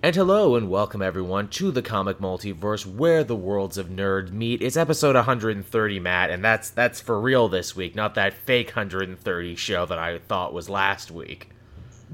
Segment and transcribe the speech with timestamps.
[0.00, 4.62] And hello and welcome everyone to the comic multiverse where the worlds of nerd meet.
[4.62, 9.56] It's episode 130, Matt, and that's that's for real this week, not that fake 130
[9.56, 11.48] show that I thought was last week.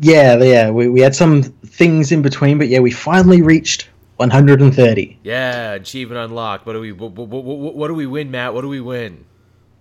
[0.01, 5.19] Yeah, yeah, we, we had some things in between, but yeah, we finally reached 130.
[5.23, 6.65] Yeah, achievement unlocked.
[6.65, 8.55] What do we what, what, what, what do we win, Matt?
[8.55, 9.27] What do we win?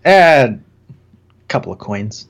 [0.04, 0.73] And a
[1.54, 2.28] couple of coins.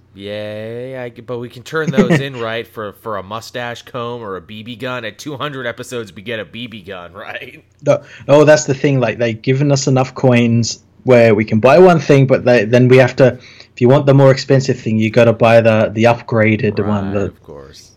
[1.02, 2.68] I, but we can turn those in, right?
[2.68, 5.06] For for a mustache comb or a BB gun.
[5.06, 7.64] At 200 episodes, we get a BB gun, right?
[7.86, 9.00] No, oh, that's the thing.
[9.00, 12.90] Like they've given us enough coins where we can buy one thing, but they, then
[12.90, 13.40] we have to.
[13.74, 16.88] If you want the more expensive thing, you got to buy the the upgraded right,
[16.88, 17.93] one, the of course.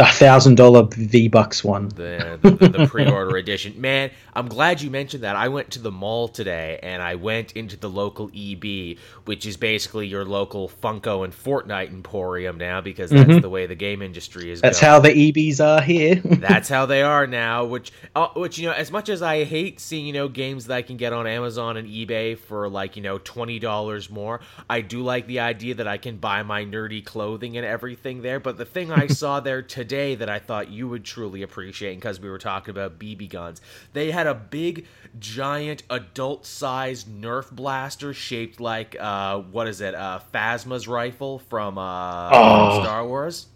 [0.00, 1.88] The thousand dollar V Bucks one.
[1.88, 3.78] The, the, the pre-order edition.
[3.80, 5.36] Man, I'm glad you mentioned that.
[5.36, 9.56] I went to the mall today and I went into the local EB, which is
[9.56, 13.42] basically your local Funko and Fortnite emporium now because that's Mhm.
[13.42, 14.60] the way the game industry is.
[14.62, 14.90] That's going.
[14.90, 16.14] how the EBs are here.
[16.40, 17.64] That's how they are now.
[17.66, 20.74] Which, uh, which you know, as much as I hate seeing you know games that
[20.74, 24.80] I can get on Amazon and eBay for like you know twenty dollars more, I
[24.80, 28.40] do like the idea that I can buy my nerdy clothing and everything there.
[28.40, 32.20] But the thing I saw there today that I thought you would truly appreciate, because
[32.20, 33.60] we were talking about BB guns,
[33.92, 34.86] they had a big,
[35.18, 39.94] giant, adult-sized Nerf blaster shaped like uh, what is it?
[39.94, 42.82] Uh, Phasma's rifle from uh, Oh.
[42.82, 43.46] Star Wars.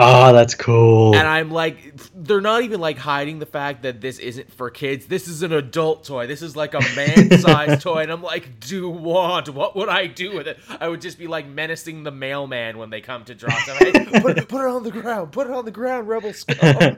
[0.00, 1.14] Oh, that's cool.
[1.14, 5.06] And I'm like, they're not even like hiding the fact that this isn't for kids.
[5.06, 6.26] This is an adult toy.
[6.26, 7.98] This is like a man-sized toy.
[8.02, 9.48] And I'm like, do what?
[9.50, 10.58] What would I do with it?
[10.80, 13.96] I would just be like menacing the mailman when they come to drop it.
[13.96, 15.32] Hey, put, it- put it on the ground.
[15.32, 16.96] Put it on the ground, Rebel Scum.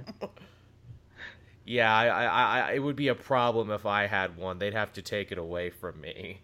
[1.66, 4.58] yeah, I, I, I, it would be a problem if I had one.
[4.58, 6.40] They'd have to take it away from me.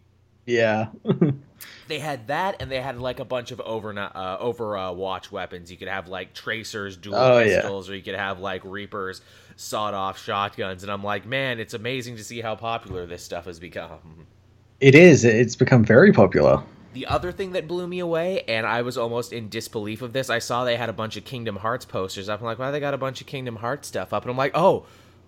[0.46, 0.88] yeah.
[1.88, 5.70] They had that, and they had like a bunch of over uh, Overwatch weapons.
[5.70, 7.60] You could have like tracers, dual Oh, yeah.
[7.60, 9.20] pistols, or you could have like Reapers,
[9.56, 10.82] sawed-off shotguns.
[10.82, 14.26] And I'm like, man, it's amazing to see how popular this stuff has become.
[14.80, 15.24] it is.
[15.24, 16.62] It's become very popular.
[16.94, 20.30] The other thing that blew me away, and I was almost in disbelief of this,
[20.30, 22.40] I saw they had a bunch of Kingdom Hearts posters up.
[22.40, 24.22] I'm like, why they got a bunch of Kingdom Hearts stuff up?
[24.24, 24.86] And I'm like, oh,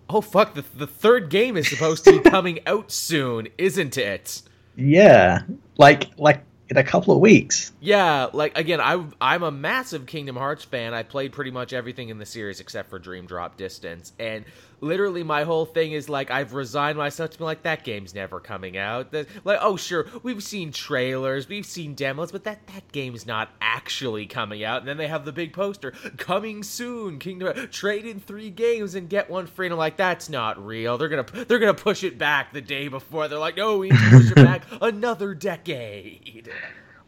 [0.09, 4.43] oh fuck, the the third game is supposed to be coming out soon, isn't it?
[4.81, 5.43] Yeah,
[5.77, 7.73] like like in a couple of weeks.
[7.81, 10.95] Yeah, like again, I I'm a massive Kingdom Hearts fan.
[10.95, 14.45] I played pretty much everything in the series except for Dream Drop Distance, and
[14.81, 18.41] literally my whole thing is like I've resigned myself to be like that game's never
[18.41, 19.13] coming out.
[19.13, 23.51] That, like, oh sure, we've seen trailers, we've seen demos, but that that game's not
[23.61, 24.79] actually coming out.
[24.79, 27.19] And then they have the big poster coming soon.
[27.19, 29.67] Kingdom trade in three games and get one free.
[29.67, 30.99] And I'm like, that's not real.
[30.99, 33.29] They're gonna they're gonna push it back the day before.
[33.29, 36.51] They're like, no, we need to push it back another decade.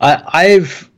[0.00, 0.90] I I've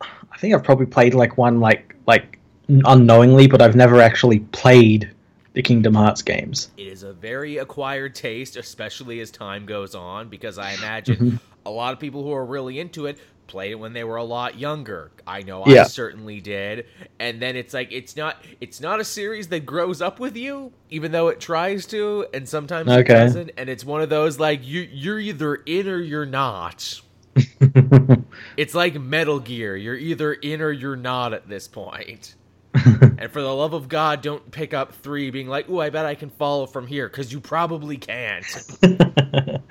[0.00, 2.38] I think I've probably played like one like like
[2.68, 5.10] unknowingly, but I've never actually played
[5.56, 6.70] the Kingdom Hearts games.
[6.76, 11.36] It is a very acquired taste, especially as time goes on, because I imagine mm-hmm.
[11.64, 14.24] a lot of people who are really into it played it when they were a
[14.24, 15.12] lot younger.
[15.26, 16.84] I know I certainly did.
[17.18, 20.72] And then it's like it's not it's not a series that grows up with you,
[20.90, 23.52] even though it tries to, and sometimes it doesn't.
[23.56, 27.00] And it's one of those like you you're either in or you're not.
[28.56, 29.76] It's like Metal Gear.
[29.76, 32.34] You're either in or you're not at this point.
[33.18, 36.04] and for the love of God, don't pick up three being like, "Ooh, I bet
[36.06, 38.44] I can follow from here," because you probably can't.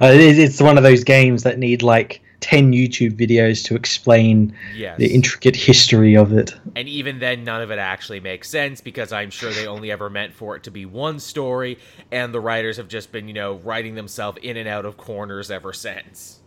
[0.00, 4.54] Uh, it is- one of those games that need like 10 YouTube videos to explain
[4.74, 4.96] Yes.
[4.98, 6.54] the intricate history of it.
[6.76, 10.08] and even then, none of it actually makes sense because I'm sure they only ever
[10.08, 11.78] meant for it to be one story,
[12.12, 15.50] and the writers have just been, you know, writing themselves in and out of corners
[15.50, 16.38] ever since.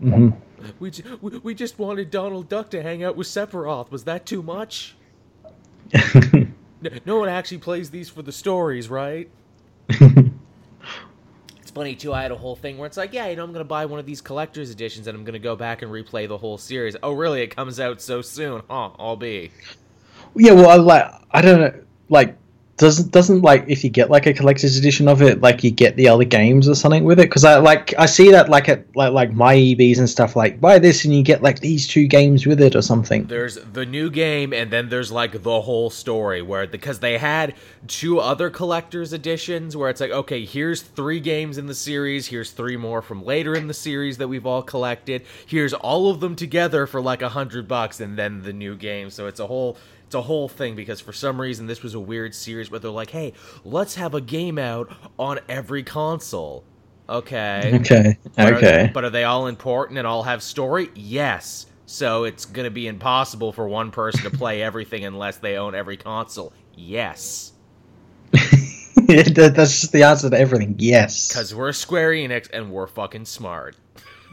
[0.00, 0.30] hmm
[0.80, 3.90] We, j- we we just wanted Donald Duck to hang out with Sephiroth.
[3.92, 4.95] Was that too much?
[5.94, 6.54] N-
[7.04, 9.28] No one actually plays these for the stories, right?
[11.60, 12.12] It's funny too.
[12.12, 13.98] I had a whole thing where it's like, yeah, you know, I'm gonna buy one
[13.98, 16.96] of these collector's editions and I'm gonna go back and replay the whole series.
[17.02, 17.42] Oh, really?
[17.42, 18.90] It comes out so soon, huh?
[18.98, 19.50] I'll be.
[20.36, 22.36] yeah, well, I, like I don't know, like
[22.76, 25.96] doesn't doesn't like if you get like a collector's edition of it, like you get
[25.96, 27.24] the other games or something with it?
[27.24, 30.36] Because I like I see that like at like like my EBs and stuff.
[30.36, 33.24] Like buy this and you get like these two games with it or something.
[33.26, 37.54] There's the new game, and then there's like the whole story where because they had
[37.86, 42.50] two other collector's editions where it's like, okay, here's three games in the series, here's
[42.50, 45.24] three more from later in the series that we've all collected.
[45.46, 49.08] Here's all of them together for like a hundred bucks, and then the new game.
[49.08, 52.00] So it's a whole it's a whole thing because for some reason this was a
[52.00, 53.32] weird series where they're like, hey,
[53.64, 56.64] let's have a game out on every console.
[57.08, 57.72] Okay.
[57.80, 58.90] Okay, But are- okay.
[58.92, 60.90] but are they all important and all have story?
[60.94, 61.66] Yes.
[61.86, 65.74] So it's going to be impossible for one person to play everything unless they own
[65.74, 66.52] every console.
[66.74, 67.52] Yes.
[68.32, 69.30] That's
[69.80, 70.74] just the answer to everything.
[70.78, 71.28] Yes.
[71.28, 73.76] Because we're Square Enix and we're fucking smart.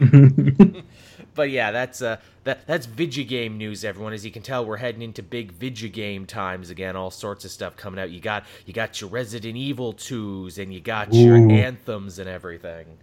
[1.34, 4.12] But yeah, that's uh that that's Vigigame news, everyone.
[4.12, 6.96] As you can tell, we're heading into big video Vigigame times again.
[6.96, 8.10] All sorts of stuff coming out.
[8.10, 12.98] You got you got your Resident Evil twos, and you got your anthems and everything.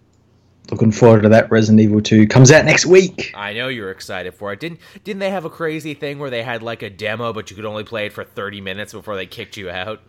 [0.69, 1.49] Looking forward to that.
[1.51, 3.31] Resident Evil 2 comes out next week.
[3.35, 4.59] I know you're excited for it.
[4.59, 7.55] Didn't didn't they have a crazy thing where they had like a demo, but you
[7.55, 10.01] could only play it for 30 minutes before they kicked you out?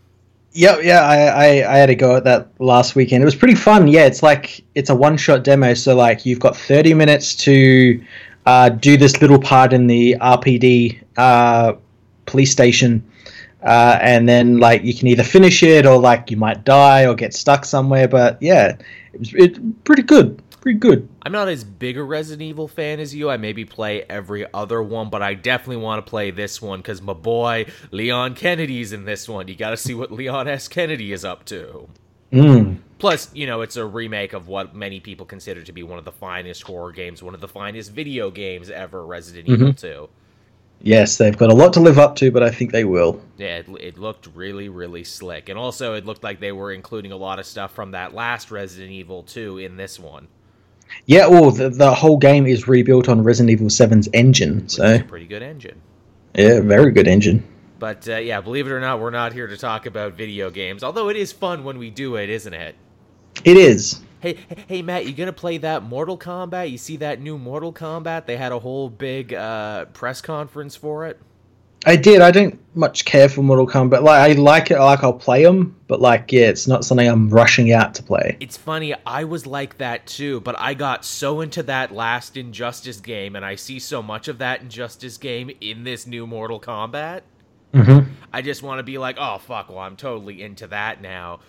[0.55, 3.23] Yeah, yeah, I, I, I had a go at that last weekend.
[3.23, 3.89] It was pretty fun.
[3.89, 8.03] Yeah, it's like it's a one shot demo, so like you've got thirty minutes to
[8.45, 11.75] uh, do this little part in the RPD uh,
[12.27, 13.03] police station,
[13.63, 17.15] uh, and then like you can either finish it or like you might die or
[17.15, 18.07] get stuck somewhere.
[18.07, 18.77] But yeah,
[19.15, 21.09] it was it, pretty good, pretty good.
[21.23, 23.29] I'm not as big a Resident Evil fan as you.
[23.29, 27.03] I maybe play every other one, but I definitely want to play this one because
[27.03, 29.49] my boy Leon Kennedy's in this one.
[29.49, 30.69] You got to see what Leon S.
[30.69, 31.89] Kennedy is up to.
[32.33, 32.79] Mm.
[32.99, 36.05] Plus, you know, it's a remake of what many people consider to be one of
[36.05, 40.09] the finest horror games, one of the finest video games ever, Resident Evil 2.
[40.81, 43.21] Yes, they've got a lot to live up to, but I think they will.
[43.37, 45.49] Yeah, it, it looked really, really slick.
[45.49, 48.51] And also, it looked like they were including a lot of stuff from that last
[48.51, 50.29] Resident Evil 2 in this one.
[51.07, 55.27] Yeah, well, the, the whole game is rebuilt on Resident Evil 7's engine, so pretty
[55.27, 55.81] good engine.
[56.35, 57.47] yeah, very good engine.
[57.79, 60.85] But uh, yeah, believe it or not, we're not here to talk about video games.
[60.85, 62.77] Although it is fun when we do it, isn't it?
[63.45, 64.01] It is.
[64.21, 66.71] Hey, hey, hey, Matt, you gonna play that Mortal Kombat?
[66.71, 68.27] You see that new Mortal Kombat?
[68.27, 71.19] They had a whole big uh, press conference for it.
[71.85, 72.21] I did.
[72.21, 73.91] I don't much care for Mortal Kombat.
[73.91, 74.79] But like I like it.
[74.79, 78.37] Like I'll play them, but like yeah, it's not something I'm rushing out to play.
[78.41, 83.01] It's funny, I was like that too, but I got so into that last Injustice
[83.01, 87.23] game, and I see so much of that Injustice game in this new Mortal Kombat.
[87.73, 88.11] Mm-hmm.
[88.33, 91.41] I just want to be like, oh fuck, well I'm totally into that now.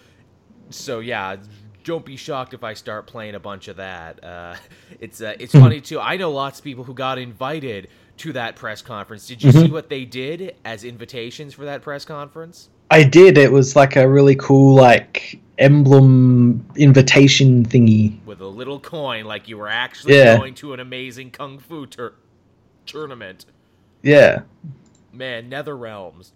[0.69, 1.37] So yeah,
[1.83, 4.23] don't be shocked if I start playing a bunch of that.
[4.23, 4.55] Uh,
[4.99, 5.99] it's uh, it's funny too.
[5.99, 9.27] I know lots of people who got invited to that press conference.
[9.27, 9.73] Did you see mm-hmm.
[9.73, 12.69] what they did as invitations for that press conference?
[12.91, 13.37] I did.
[13.37, 18.23] It was like a really cool like emblem invitation thingy.
[18.25, 20.37] With a little coin, like you were actually Yeah.
[20.37, 22.15] going to an amazing kung fu tur-
[22.85, 23.45] tournament.
[24.01, 24.41] Yeah.
[25.11, 26.33] Man, Nether Realms.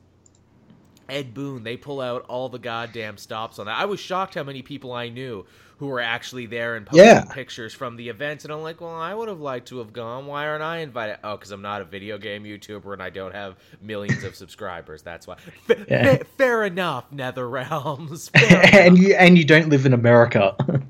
[1.10, 3.78] Ed Boon, they pull out all the goddamn stops on that.
[3.78, 5.46] I was shocked how many people I knew
[5.78, 7.24] who were actually there and posting Yeah.
[7.26, 8.44] pictures from the events.
[8.46, 10.26] And I'm like, well, I would have liked to have gone.
[10.26, 11.20] Why aren't I invited?
[11.24, 15.04] Oh, because I'm not a video game YouTuber and I don't have millions of subscribers.
[15.04, 15.36] That's why.
[15.70, 16.16] F- Yeah.
[16.18, 18.32] fa- fair enough, Nether Realms.
[18.74, 20.56] And you and you don't live in America.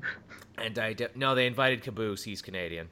[0.60, 2.24] And I de- no, they invited Caboose.
[2.24, 2.88] He's Canadian.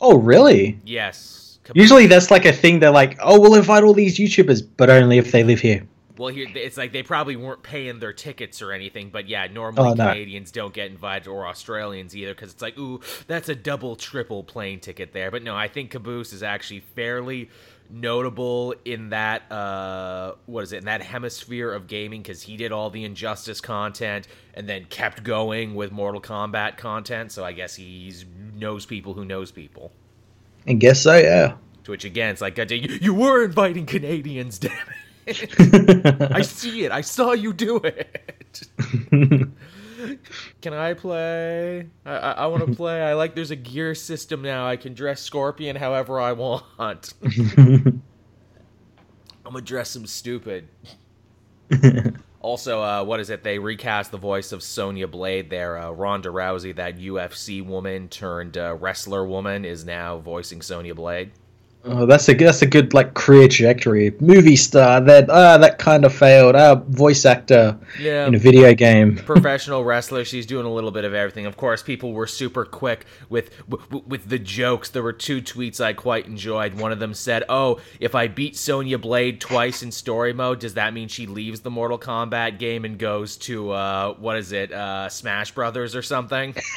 [0.00, 0.76] oh, really?
[0.84, 1.60] Yes.
[1.62, 1.80] Caboose.
[1.82, 2.80] Usually that's like a thing.
[2.80, 5.86] They're like, oh, we'll invite all these YouTubers, but only if they live here.
[6.20, 9.88] Well, here it's like they probably weren't paying their tickets or anything, but yeah, normally
[9.88, 10.08] Oh, no.
[10.08, 14.44] Canadians don't get invited or Australians either because it's like, ooh, that's a double, triple
[14.44, 15.30] plane ticket there.
[15.30, 17.48] But no, I think Caboose is actually fairly
[17.88, 22.70] notable in that uh what is it in that hemisphere of gaming because he did
[22.70, 27.74] all the injustice content and then kept going with mortal kombat content so i guess
[27.74, 28.24] he's
[28.54, 29.90] knows people who knows people
[30.68, 31.16] I guess so.
[31.16, 31.54] Yeah.
[31.82, 34.99] to which again it's like you, you were inviting canadians damn it
[36.34, 36.92] I see it.
[36.92, 38.62] I saw you do it.
[40.60, 41.86] Can I play?
[42.04, 43.02] I, I, I want to play.
[43.02, 43.34] I like.
[43.34, 44.66] There's a gear system now.
[44.66, 47.14] I can dress Scorpion however I want.
[47.18, 48.02] I'm
[49.44, 50.68] gonna dress him stupid.
[52.42, 53.42] Also, uh, what is it?
[53.42, 55.76] They recast the voice of Sonya Blade there.
[55.76, 61.32] Uh, Ronda Rousey, that UFC woman turned uh, wrestler woman, is now voicing Sonya Blade.
[61.82, 64.14] Oh, that's a that's a good like career trajectory.
[64.20, 66.54] Movie star that ah that kind of failed.
[66.54, 69.16] Ah, voice actor Yeah, in a video game.
[69.24, 70.26] professional wrestler.
[70.26, 71.46] She's doing a little bit of everything.
[71.46, 74.90] Of course, people were super quick with w- with the jokes.
[74.90, 76.74] There were two tweets I quite enjoyed.
[76.78, 80.74] One of them said, "Oh, if I beat Sonya Blade twice in story mode, does
[80.74, 84.70] that mean she leaves the Mortal Kombat game and goes to uh, what is it,
[84.70, 86.54] uh, Smash Brothers or something?"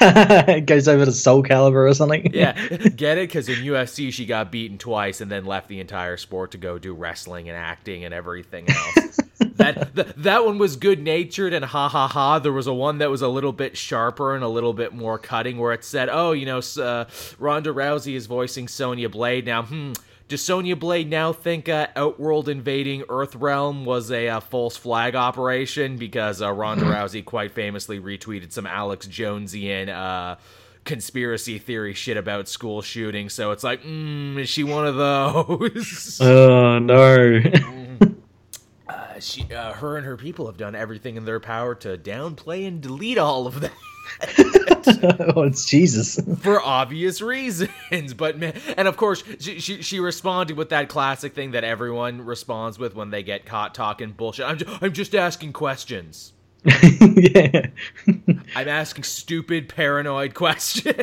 [0.64, 2.30] goes over to Soul Calibur or something.
[2.32, 2.52] yeah,
[2.96, 3.28] get it?
[3.28, 6.78] Because in UFC she got beaten twice and then left the entire sport to go
[6.78, 9.18] do wrestling and acting and everything else.
[9.56, 12.38] that th- that one was good natured and ha ha ha.
[12.38, 15.18] There was a one that was a little bit sharper and a little bit more
[15.18, 17.04] cutting, where it said, "Oh, you know, uh,
[17.38, 19.92] Ronda Rousey is voicing Sonya Blade now." Hmm.
[20.26, 25.98] Does Sonya Blade now think uh, Outworld invading Earthrealm was a uh, false flag operation?
[25.98, 30.36] Because uh, Ronda Rousey quite famously retweeted some Alex Jonesian uh,
[30.84, 33.28] conspiracy theory shit about school shooting.
[33.28, 36.20] So it's like, mm, is she one of those?
[36.20, 37.40] Oh no.
[38.88, 42.66] uh, she, uh, her and her people have done everything in their power to downplay
[42.66, 43.72] and delete all of that.
[45.36, 46.20] oh, it's Jesus.
[46.40, 48.14] for obvious reasons.
[48.16, 52.22] But man, and of course, she, she, she responded with that classic thing that everyone
[52.22, 54.46] responds with when they get caught talking bullshit.
[54.46, 56.32] I'm just, I'm just asking questions.
[56.64, 57.66] Yeah.
[58.56, 60.94] I'm asking stupid, paranoid questions.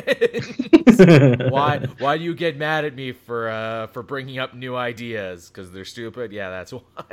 [1.50, 5.48] why why do you get mad at me for uh, for bringing up new ideas?
[5.48, 6.32] Because they're stupid.
[6.32, 7.04] Yeah, that's why.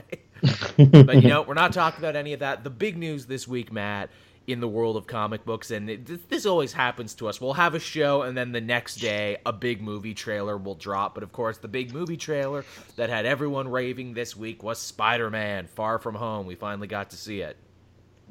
[0.41, 2.63] but you know, we're not talking about any of that.
[2.63, 4.09] The big news this week, Matt,
[4.47, 7.39] in the world of comic books, and it, this always happens to us.
[7.39, 11.13] We'll have a show, and then the next day, a big movie trailer will drop.
[11.13, 12.65] But of course, the big movie trailer
[12.95, 16.47] that had everyone raving this week was Spider Man Far From Home.
[16.47, 17.57] We finally got to see it.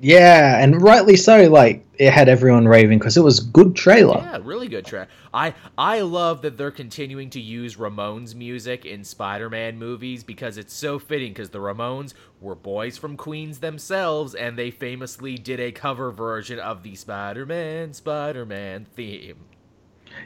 [0.00, 1.48] Yeah, and rightly so.
[1.48, 4.18] Like it had everyone raving because it was good trailer.
[4.18, 5.08] Yeah, really good trailer.
[5.34, 10.72] I I love that they're continuing to use Ramones music in Spider-Man movies because it's
[10.72, 11.32] so fitting.
[11.32, 16.60] Because the Ramones were boys from Queens themselves, and they famously did a cover version
[16.60, 19.38] of the Spider-Man Spider-Man theme.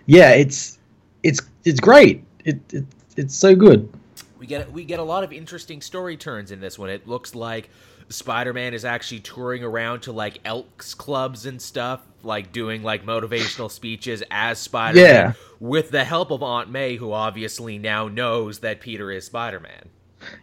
[0.07, 0.79] Yeah, it's
[1.23, 2.25] it's it's great.
[2.45, 2.85] It, it
[3.17, 3.91] it's so good.
[4.39, 6.91] We get we get a lot of interesting story turns in this one.
[6.91, 7.71] It looks like
[8.13, 13.71] Spider-Man is actually touring around to like Elks clubs and stuff, like doing like motivational
[13.71, 15.33] speeches as Spider-Man Yeah.
[15.61, 19.89] with the help of Aunt May who obviously now knows that Peter is Spider-Man.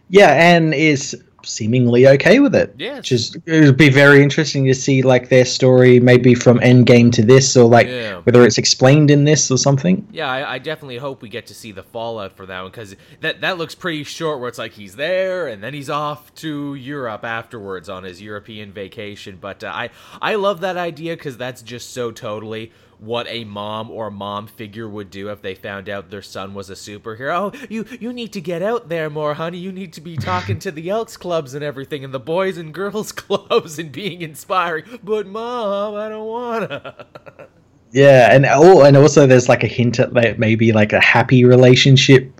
[0.08, 2.74] Yeah, and is seemingly okay with it.
[2.78, 6.58] Yeah, Which is it would be very interesting to see like their story maybe from
[6.60, 8.18] Endgame to this or like Yeah.
[8.20, 10.06] whether it's explained in this or something.
[10.12, 12.96] Yeah, I, I definitely hope we get to see the fallout for that one because
[13.20, 14.40] that that looks pretty short.
[14.40, 18.72] Where it's like he's there and then he's off to Europe afterwards on his European
[18.72, 19.38] vacation.
[19.40, 23.90] But uh, I I love that idea because that's just so totally what a mom
[23.90, 27.54] or mom figure would do if they found out their son was a superhero.
[27.54, 29.58] Oh, you you need to get out there more, honey.
[29.58, 32.74] You need to be talking to the Elks clubs and everything, and the boys and
[32.74, 34.84] girls clubs, and being inspiring.
[35.02, 37.06] But mom, I don't wanna.
[37.92, 42.39] Yeah, and oh, and also there's like a hint at maybe like a happy relationship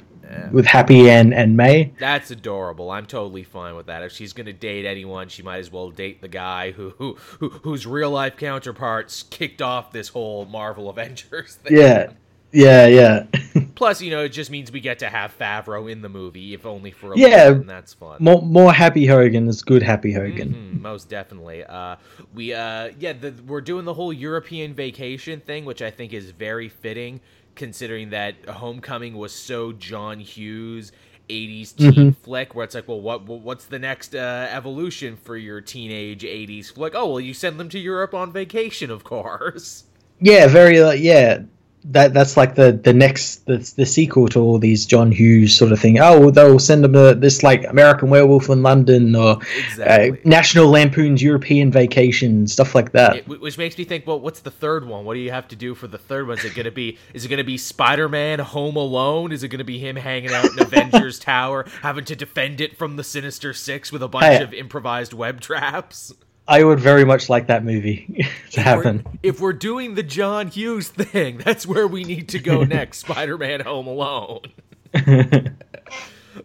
[0.52, 1.92] with Happy and and May.
[1.98, 2.90] That's adorable.
[2.90, 4.02] I'm totally fine with that.
[4.02, 7.48] If she's gonna date anyone, she might as well date the guy who, who, who
[7.50, 11.76] whose real life counterparts kicked off this whole Marvel Avengers thing.
[11.76, 12.12] Yeah,
[12.52, 13.26] yeah, yeah.
[13.74, 16.66] Plus, you know, it just means we get to have Favreau in the movie, if
[16.66, 17.28] only for a Yeah.
[17.44, 18.18] little and that's fun.
[18.20, 19.82] more more Happy Hogan is good.
[19.82, 20.52] Happy Hogan.
[20.74, 21.64] Mhm, most definitely.
[21.64, 21.96] Uh,
[22.34, 26.30] we uh, yeah, the, we're doing the whole European vacation thing, which I think is
[26.30, 27.20] very fitting,
[27.54, 30.92] considering that Homecoming was so John Hughes.
[31.28, 35.60] 80s teen flick where it's like well what what's the next uh, evolution for your
[35.60, 39.84] teenage 80s flick oh well you send them to Europe on vacation of course
[40.20, 41.42] Yeah, very like yeah.
[41.82, 45.72] That that's like the the next the the sequel to all these John Hughes sort
[45.72, 45.98] of thing.
[45.98, 50.10] Oh, well, they'll send them to this like American Werewolf in London or Exactly.
[50.12, 53.16] uh, National Lampoon's European Vacation stuff like that.
[53.16, 55.06] It- which makes me think, well, what's the third one?
[55.06, 56.36] What do you have to do for the third one?
[56.38, 56.98] Is it gonna be?
[57.14, 59.32] Is it gonna be Spider-Man Home Alone?
[59.32, 62.96] Is it gonna be him hanging out in Avengers Tower, having to defend it from
[62.96, 64.42] the Sinister Six with a bunch Hey.
[64.42, 66.12] of improvised web traps?
[66.50, 69.02] I would very much like that movie to happen.
[69.04, 72.98] We're- if we're doing the John Hughes thing, that's where we need to go next.
[72.98, 74.40] Spider-Man Home Alone.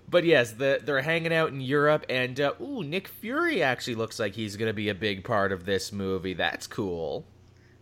[0.10, 4.20] But yes, the, they're hanging out in Europe, and uh, ooh, Nick Fury actually looks
[4.20, 6.34] like he's gonna be a big part of this movie.
[6.34, 7.26] That's cool.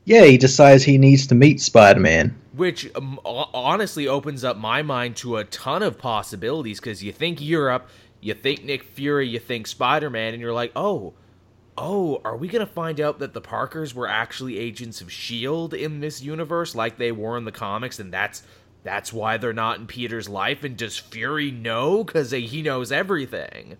[0.05, 2.37] yeah, he decides he needs to meet Spider Man.
[2.53, 7.39] which um, honestly opens up my mind to a ton of possibilities because you think
[7.41, 7.87] Europe,
[8.19, 11.13] you think Nick Fury, you think Spider Man, and you're like, oh,
[11.77, 15.99] oh, are we gonna find out that the Parkers were actually agents of Shield in
[15.99, 18.43] this universe, like they were in the comics, and that's
[18.83, 20.63] that's why they're not in Peter's life?
[20.63, 23.77] And does Fury know because he knows everything?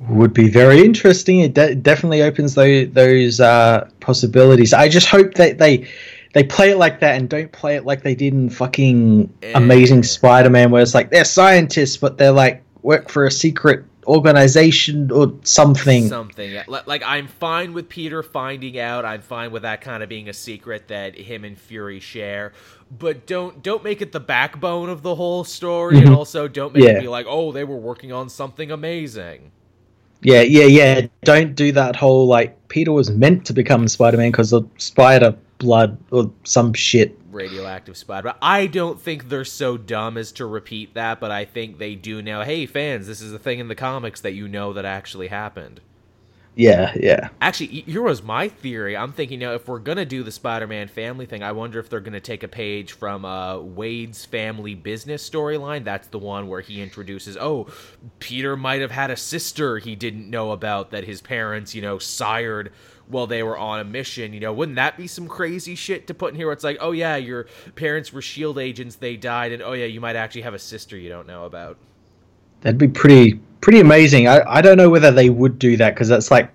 [0.00, 1.40] Would be very interesting.
[1.40, 4.72] It de- definitely opens those those uh, possibilities.
[4.72, 5.88] I just hope that they
[6.34, 10.02] they play it like that and don't play it like they did in fucking Amazing
[10.02, 15.34] Spider-Man, where it's like they're scientists, but they're like work for a secret organization or
[15.42, 16.08] something.
[16.08, 19.04] Something like I'm fine with Peter finding out.
[19.04, 22.52] I'm fine with that kind of being a secret that him and Fury share.
[22.96, 26.14] But don't don't make it the backbone of the whole story, and mm-hmm.
[26.14, 26.90] also don't make Yeah.
[26.90, 29.50] it be like, oh, they were working on something amazing.
[30.22, 31.06] Yeah, yeah, yeah.
[31.24, 35.98] Don't do that whole like Peter was meant to become Spider-Man because the spider blood
[36.10, 37.18] or some shit.
[37.30, 38.34] Radioactive spider.
[38.40, 42.22] I don't think they're so dumb as to repeat that, but I think they do
[42.22, 42.42] know.
[42.42, 45.80] Hey, fans, this is a thing in the comics that you know that actually happened.
[46.56, 47.30] Yeah, yeah.
[47.40, 48.96] Actually, here was my theory.
[48.96, 51.90] I'm thinking, you know, if we're gonna do the Spider-Man family thing, I wonder if
[51.90, 55.82] they're gonna take a page from uh, Waid's family business storyline.
[55.82, 57.66] That's the one where he introduces, oh,
[58.20, 61.98] Peter might have had a sister he didn't know about that his parents, you know,
[61.98, 62.72] sired
[63.08, 64.32] while they were on a mission.
[64.32, 66.46] You know, wouldn't that be some crazy shit to put in here?
[66.46, 69.86] Where it's like, oh yeah, your parents were Shield agents, they died, and oh yeah,
[69.86, 71.76] you might actually have a sister you don't know about.
[72.62, 74.28] That'd be pretty pretty amazing.
[74.28, 76.50] I, I don't know whether they would do that because that's like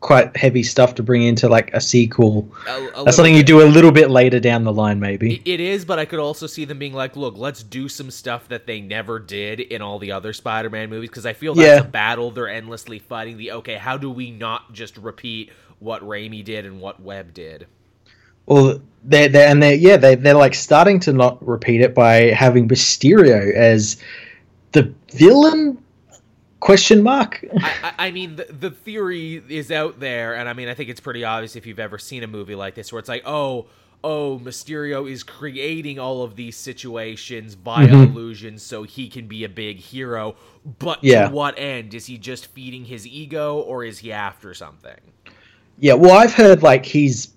[0.00, 2.48] quite heavy stuff to bring into like a sequel.
[2.66, 5.42] A- a That's something you do a little bit later down the line, maybe.
[5.44, 8.48] It- is, but I could also see them being like, look, let's do some stuff
[8.48, 11.66] that they never did in all the other Spider Man movies because I feel that's
[11.66, 11.80] Yeah.
[11.80, 13.36] a battle they're endlessly fighting.
[13.36, 17.66] The okay, how do we not just repeat what Raimi did and what Webb did?
[18.46, 22.30] Well, they're, they're and they're yeah they they're like starting to not repeat it by
[22.30, 23.96] having Mysterio as
[24.72, 25.82] the villain
[26.60, 27.44] question mark.
[27.60, 31.00] I, I, mean, the, the theory is out there, and I mean, I think it's
[31.00, 33.66] pretty obvious if you've ever seen a movie like this where it's like, oh,
[34.04, 38.08] oh, Mysterio is creating all of these situations via Mhm.
[38.10, 40.36] illusions so he can be a big hero.
[40.78, 41.28] But Yeah.
[41.28, 41.94] to what end?
[41.94, 45.00] Is he just feeding his ego, or is he after something?
[45.80, 47.32] Yeah, well, I've heard like he's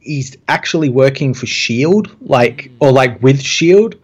[0.00, 2.72] he's actually working for Shield, like mm.
[2.80, 3.94] or like with Shield,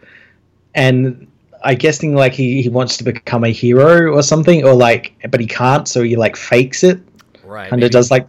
[0.75, 1.27] and
[1.65, 5.41] I guessing like he, he wants to become a hero or something, or like, but
[5.41, 7.01] he can't, so he like fakes it.
[7.45, 7.71] Right.
[7.73, 8.29] and it does like,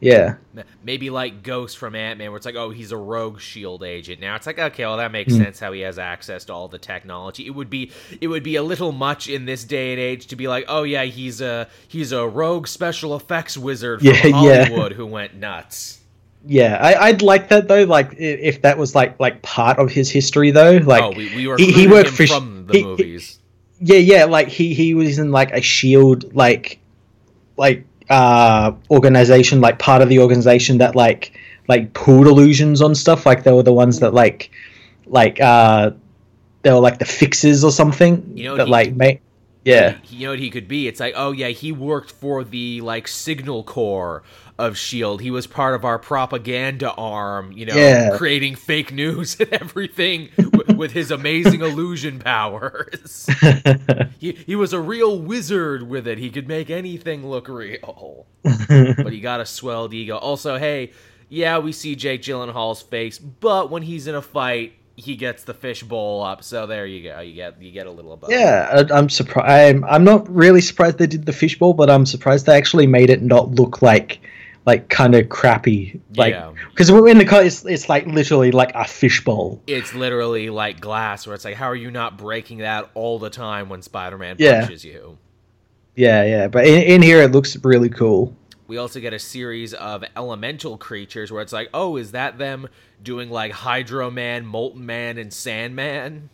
[0.00, 0.36] yeah,
[0.84, 4.20] maybe like Ghost from Ant Man, where it's like, oh, he's a rogue Shield agent.
[4.20, 5.42] Now it's like, okay, well, that makes Hmm.
[5.42, 7.46] sense how he has access to all the technology.
[7.46, 10.36] It would be it would be a little much in this day and age to
[10.36, 14.64] be like, oh yeah, he's a he's a rogue special effects wizard from Yeah, yeah.
[14.66, 16.00] Hollywood who went nuts.
[16.46, 16.76] yeah.
[16.80, 20.50] I, I'd like that though, like if that was like like part of his history
[20.50, 23.38] though, like oh, we, we were he- he worked for from the he- he- movies.
[23.80, 26.78] yeah yeah like he he was in like a shield like
[27.56, 31.32] like uh organization like part of the organization that like
[31.68, 34.50] like pulled illusions on stuff like they were the ones that like
[35.06, 35.90] like uh
[36.62, 39.20] they were like the fixes or something You know, that like made
[39.64, 40.86] yeah He- you know what he could be?
[40.88, 44.22] It's like, oh yeah, he worked for the like signal corps
[44.58, 45.20] of Shield.
[45.20, 47.52] He was part of our propaganda arm.
[47.52, 48.16] You know, Yeah.
[48.16, 53.28] creating fake news and everything with, with his amazing illusion powers.
[54.18, 56.18] he, he was a real wizard with it.
[56.18, 58.26] He could make anything look real.
[58.42, 60.16] but he got a swelled ego.
[60.16, 60.92] Also, hey,
[61.28, 65.54] yeah, we see Jake Gyllenhaal's face, but when he's in a fight, he gets the
[65.54, 66.44] fishbowl up.
[66.44, 67.18] So there you go.
[67.20, 68.30] You get you get a little above.
[68.30, 72.06] yeah I, i'm surprised I'm, I'm not really surprised they did the fishbowl but i'm
[72.06, 74.20] surprised they actually made it not look like
[74.66, 76.98] like kind of crappy like because Yeah.
[77.00, 81.26] because in the car it's, it's like literally like a fishbowl it's literally like glass
[81.26, 84.60] where it's like how are you not breaking that all the time when spider-man Yeah.
[84.60, 85.18] punches you
[85.96, 88.34] Yeah, yeah, but in, in here it looks really cool.
[88.66, 92.66] we also get a series of elemental creatures where it's like oh is that them
[93.02, 96.30] doing like hydro man molten man and sandman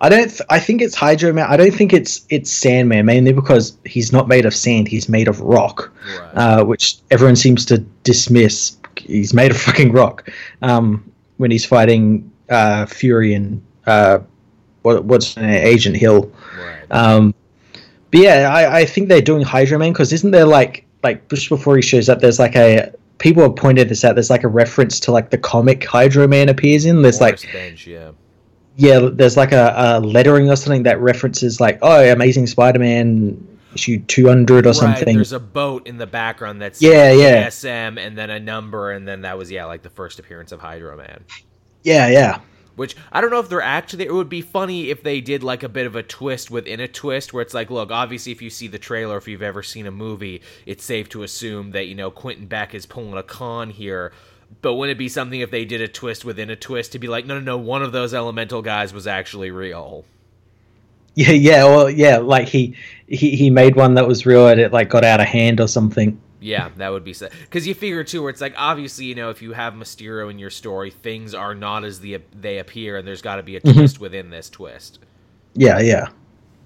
[0.00, 0.28] I don't.
[0.28, 1.46] Th- I think it's Hydro Man.
[1.48, 4.88] I don't think it's it's Sandman mainly because he's not made of sand.
[4.88, 8.76] He's made of rock, right uh, which everyone seems to dismiss.
[8.96, 10.28] He's made of fucking rock.
[10.62, 14.18] Um, when he's fighting uh, Fury and uh,
[14.82, 15.36] what, what's?
[15.38, 16.32] Agent Hill.
[16.58, 17.34] right Um,
[18.10, 21.48] but yeah, I, I think they're doing Hydro Man because isn't there like like just
[21.48, 24.14] before he shows up, there's like a people have pointed this out.
[24.14, 27.02] There's like a reference to like the comic Hydro Man appears in.
[27.02, 28.12] There's like bench yeah
[28.76, 34.00] yeah, there's like a, a lettering or something that references like oh, Amazing Spider-Man issue
[34.00, 35.16] 200 or right something.
[35.16, 37.48] there's a boat in the background that's Yeah, yeah.
[37.50, 40.60] sm and then a number and then that was yeah like the first appearance of
[40.60, 41.24] hydro man
[41.82, 42.40] Yeah, yeah.
[42.74, 44.04] Which I don't know if they're actually.
[44.04, 46.86] It would be funny if they did like a bit of a twist within a
[46.88, 49.86] twist, where it's like, look, obviously, if you see the trailer, if you've ever seen
[49.86, 53.70] a movie, it's safe to assume that you know Quentin Beck is pulling a con
[53.70, 54.12] here.
[54.62, 57.06] But wouldn't it be something if they did a twist within a twist to be
[57.08, 60.04] like, no, no, no, one of those elemental guys was actually real.
[61.18, 64.70] Yeah, yeah, well, yeah, like he he he made one that was real and it
[64.70, 66.20] like got out of hand or something.
[66.40, 67.30] Yeah, that would be sad.
[67.40, 70.38] because you figure too, where it's like obviously, you know, if you have Mysterio in
[70.38, 73.62] your story, things are not as the they appear, and there's got to be a
[73.62, 73.72] Mhm.
[73.72, 74.98] twist within this twist.
[75.54, 76.08] Yeah, yeah.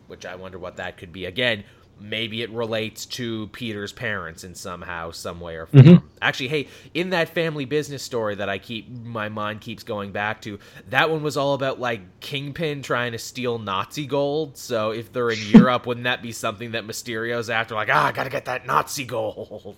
[0.08, 1.26] which I wonder what that could be.
[1.26, 1.62] Again,
[2.00, 5.84] maybe it relates to Peter's parents in somehow, some way or form.
[5.84, 6.02] Mhm.
[6.22, 10.40] Actually, hey, in that family business story that I keep my mind keeps going back
[10.42, 10.58] to,
[10.88, 14.56] that one was all about like Kingpin trying to steal Nazi gold.
[14.56, 17.74] So if they're in Europe, wouldn't that be something that Mysterio's after?
[17.74, 19.76] Like, ah, I gotta get that Nazi gold,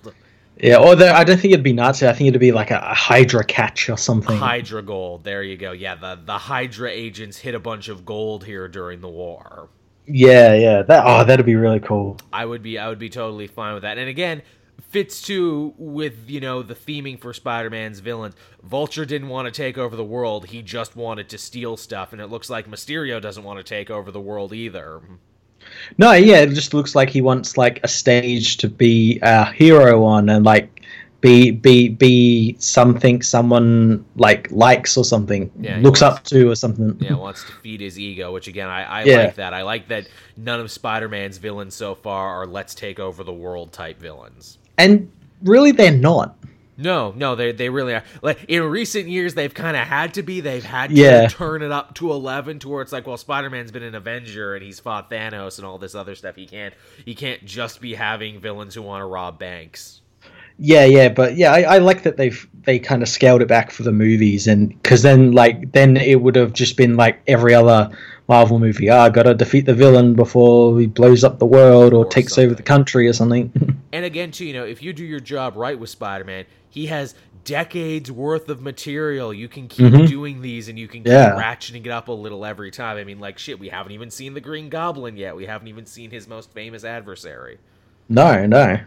[0.61, 2.07] Yeah, or I don't think it'd be Nazi.
[2.07, 4.37] I think it'd be like a, a Hydra catch or something.
[4.37, 5.25] Hydra gold.
[5.25, 5.73] There you go.
[5.73, 9.69] Yeah, the the Hydra agents hit a bunch of gold here during the war.
[10.07, 10.83] Yeah, yeah.
[10.83, 12.19] That oh, that'd be really cool.
[12.33, 13.99] I would be I would be totally fine with that.
[13.99, 14.43] And again,
[14.89, 18.35] fits too with you know the theming for Spider-Man's villains.
[18.63, 22.21] Vulture didn't want to take over the world; he just wanted to steal stuff, and
[22.21, 25.01] it looks like Mysterio doesn't want to take over the world either.
[25.99, 30.05] No, yeah, it just looks like he wants like a stage to be a hero
[30.05, 30.82] on, and like
[31.23, 36.55] be be be something someone like likes or something, Yeah, looks wants- up to or
[36.55, 36.99] something.
[37.01, 39.17] Yeah, wants to feed his ego, which again I, I Yeah.
[39.19, 39.55] like that.
[39.55, 43.73] I like that none of Spider-Man's villains so far are let's take over the world
[43.73, 44.59] type villains.
[44.77, 45.11] And
[45.43, 46.37] really, they're not.
[46.77, 48.03] No, no, they they really are.
[48.23, 50.41] Like in recent years, they've kind of had to be.
[50.41, 51.29] They've had to Yeah.
[51.29, 54.55] turn it up to eleven, to where it's like, well, Spider Man's been an Avenger
[54.57, 56.35] and he's fought Thanos and all this other stuff.
[56.35, 60.01] He can't he can't just be having villains who want to rob banks.
[60.65, 63.73] Yeah, yeah, but yeah, I, I like that they've they kind of scaled it back
[63.73, 67.53] for the movies, and because then like then it would have just been like every
[67.53, 67.91] other
[68.29, 68.89] Marvel movie.
[68.89, 72.55] Ah, gotta defeat the villain before he blows up the world or, Or takes over
[72.55, 73.53] the country or something.
[73.95, 76.87] And again, too, you know, if you do your job right with Spider Man, he
[76.87, 79.35] has decades worth of material.
[79.35, 80.07] You can keep Mhm.
[80.09, 81.33] doing these, and you can keep Yeah.
[81.39, 82.97] ratcheting it up a little every time.
[82.97, 85.35] I mean, like shit, we haven't even seen the Green Goblin yet.
[85.37, 87.59] We haven't even seen his most famous adversary.
[88.09, 88.79] no, no.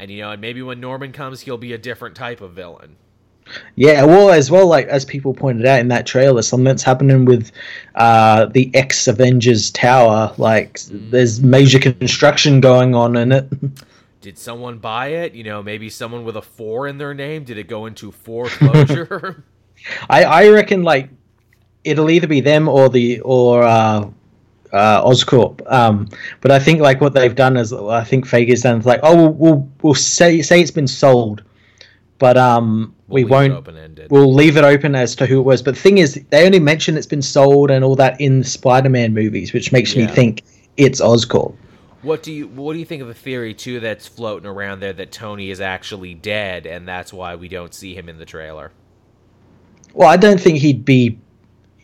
[0.00, 2.96] And you know, and maybe when Norman comes, he'll be a different type of villain.
[3.76, 7.52] Yeah, well, as well, like as people pointed out in that trailer, something's happening with
[7.96, 10.32] uh, the ex Avengers Tower.
[10.38, 11.10] Like, Mm.
[11.10, 13.46] there's major construction going on in it.
[14.22, 15.34] Did someone buy it?
[15.34, 17.44] You know, maybe someone with a four in their name.
[17.44, 19.44] Did it go into foreclosure?
[20.10, 21.08] I, I reckon like
[21.84, 24.08] it'll either be them or the or uh,
[24.72, 25.60] uh, Oscorp.
[25.70, 26.08] Um,
[26.40, 29.16] but I think like what they've done is I think Feige's done is like oh
[29.16, 31.42] we'll we'll, we'll say say it's been sold,
[32.18, 34.10] but um we We'll it won't.
[34.10, 35.62] We'll leave it open as to who it was.
[35.62, 39.12] But the thing is, they only mention it's been sold and all that in Spider-Man
[39.12, 40.44] movies, which makes me think
[40.76, 41.54] it's Oscorp.
[42.02, 44.94] What do you what do you think of the theory too that's floating around there
[44.94, 48.70] that Tony is actually dead and that's why we don't see him in the trailer?
[49.92, 51.18] Well, I don't think he'd be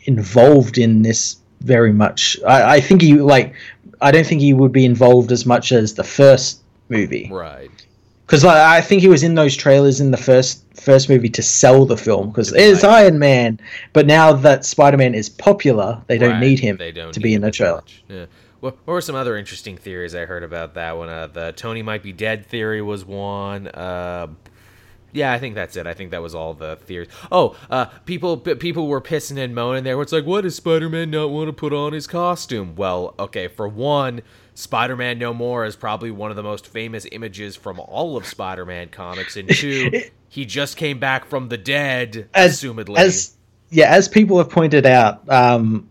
[0.05, 2.39] involved in this very much.
[2.47, 3.55] I, I think he like.
[4.01, 7.71] I don't think he would be involved as much as the first movie Right.
[8.27, 11.43] because like, I think he was in those trailers in the first first movie to
[11.43, 13.59] sell the film because it's Iron Man.
[13.95, 16.41] But now that Spider Man is popular, they don't Right.
[16.41, 17.83] need him They don't to be in the trailer.
[18.09, 18.27] Yeah.
[18.61, 21.09] What, what were some other interesting theories I heard about that one?
[21.09, 23.67] Uh, the Tony might be dead theory was one.
[23.69, 24.27] Uh,
[25.17, 25.87] yeah, I think that's it.
[25.87, 27.09] I think that was all the theories.
[27.33, 30.01] Oh, uh, people people were pissing and moaning there.
[30.03, 32.77] It's like, what does Spider-Man not want to put on his costume?
[32.77, 34.21] Well, okay, for one,
[34.55, 38.91] Spider-Man No More is probably one of the most famous images from all of Spider-Man
[38.91, 42.99] comics, and two, he just came back from the dead, As assumedly.
[42.99, 43.35] as
[43.71, 45.89] yeah, as people have pointed out, um,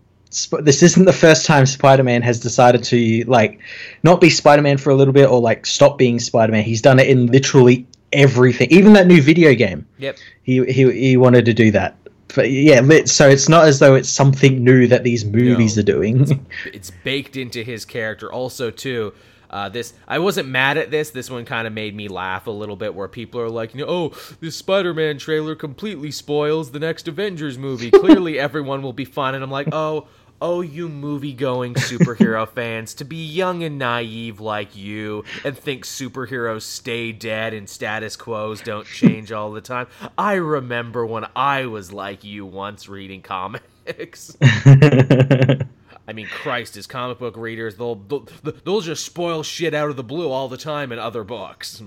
[0.61, 3.59] this isn't the first time Spider-Man has decided to like
[4.03, 6.63] not be Spider-Man for a little bit or like stop being Spider-Man.
[6.63, 9.86] He's done it in literally everything, even that new video game.
[9.97, 10.17] yep.
[10.43, 11.95] He he he wanted to do that.
[12.36, 15.82] But yeah, so it's not as though it's something new that these movies No.
[15.82, 16.45] are doing.
[16.65, 18.32] it's baked into his character.
[18.32, 19.13] Also, too,
[19.49, 21.12] uh, this I wasn't mad at this.
[21.12, 23.86] This one kind of made me laugh a little bit, where people are like, you
[23.86, 27.91] know, oh, this Spider-Man trailer completely spoils the next Avengers movie.
[28.04, 29.36] Clearly, everyone will be fine.
[29.36, 30.08] And I'm like, oh.
[30.47, 36.62] Oh, you movie-going superhero fans, to be young and naive like you and think superheroes
[36.62, 39.88] stay dead and status quos don't change all the time.
[40.19, 44.38] I remember when I was like you once reading comics.
[44.41, 49.95] I mean, Christ, as comic book readers, they'll, they'll they'll just spoil shit out of
[49.95, 51.81] the blue all the time in other books.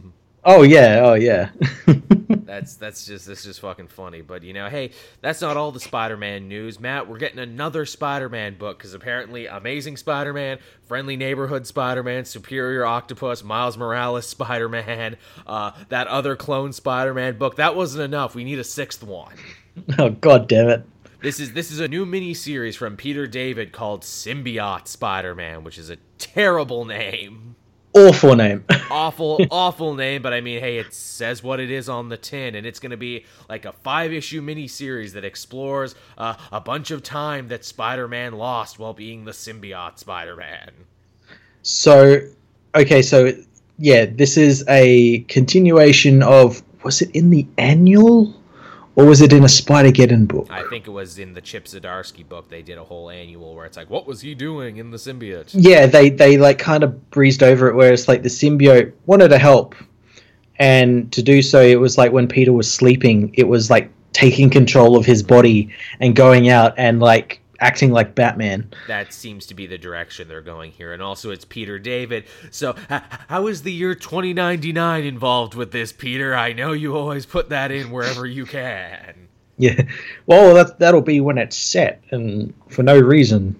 [0.45, 1.51] Oh yeah, oh yeah.
[2.29, 4.21] That's that's just that's just fucking funny.
[4.23, 7.09] But you know, hey, that's not all the Spider-Man news, Matt.
[7.09, 13.77] We're getting another Spider-Man book because apparently, Amazing Spider-Man, Friendly Neighborhood Spider-Man, Superior Octopus, Miles
[13.77, 17.57] Morales Spider-Man, uh, that other clone Spider-Man book.
[17.57, 18.35] That wasn't enough.
[18.35, 19.35] We need a sixth one.
[19.99, 20.85] oh god damn it.
[21.21, 25.79] This is this is a new mini series from Peter David called Symbiote Spider-Man, which
[25.79, 27.57] is a terrible name.
[27.95, 28.65] Awful name.
[28.91, 32.55] Awful, awful name, but I mean, hey, it says what it is on the tin,
[32.55, 36.91] and it's going to be like a five-issue mini series that explores uh, a bunch
[36.91, 40.71] of time that Spider-Man lost while being the symbiote Spider-Man.
[41.63, 42.21] So,
[42.75, 43.33] okay, so
[43.79, 46.63] yeah, this is a continuation of.
[46.85, 48.38] Was it in the annual,
[48.99, 50.49] or was it in a Spider-Geddon book?
[50.51, 52.49] I think it was in the Chip Zdarsky book.
[52.49, 55.51] They did a whole annual where it's like, what was he doing in the symbiote?
[55.53, 59.29] Yeah, they they like kind of breezed over it, where it's like the symbiote wanted
[59.29, 59.77] to help,
[60.57, 64.51] and to do so, it was like when Peter was sleeping, it was like taking
[64.51, 68.73] control of his body and going out and like acting like Batman.
[68.87, 70.93] That seems to be the direction they're going here.
[70.93, 72.25] And also, it's Peter David.
[72.51, 76.35] So, h- how is the year 2099 involved with this, Peter?
[76.35, 79.29] I know you always put that in wherever you can.
[79.61, 79.83] Yeah,
[80.27, 83.57] well, that that'll be when it's set, and for no reason.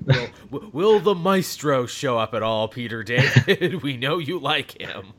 [0.49, 3.83] Will, will the maestro show up at all, Peter David?
[3.83, 5.13] we know you like him.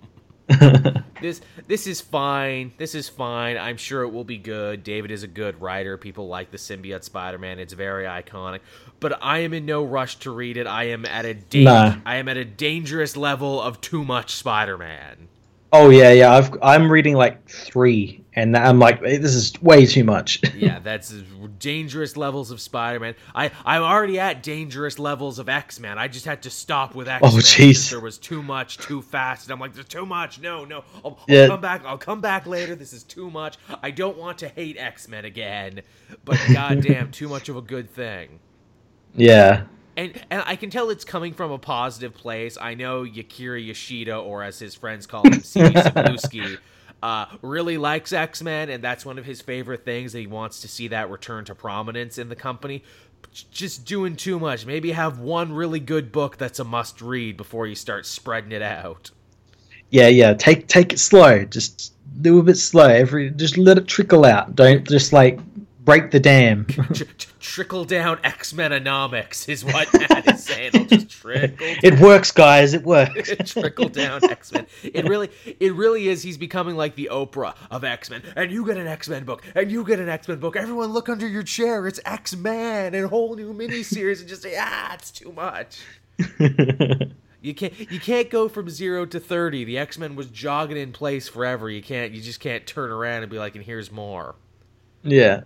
[1.21, 2.73] this this is fine.
[2.77, 3.57] This is fine.
[3.57, 4.83] I'm sure it will be good.
[4.83, 5.97] David is a good writer.
[5.97, 7.59] People like the symbiote Spider-Man.
[7.59, 8.59] It's very iconic.
[8.99, 10.67] But I am in no rush to read it.
[10.67, 11.95] I am at a da- Nah.
[12.05, 15.27] I am at a dangerous level of too much Spider-Man.
[15.71, 16.33] oh yeah, yeah.
[16.33, 20.41] I've I'm reading like three, and I'm like, "Eh, this is way too much.
[20.55, 21.13] Yeah, that's
[21.57, 23.15] dangerous levels of Spider-Man.
[23.35, 25.97] I I'm already at dangerous levels of X-Men.
[25.97, 27.31] I just had to stop with X-Men.
[27.31, 27.89] because jeez.
[27.89, 30.39] There was too much, too fast, and I'm like, there's too much.
[30.41, 30.83] No, no.
[31.05, 31.47] I'll, I'll Yeah.
[31.47, 31.83] come back.
[31.85, 32.75] I'll come back later.
[32.75, 33.57] This is too much.
[33.81, 35.81] I don't want to hate X-Men again,
[36.25, 38.39] but goddamn, too much of a good thing.
[39.15, 39.63] yeah,
[39.97, 42.57] And and I can tell it's coming from a positive place.
[42.59, 46.57] I know Akira Yoshida, or as his friends call him, Stevie Cebulski,
[47.01, 50.13] uh, really likes X Men, and that's one of his favorite things.
[50.13, 52.83] That he wants to see that return to prominence in the company.
[53.51, 54.65] Just doing too much.
[54.65, 58.61] Maybe have one really good book that's a must read before you start spreading it
[58.61, 59.11] out.
[59.91, 60.33] yeah, yeah.
[60.33, 61.45] Take take it slow.
[61.45, 62.87] Just do a bit slow.
[62.87, 64.55] Every just let it trickle out.
[64.55, 65.39] Don't just like
[65.89, 66.65] break the dam.
[66.93, 70.71] Tr- tr- trickle down X Menomics is what Matt is saying.
[70.75, 72.75] I'll just trickle it works, guys.
[72.75, 73.31] It works.
[73.45, 74.67] trickle down X Men.
[74.83, 76.21] It really, it really is.
[76.21, 78.21] He's becoming like the Oprah of X Men.
[78.35, 80.55] And you get an X Men book, and you get an X Men book.
[80.55, 81.87] Everyone, look under your chair.
[81.87, 85.81] It's X Men, and a whole new miniseries, and just say, ah, it's too much.
[87.41, 89.63] You can't, you can't go from zero to thirty.
[89.63, 91.67] The X Men was jogging in place forever.
[91.69, 94.35] You can't, you just can't turn around and be like, and here's more.
[95.03, 95.41] yeah.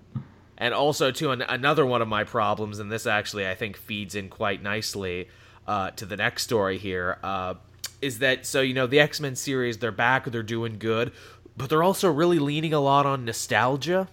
[0.63, 4.15] And also, to an, another one of my problems, and this actually I think feeds
[4.15, 5.27] in quite nicely
[5.67, 7.55] uh, to the next story here, uh,
[8.01, 11.11] is that so you know the X Men series they're back, they're doing good,
[11.57, 14.07] but they're also really leaning a lot on nostalgia.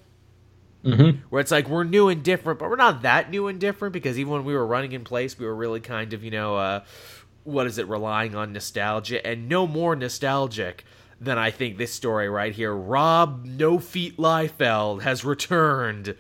[0.83, 3.93] hmm Where it's like we're new and different, but we're not that new and different
[3.93, 6.57] because even when we were running in place, we were really kind of you know
[6.57, 6.81] uh,
[7.45, 10.85] what is it relying on nostalgia and no more nostalgic
[11.21, 12.75] than I think this story right here.
[12.75, 16.17] Rob No Feet Liefeld has returned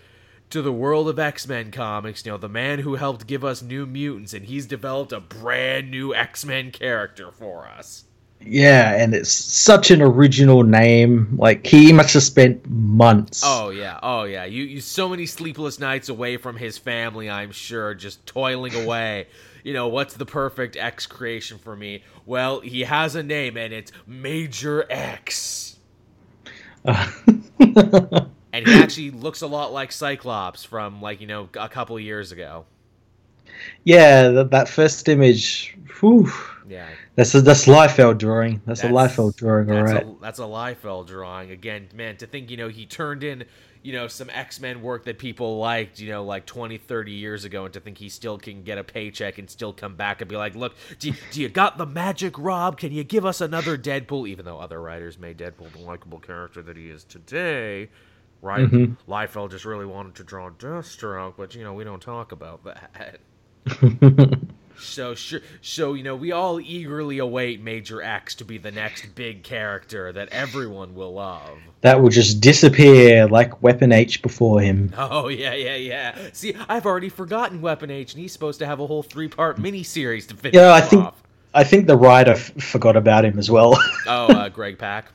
[0.50, 3.86] to the world of X-Men comics, you know, the man who helped give us New
[3.86, 8.04] Mutants and he's developed a brand new X-Men character for us.
[8.42, 11.36] Yeah, and it's such an original name.
[11.38, 13.42] Like he must have spent months.
[13.44, 14.44] Oh yeah, oh yeah.
[14.46, 19.26] You you so many sleepless nights away from his family, I'm sure, just toiling away.
[19.62, 22.02] You know, what's the perfect X creation for me?
[22.24, 25.76] Well, he has a name and it's Major X.
[28.52, 32.32] And he actually looks a lot like Cyclops from like, you know, a couple years
[32.32, 32.64] ago.
[33.84, 35.76] yeah, that, that first image.
[36.00, 36.30] Whew,
[36.68, 36.88] Yeah.
[37.14, 38.60] that's a that's Liefeld drawing.
[38.66, 40.06] That's, a That's- Liefeld drawing, all That's right.
[40.06, 42.16] a that's a Liefeld drawing again, man.
[42.18, 43.44] To think, you know, he turned in,
[43.82, 47.44] you know, some X Men work that people liked, you know, like 20, 30 years
[47.44, 50.28] ago, and to think he still can get a paycheck and still come back and
[50.30, 52.78] be like, look, do you, do you got the magic, Rob?
[52.78, 54.26] Can you give us another Deadpool?
[54.28, 57.90] Even though other writers made Deadpool the likable character that he is today,
[58.42, 58.70] right?
[58.70, 58.96] Mhm.
[59.08, 63.20] Liefeld just really wanted to draw Deathstroke, but you know, we don't talk about that.
[64.82, 69.14] So sure, so you know, we all eagerly await Major X to be the next
[69.14, 71.58] big character that everyone will love.
[71.82, 74.94] that will just disappear like Weapon H before him.
[74.96, 76.16] Oh yeah, yeah, yeah.
[76.32, 80.26] See, I've already forgotten Weapon H, and he's supposed to have a whole three-part miniseries
[80.28, 81.22] to finish Yeah, I it think- off.
[81.52, 83.76] I think the writer f- forgot about him as well.
[84.06, 85.12] Oh, uh, Greg Pak.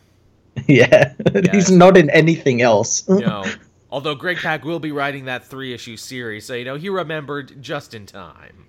[0.67, 1.13] yeah,
[1.51, 3.07] he's not in anything else.
[3.09, 3.43] No.
[3.91, 7.93] Although Greg Pak will be writing that three-issue series, so you know he remembered just
[7.93, 8.65] in time.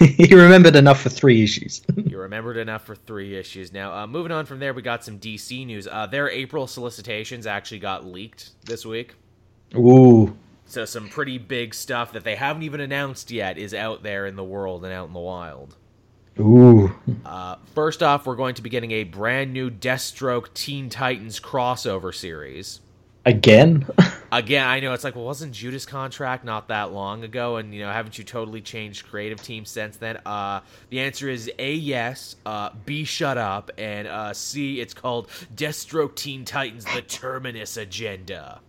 [0.00, 1.82] he remembered enough for three issues.
[1.96, 3.72] You remembered enough for three issues.
[3.72, 5.86] Now, uh, moving on from there, we got some DC news.
[5.86, 9.14] Uh, their April solicitations actually got leaked this week.
[9.76, 14.26] Ooh, So some pretty big stuff that they haven't even announced yet is out there
[14.26, 15.76] in the world and out in the wild.
[16.38, 16.94] Ooh.
[17.24, 22.14] Uh, first off, we're going to be getting a brand new Deathstroke Teen Titans crossover
[22.14, 22.80] series.
[23.26, 23.86] Again?
[24.32, 27.56] Again, I know it's like, well, wasn't Judas contract not that long ago?
[27.56, 30.18] And you know, haven't you totally changed creative team since then?
[30.26, 32.36] Uh, the answer is A, yes.
[32.44, 33.70] Uh, B, shut up.
[33.78, 38.60] And uh, C, it's called Deathstroke Teen Titans: The Terminus Agenda.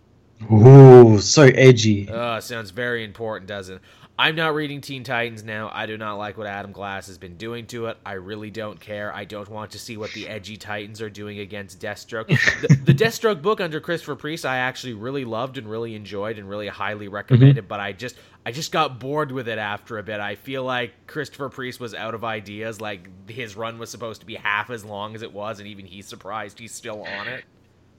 [0.52, 2.08] Ooh, so edgy.
[2.08, 3.82] Uh, sounds very important, doesn't it?
[4.18, 5.70] I'm not reading Teen Titans now.
[5.72, 7.98] I do not like what Adam Glass has been doing to it.
[8.04, 9.14] I really don't care.
[9.14, 12.28] I don't want to see what the edgy Titans are doing against Deathstroke.
[12.62, 16.48] the, the Deathstroke book under Christopher Priest, I actually really loved and really enjoyed and
[16.48, 17.56] really highly recommended.
[17.56, 17.68] Mm-hmm.
[17.68, 20.18] But I just, I just got bored with it after a bit.
[20.18, 22.80] I feel like Christopher Priest was out of ideas.
[22.80, 25.84] Like his run was supposed to be half as long as it was, and even
[25.84, 27.44] he's surprised he's still on it.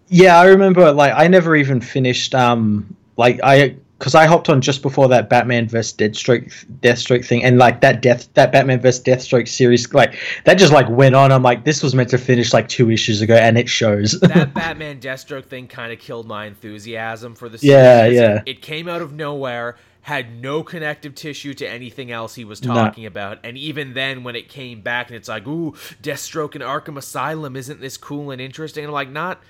[0.07, 0.91] Yeah, I remember.
[0.91, 2.33] Like I never even finished.
[2.33, 7.43] Um, like I because I hopped on just before that Batman vs Deathstroke Deathstroke thing,
[7.43, 11.31] and like that death that Batman vs Deathstroke series, like that just like went on.
[11.31, 14.19] I'm like, this was meant to finish like two issues ago, and it shows.
[14.21, 17.73] that Batman Deathstroke thing kind of killed my enthusiasm for the series.
[17.73, 18.41] Yeah, yeah.
[18.45, 23.03] It, came out of nowhere, had no connective tissue to anything else he was talking
[23.03, 23.07] no.
[23.07, 25.71] about, and even then, when it came back, and it's like, ooh,
[26.03, 28.83] Deathstroke and Arkham Asylum, isn't this cool and interesting?
[28.83, 29.41] And I'm like, not,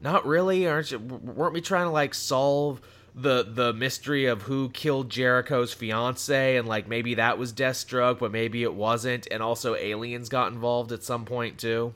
[0.00, 0.68] not really.
[0.68, 0.98] Aren't you?
[0.98, 2.80] Weren't we trying to like solve?
[3.16, 8.30] The the mystery of who killed Jericho's fiance and like maybe that was Deathstroke, but
[8.30, 11.94] maybe it wasn't, and also aliens got involved at some point too.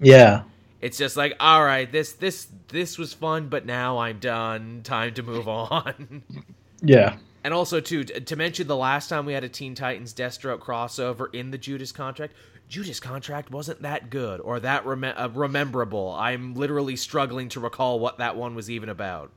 [0.00, 0.42] Yeah.
[0.80, 4.80] It's just like, all right, this this this was fun, but now I'm done.
[4.84, 6.22] Time to move on.
[6.82, 7.16] yeah.
[7.44, 11.32] And also too to mention the last time we had a Teen Titans Deathstroke crossover
[11.34, 12.32] in the Judas contract,
[12.70, 16.14] Judas contract wasn't that good or that rem- uh, rememberable.
[16.18, 19.30] I'm literally struggling to recall what that one was even about.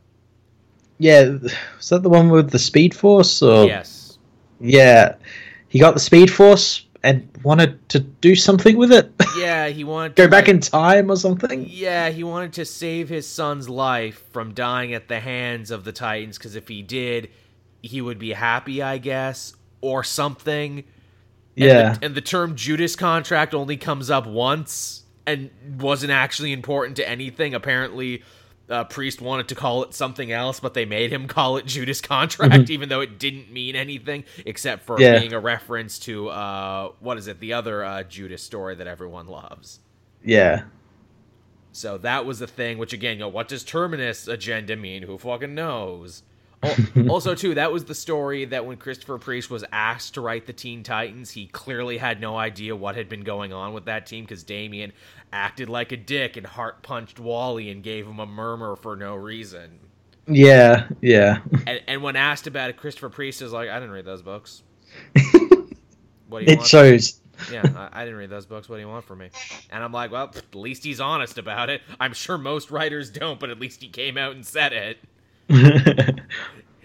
[1.01, 1.29] Yeah,
[1.77, 3.41] was that the one with the Speed Force?
[3.41, 4.19] Or yes.
[4.59, 5.15] Yeah,
[5.67, 9.11] he got the Speed Force and wanted to do something with it.
[9.37, 11.65] Yeah, he wanted go back like, in time or something.
[11.67, 15.93] Yeah, he wanted to save his son's life from dying at the hands of the
[15.93, 17.29] Titans because if he did,
[17.81, 20.83] he would be happy, I guess, or something.
[21.55, 21.93] Yeah.
[21.93, 27.09] The, and the term Judas contract only comes up once and wasn't actually important to
[27.09, 27.55] anything.
[27.55, 28.21] Apparently,
[28.71, 32.01] uh, Priest wanted to call it something else, but they made him call it Judas
[32.01, 32.71] Contract, mm-hmm.
[32.71, 35.19] even though it didn't mean anything except for yeah.
[35.19, 39.27] being a reference to uh, what is it, the other uh, Judas story that everyone
[39.27, 39.79] loves.
[40.23, 40.63] Yeah.
[41.71, 42.77] So that was the thing.
[42.77, 45.03] Which again, you know, what does Terminus agenda mean?
[45.03, 46.23] Who fucking knows?
[47.09, 50.53] also, too, that was the story that when Christopher Priest was asked to write the
[50.53, 54.25] Teen Titans, he clearly had no idea what had been going on with that team
[54.25, 54.93] because Damian
[55.33, 59.15] acted like a dick and heart punched Wally and gave him a murmur for no
[59.15, 59.79] reason.
[60.27, 61.39] Yeah, yeah.
[61.65, 64.61] And, and when asked about it, Christopher Priest is like, "I didn't read those books."
[66.27, 66.67] what do you it want?
[66.67, 67.19] shows.
[67.51, 68.69] yeah, I, I, didn't read those books.
[68.69, 69.29] What do you want from me?
[69.71, 71.81] And I'm like, well, at least he's honest about it.
[71.99, 74.99] I'm sure most writers don't, but at least he came out and said it.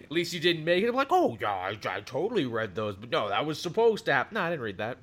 [0.07, 0.89] at least you didn't make it.
[0.89, 4.13] I'm like, oh yeah, I, I totally read those, but no, that was supposed to
[4.13, 4.35] happen.
[4.35, 4.99] No, I didn't read that.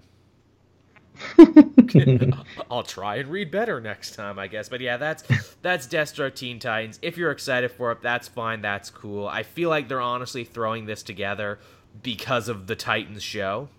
[2.71, 4.69] I'll try and read better next time, I guess.
[4.69, 5.23] But yeah, that's
[5.61, 6.99] that's Deathstroke Teen Titans.
[7.01, 8.61] If you're excited for it, that's fine.
[8.61, 9.27] That's cool.
[9.27, 11.59] I feel like they're honestly throwing this together
[12.01, 13.69] because of the Titans show.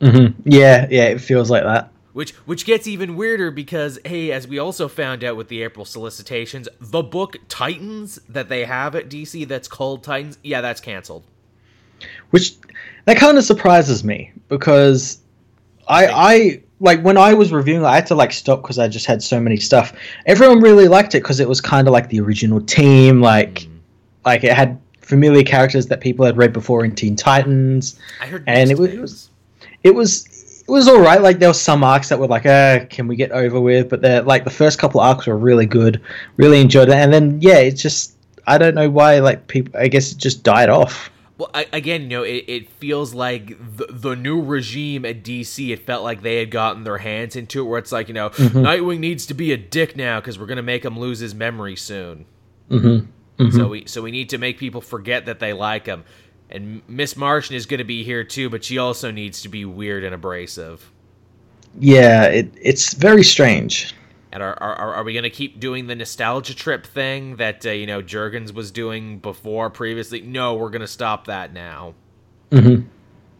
[0.00, 0.48] Mm-hmm.
[0.48, 1.90] Yeah, yeah, it feels like that.
[2.12, 5.86] Which which gets even weirder because hey, as we also found out with the April
[5.86, 11.24] solicitations, the book Titans that they have at DC that's called Titans, yeah, that's canceled.
[12.30, 12.54] Which
[13.06, 15.20] that kind of surprises me because
[15.88, 19.06] I I like when I was reviewing, I had to like stop because I just
[19.06, 19.92] had so many stuff.
[20.26, 23.78] Everyone really liked it because it was kind of like the original team, like mm.
[24.26, 27.98] like it had familiar characters that people had read before in Teen Titans.
[28.20, 29.30] I heard, and it was, it was
[29.84, 30.28] it was
[30.66, 31.20] it was all right.
[31.20, 33.88] Like there were some arcs that were like, uh, can we get over with?
[33.88, 36.00] But the like the first couple arcs were really good,
[36.36, 39.78] really enjoyed it, and then yeah, it's just I don't know why like people.
[39.78, 41.10] I guess it just died off.
[41.38, 45.70] Well, I, again, you know, it, it feels like the, the new regime at DC.
[45.70, 48.30] It felt like they had gotten their hands into it, where it's like, you know,
[48.30, 48.58] mm-hmm.
[48.58, 51.74] Nightwing needs to be a dick now because we're gonna make him lose his memory
[51.74, 52.26] soon.
[52.70, 53.10] Mm-hmm.
[53.42, 53.56] Mm-hmm.
[53.56, 56.04] So we so we need to make people forget that they like him.
[56.52, 59.64] And Miss Martian is going to be here too, but she also needs to be
[59.64, 60.92] weird and abrasive.
[61.80, 63.94] Yeah, it, it's very strange.
[64.30, 67.70] And are, are, are we going to keep doing the nostalgia trip thing that, uh,
[67.70, 70.20] you know, Jurgens was doing before previously?
[70.20, 71.94] No, we're going to stop that now.
[72.50, 72.86] Mm-hmm.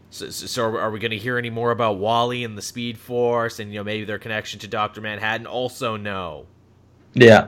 [0.09, 3.59] So, so, are we going to hear any more about Wally and the Speed Force
[3.59, 5.01] and, you know, maybe their connection to Dr.
[5.01, 5.47] Manhattan?
[5.47, 6.45] Also, no.
[7.13, 7.47] Yeah.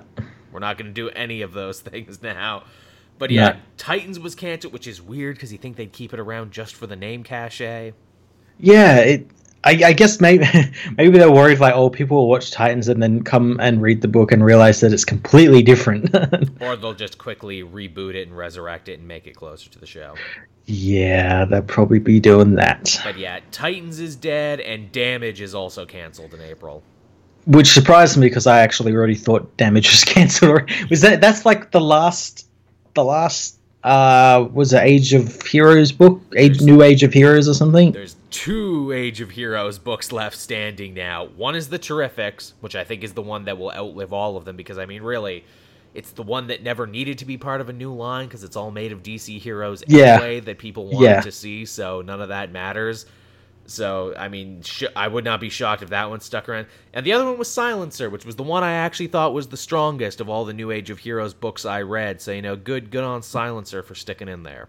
[0.51, 2.63] We're not going to do any of those things now.
[3.17, 3.55] But yeah, yeah.
[3.77, 6.87] Titans was canceled, which is weird because you think they'd keep it around just for
[6.87, 7.93] the name cachet.
[8.59, 9.27] Yeah, it
[9.65, 10.45] I, I, guess maybe
[10.97, 14.07] maybe they're worried like oh people will watch Titans and then come and read the
[14.07, 16.15] book and realize that it's completely different.
[16.61, 19.87] or they'll just quickly reboot it and resurrect it and make it closer to the
[19.87, 20.15] show.
[20.65, 22.99] Yeah, they'll probably be doing that.
[23.03, 26.83] But yeah, Titans is dead and Damage is also canceled in April.
[27.47, 30.69] Which surprised me because I actually already thought Damage was canceled.
[30.91, 32.47] Was that that's like the last
[32.95, 37.53] the last uh was it Age of Heroes book, Age, New Age of Heroes or
[37.53, 37.91] something?
[37.91, 41.25] There's two Age of Heroes books left standing now.
[41.25, 44.45] One is the Terrifics, which I think is the one that will outlive all of
[44.45, 45.45] them because I mean, really,
[45.93, 48.55] it's the one that never needed to be part of a new line because it's
[48.55, 50.15] all made of DC heroes Yeah.
[50.15, 51.21] anyway that people wanted Yeah.
[51.21, 53.05] to see, so none of that matters.
[53.67, 56.67] So, I mean, sh- I would not be shocked if that one stuck around.
[56.93, 59.57] And the other one was Silencer, which was the one I actually thought was the
[59.57, 62.21] strongest of all the New Age of Heroes books I read.
[62.21, 64.67] So, you know, good good on Silencer for sticking in there.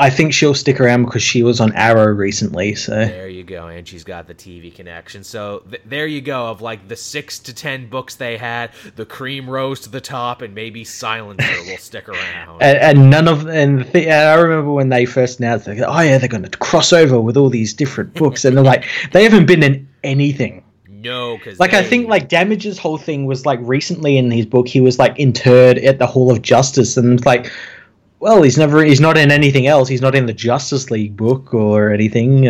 [0.00, 2.74] I think she'll stick around because she was on Arrow recently.
[2.74, 5.22] So There you go, and she's got the TV connection.
[5.22, 6.46] So th- there you go.
[6.46, 10.40] Of like the six to ten books they had, the cream rose to the top,
[10.40, 12.62] and maybe Silencer will stick around.
[12.62, 16.00] and, and none of and the and I remember when they first announced, like, oh
[16.00, 19.22] yeah, they're going to cross over with all these different books, and they're like, they
[19.22, 20.64] haven't been in anything.
[20.88, 24.66] no, because Like I think like Damage's whole thing was like recently in his book
[24.66, 27.52] he was like interred at the Hall of Justice and like
[28.20, 31.52] well he's never he's not in anything else he's not in the Justice League book
[31.52, 32.42] or anything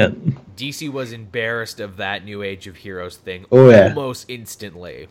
[0.56, 3.88] DC was embarrassed of that New Age of Heroes thing Oh, yeah.
[3.88, 5.08] almost instantly.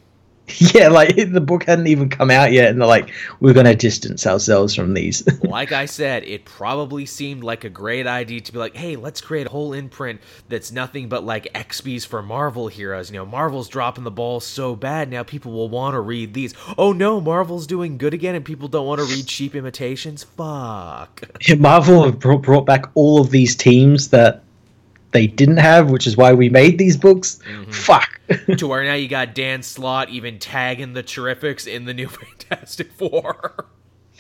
[0.74, 3.76] yeah like the book hadn't even come out yet and they're like we're going to
[3.76, 8.52] distance ourselves from these like I said, it probably seemed like a great idea to
[8.52, 12.68] be like, hey, let's create a whole imprint that's nothing but like XPs for Marvel
[12.68, 13.10] heroes.
[13.12, 16.54] You know, Marvel's dropping the ball so bad now people will want to read these.
[16.78, 20.24] Oh no, Marvel's doing good again and people don't want to read cheap imitations?
[20.24, 21.24] Fuck.
[21.48, 24.44] Yeah, Marvel have brought, brought back all of these teams that
[25.12, 27.40] they didn't have which is why we made these books.
[27.48, 27.72] Mm-hmm.
[27.72, 28.20] Fuck.
[28.58, 32.08] To where now you got Dan Slott even tagging the Terrifics in the new
[32.50, 33.66] Fantastic Four.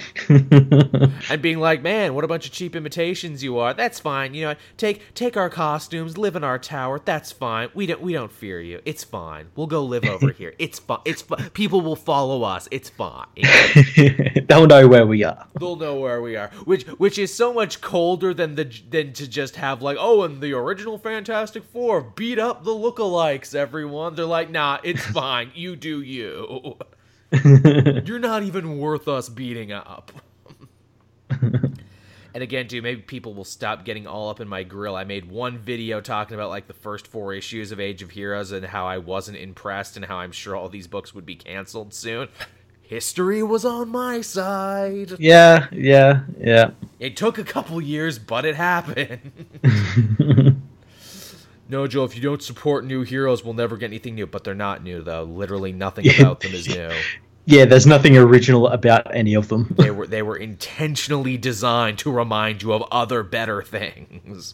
[0.30, 3.74] and being like, "Man, what a bunch of cheap imitations you are.
[3.74, 4.34] That's fine.
[4.34, 7.00] You know, take take our costumes, live in our tower.
[7.04, 7.70] That's fine.
[7.74, 8.82] We don't we don't fear you.
[8.86, 9.47] It's fine.
[9.56, 10.54] We'll go live over here.
[10.60, 11.00] It's fine.
[11.06, 11.50] It's fine.
[11.52, 12.68] People will follow us.
[12.72, 13.28] It's fine.
[14.47, 16.50] they'll know where we are They'll know where we are.
[16.66, 20.41] Which which is so much colder than the than to just have like, oh, and
[20.41, 23.56] the original Fantastic Four beat up the lookalikes.
[23.56, 25.52] Everyone, they're like, nah, it's fine.
[25.54, 26.78] You do you.
[28.06, 30.12] You're not even worth us beating up.
[31.30, 31.78] and
[32.34, 34.96] again, dude, maybe people will stop getting all up in my grill.
[34.96, 38.52] I made one video talking about like the first four issues of Age of Heroes
[38.52, 41.94] and how I wasn't impressed and how I'm sure all these books would be canceled
[41.94, 42.30] soon.
[42.82, 45.12] History was on my side.
[45.20, 49.32] yeah yeah yeah It took a couple years, but it happened.
[51.70, 54.28] no, Joe, if you don't support new heroes, we'll never get anything new.
[54.28, 55.24] But they're not new, though.
[55.24, 56.89] Literally nothing about them is new.
[57.45, 59.74] Yeah, there's nothing original about any of them.
[59.76, 64.53] They were they were intentionally designed to remind you of other better things.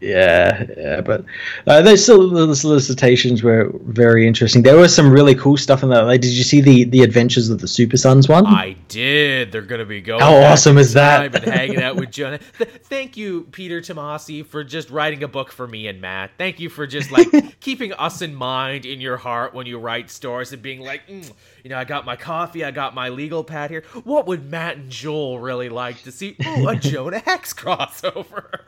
[0.00, 1.26] Yeah, yeah, but
[1.66, 4.62] uh, those the solicitations were very interesting.
[4.62, 6.02] There was some really cool stuff in that.
[6.02, 8.46] Like, did you see the the Adventures of the Super Sons one?
[8.46, 9.52] I did.
[9.52, 10.20] They're gonna be going.
[10.20, 11.20] How awesome is that?
[11.20, 12.38] I've been hanging out with Jonah.
[12.38, 16.30] Th- thank you, Peter Tomasi, for just writing a book for me and Matt.
[16.38, 17.28] Thank you for just like
[17.60, 21.30] keeping us in mind in your heart when you write stories and being like, mm,
[21.62, 23.84] you know, I got my coffee, I got my legal pad here.
[24.04, 26.36] What would Matt and Joel really like to see?
[26.46, 28.60] Ooh, a Jonah Hex crossover.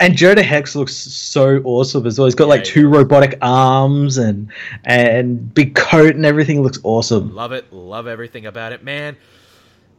[0.00, 2.26] And Jonah Hex looks so awesome as well.
[2.26, 4.50] He's got like he two robotic arms and
[4.84, 7.34] and big coat and everything looks awesome.
[7.34, 7.72] Love it.
[7.72, 9.16] Love everything about it, man.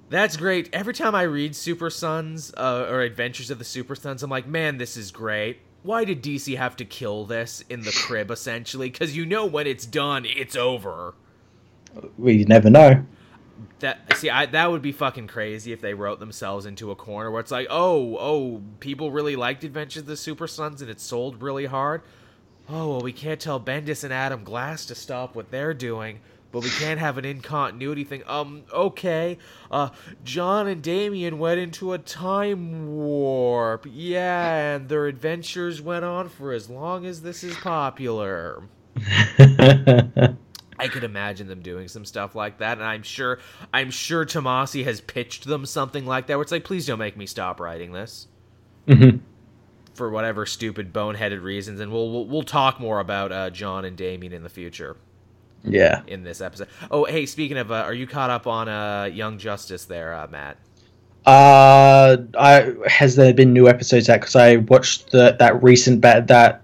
[0.09, 0.69] That's great.
[0.73, 4.45] Every time I read Super Sons uh, or Adventures of the Super Sons, I'm like,
[4.45, 5.59] man, this is great.
[5.81, 8.89] Why did DC have to kill this in the crib, essentially?
[8.89, 11.15] Because you know when it's done, it's over.
[12.17, 13.05] We never know.
[13.79, 17.29] That see, I that would be fucking crazy if they wrote themselves into a corner
[17.29, 20.99] where it's like, oh, oh, people really liked Adventures of the Super Sons and it
[20.99, 22.01] sold really hard.
[22.69, 26.21] Oh well, we can't tell Bendis and Adam Glass to stop what they're doing,
[26.53, 28.23] but we can't have an incontinuity thing.
[28.25, 29.37] Um, okay.
[29.69, 29.89] Uh,
[30.23, 33.85] Jon and Damian went into a time warp.
[33.89, 38.63] Yeah, and their adventures went on for as long as this is popular.
[40.79, 43.39] I could imagine them doing some stuff like that, and I'm sure
[43.73, 47.15] I'm sure Tomasi has pitched them something like that where it's like, please don't make
[47.17, 48.27] me stop writing this.
[48.87, 49.19] Mhm.
[49.93, 53.95] For whatever stupid boneheaded reasons, and we'll we'll, we'll talk more about uh, Jon and
[53.95, 54.97] Damian in the future
[55.63, 56.01] Yeah.
[56.07, 56.67] in this episode.
[56.89, 60.27] Oh, hey, speaking of, uh, are you caught up on uh, Young Justice there, uh,
[60.27, 60.57] Matt?
[61.25, 64.19] Uh, I has there been new episodes out?
[64.19, 66.62] Because I watched the that recent bat that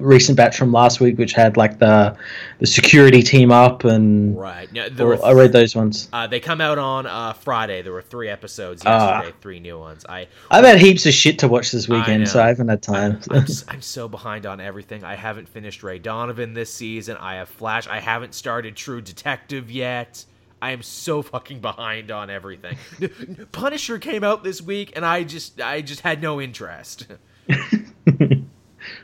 [0.00, 2.16] recent batch from last week, which had like the
[2.58, 4.72] the security team up, and Right.
[4.72, 6.08] No, there were I read those ones.
[6.12, 7.82] uh, they come out on uh, Friday.
[7.82, 9.18] There were three episodes Ah.
[9.18, 10.04] yesterday, three new ones.
[10.08, 12.42] I I've had heaps of shit to watch this I weekend, so.
[12.42, 13.20] I haven't had time.
[13.30, 15.04] I'm, s- I'm so behind on everything.
[15.04, 17.16] I haven't finished Ray Donovan this season.
[17.18, 17.86] I have Flash.
[17.86, 20.24] I haven't started True Detective yet.
[20.62, 22.76] I am so fucking behind on everything.
[23.52, 27.06] Punisher came out this week, and I just I just had no interest.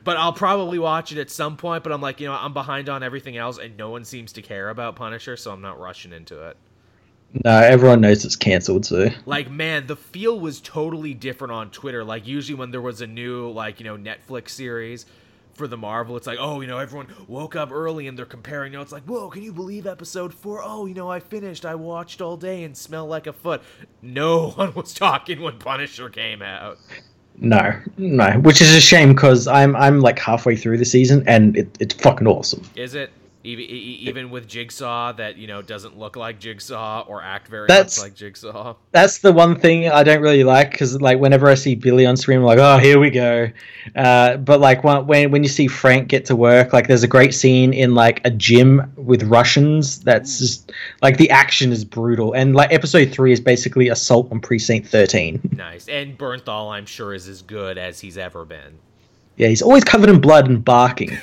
[0.07, 1.83] but I'll probably watch it at some point.
[1.83, 4.43] But I'm like, you know, I'm behind on everything else, and no one seems to
[4.43, 6.57] care about Punisher, so I'm not rushing into it.
[7.45, 9.11] No, everyone knows it's cancelled, so.
[9.27, 12.05] Like, man, the feel was totally different on Twitter.
[12.05, 15.07] Like, usually when there was a new, like, you know, Netflix series
[15.55, 18.75] for the Marvel, it's like, oh, you know, everyone woke up early and they're comparing
[18.75, 18.93] notes.
[18.93, 20.63] Like, whoa, can you believe episode four?
[20.63, 21.67] Oh, you know, I finished.
[21.67, 23.61] I watched all day and smell like a foot.
[24.01, 26.79] No one was talking when Punisher came out.
[27.39, 31.57] No, no, which is a shame because I'm I'm like halfway through the season and
[31.57, 32.63] it, it's fucking awesome.
[32.75, 33.11] Is it?
[33.47, 37.97] Even, even with Jigsaw, that you know doesn't look like Jigsaw or act very That's-
[37.99, 38.75] much like Jigsaw.
[38.93, 42.17] That's the one thing I don't really like because like whenever I see Billy on
[42.17, 43.49] screen, I'm like, oh, here we go.
[43.95, 47.35] Uh, but like when when you see Frank get to work, like there's a great
[47.35, 50.01] scene in like a gym with Russians.
[50.01, 50.73] That's just
[51.03, 55.41] like the action is brutal, and like episode three is basically assault on Precinct 13.
[55.57, 58.79] Nice, and Bernthal, I'm sure, is as good as he's ever been.
[59.37, 61.17] yeah, he's always covered in blood and barking.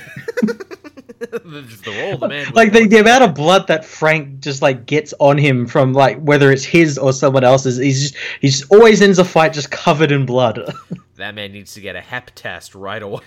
[1.21, 2.51] Just the role the man.
[2.53, 6.19] like the, the amount of blood that Frank just like gets on him from like
[6.19, 9.71] whether it's his or someone else's, he's just, he just always ends a fight just
[9.71, 10.73] covered in blood.
[11.17, 13.21] That man needs to get a hep test right away.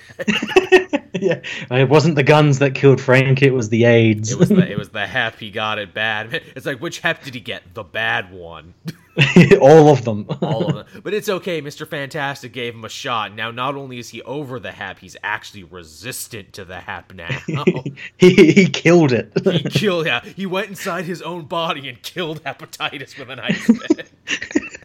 [1.20, 4.32] yeah, it wasn't the guns that killed Frank; it was the AIDS.
[4.32, 6.42] It was the it was the hep he got it bad.
[6.56, 7.62] It's like which hep did he get?
[7.74, 8.74] The bad one.
[9.60, 10.26] all of them.
[10.42, 11.02] All of them.
[11.02, 11.62] But it's okay.
[11.62, 11.88] Mr.
[11.88, 13.34] Fantastic gave him a shot.
[13.34, 17.28] Now not only is he over the hap, he's actually resistant to the hap now.
[18.18, 19.32] he he killed it.
[19.44, 20.20] he killed yeah.
[20.24, 23.70] He went inside his own body and killed hepatitis with an ice.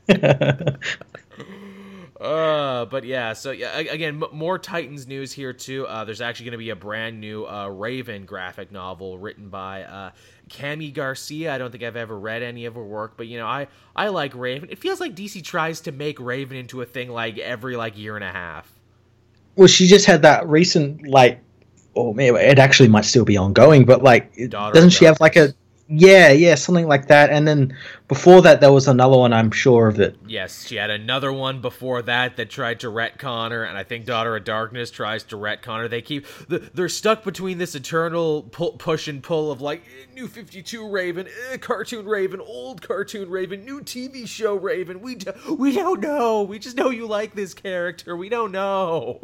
[2.21, 5.87] Uh, but yeah, so yeah, again, m- more Titans news here too.
[5.87, 9.83] Uh, there's actually going to be a brand new uh, Raven graphic novel written by
[9.83, 10.11] uh,
[10.59, 11.53] Kami Garcia.
[11.53, 14.09] I don't think I've ever read any of her work, but you know, I I
[14.09, 14.69] like Raven.
[14.69, 18.15] It feels like DC tries to make Raven into a thing like every like year
[18.15, 18.71] and a half.
[19.55, 21.39] well, she just had that recent like,
[21.95, 25.35] oh man, it actually might still be ongoing, but like, Daughter doesn't she have like
[25.35, 25.53] a
[25.91, 27.29] yeah, yeah, something like that?
[27.29, 27.77] And then
[28.07, 29.33] before that, there was another one.
[29.33, 30.15] I'm sure of it.
[30.25, 34.05] Yes, she had another one before that that tried to retcon her, and I think
[34.05, 35.87] Daughter of Darkness tries to retcon her.
[35.89, 39.83] They keep they're stuck between this eternal pull, push and pull of like
[40.15, 45.01] new Fifty Two Raven, eh, cartoon Raven, old cartoon Raven, new TV show Raven.
[45.01, 46.43] We do, we don't know.
[46.43, 48.15] We just know you like this character.
[48.15, 49.19] We don't know.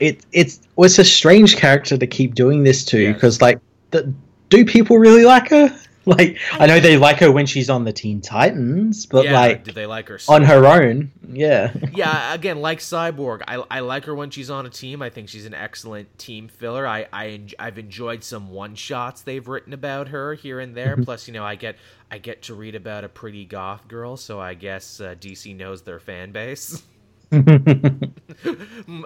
[0.00, 3.14] it it's well, it's a strange character to keep doing this to Yes.
[3.14, 3.60] because like
[3.92, 4.12] the,
[4.48, 5.68] do people really like her
[6.18, 9.64] like i know they like her when she's on the teen titans but yeah, like
[9.64, 10.18] do they like her?
[10.18, 14.50] so on her own yeah yeah, again, like Cyborg, I, I like her when she's
[14.50, 15.02] on a team.
[15.02, 16.86] I think she's an excellent team filler.
[16.86, 20.96] I, I I've enjoyed some one shots they've written about her here and there.
[20.96, 21.76] Plus, you know, I get
[22.10, 25.82] I get to read about a pretty goth girl, so I guess uh, DC knows
[25.82, 26.82] their fan base.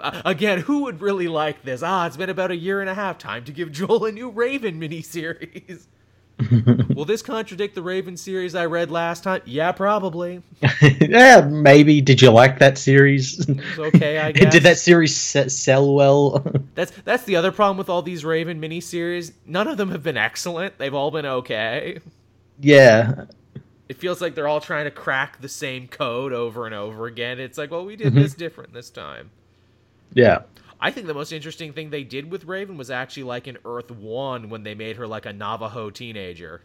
[0.01, 1.81] Uh, Again, who would really like this?
[1.83, 3.17] Ah, it's been about a year and a half.
[3.17, 5.87] Time to give Joel a new Raven miniseries.
[6.95, 9.41] Will this contradict the Raven series I read last time?
[9.45, 10.41] Yeah, probably.
[11.01, 14.51] yeah maybe did you like that series okay, I guess.
[14.51, 19.33] did that series sell well That's that's the other problem with all these Raven miniseries.
[19.45, 20.77] None of them have been excellent.
[20.77, 21.99] They've all been okay.
[22.59, 23.25] yeah
[23.89, 27.39] It feels like they're all trying to crack the same code over and over again.
[27.39, 28.21] It's like, well, we did mm-hmm.
[28.21, 29.31] this different this time.
[30.13, 30.43] yeah
[30.83, 33.89] I think the most interesting thing they did with Raven was actually like in Earth
[33.91, 36.63] One when they made her like a Navajo teenager.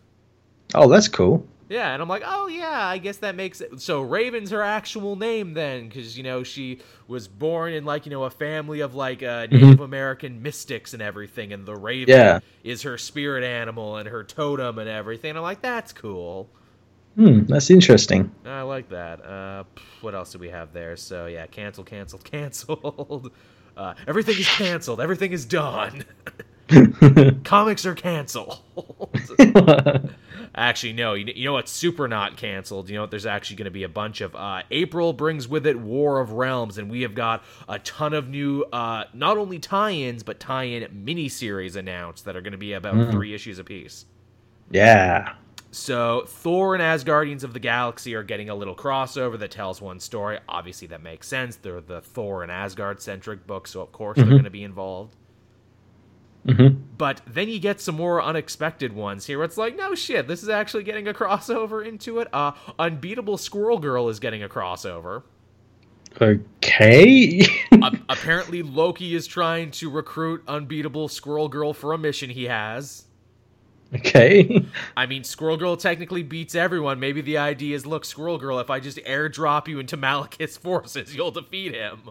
[0.74, 3.80] oh that's cool Yeah, and I'm like, oh yeah, I guess that makes it.
[3.82, 8.10] So Raven's her actual name then, because you know she was born in like you
[8.10, 12.40] know a family of like uh, Native American mystics and everything, and the Raven Yeah.
[12.64, 15.36] is her spirit animal and her totem and everything.
[15.36, 16.48] I'm like, that's cool.
[17.16, 19.24] hmm that's interesting I like that.
[19.24, 19.64] Uh,
[20.00, 20.96] what else do we have there?
[20.96, 23.32] So yeah, cancel, canceled, canceled.
[23.78, 25.00] Uh, everything is canceled.
[25.00, 26.04] Everything is done.
[27.44, 28.58] Comics are canceled.
[30.54, 31.14] Actually, no.
[31.14, 32.88] You, you know what's super not canceled?
[32.90, 33.10] You know what?
[33.10, 34.34] There's actually going to be a bunch of.
[34.34, 38.28] Uh, April brings with it War of Realms, and we have got a ton of
[38.28, 43.12] new, uh, not only tie-ins but tie-in miniseries announced that are going to be about
[43.12, 44.04] three issues apiece.
[44.70, 45.34] yeah
[45.70, 50.00] So Thor and Asgardians of the Galaxy are getting a little crossover that tells one
[50.00, 50.38] story.
[50.48, 51.56] Obviously, that makes sense.
[51.56, 55.14] They're the Thor and Asgard centric book, so of course they're going to be involved.
[56.46, 56.78] Mhm.
[56.96, 59.42] But then you get some more unexpected ones here.
[59.44, 62.28] It's like, no shit, this is actually getting a crossover into it.
[62.32, 65.24] Uh, Unbeatable Squirrel Girl is getting a crossover.
[66.20, 67.42] okay
[68.08, 73.04] apparently, Loki is trying to recruit Unbeatable Squirrel Girl for a mission he has.
[73.94, 74.66] Okay.
[74.96, 77.00] I mean, Squirrel Girl technically beats everyone.
[77.00, 81.14] Maybe the idea is, look, Squirrel Girl, if I just airdrop you into Malekith's forces,
[81.14, 82.10] you'll defeat him.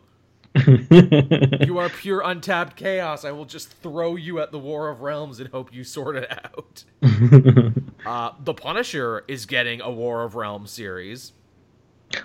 [1.67, 3.23] you are pure untapped chaos.
[3.25, 6.31] I will just throw you at the War of Realms and hope you sort it
[6.31, 6.83] out.
[8.05, 11.33] uh, the Punisher is getting a War of Realms series.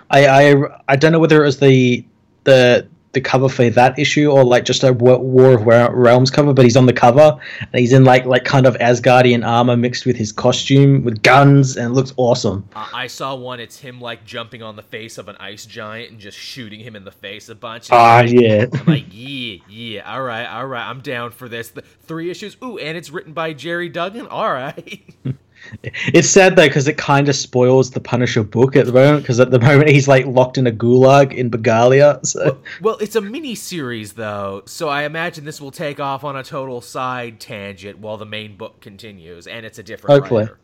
[0.09, 2.05] I, I I don't know whether it was the
[2.45, 6.65] the the cover for that issue or like just a War of Realms cover, but
[6.65, 10.15] he's on the cover and he's in like like kind of Asgardian armor mixed with
[10.15, 12.67] his costume with guns and looks awesome.
[12.75, 13.59] Uh, I saw one.
[13.59, 16.95] It's him like jumping on the face of an ice giant and just shooting him
[16.95, 17.89] in the face a bunch.
[17.91, 18.65] Ah, uh, yeah.
[18.73, 20.11] I'm like, yeah, yeah.
[20.11, 20.87] All right, all right.
[20.87, 21.69] I'm down for this.
[21.69, 22.57] The three issues.
[22.63, 24.27] Ooh, and it's written by Gerry Duggan.
[24.27, 25.03] All right.
[25.83, 29.39] It's sad though because it kind of spoils the Punisher book at the moment because
[29.39, 32.25] at the moment he's like locked in a gulag in Bagalia.
[32.25, 32.43] So.
[32.43, 36.35] Well, well, it's a mini series though, so I imagine this will take off on
[36.35, 40.43] a total side tangent while the main book continues, and it's a different Hopefully.
[40.43, 40.59] writer.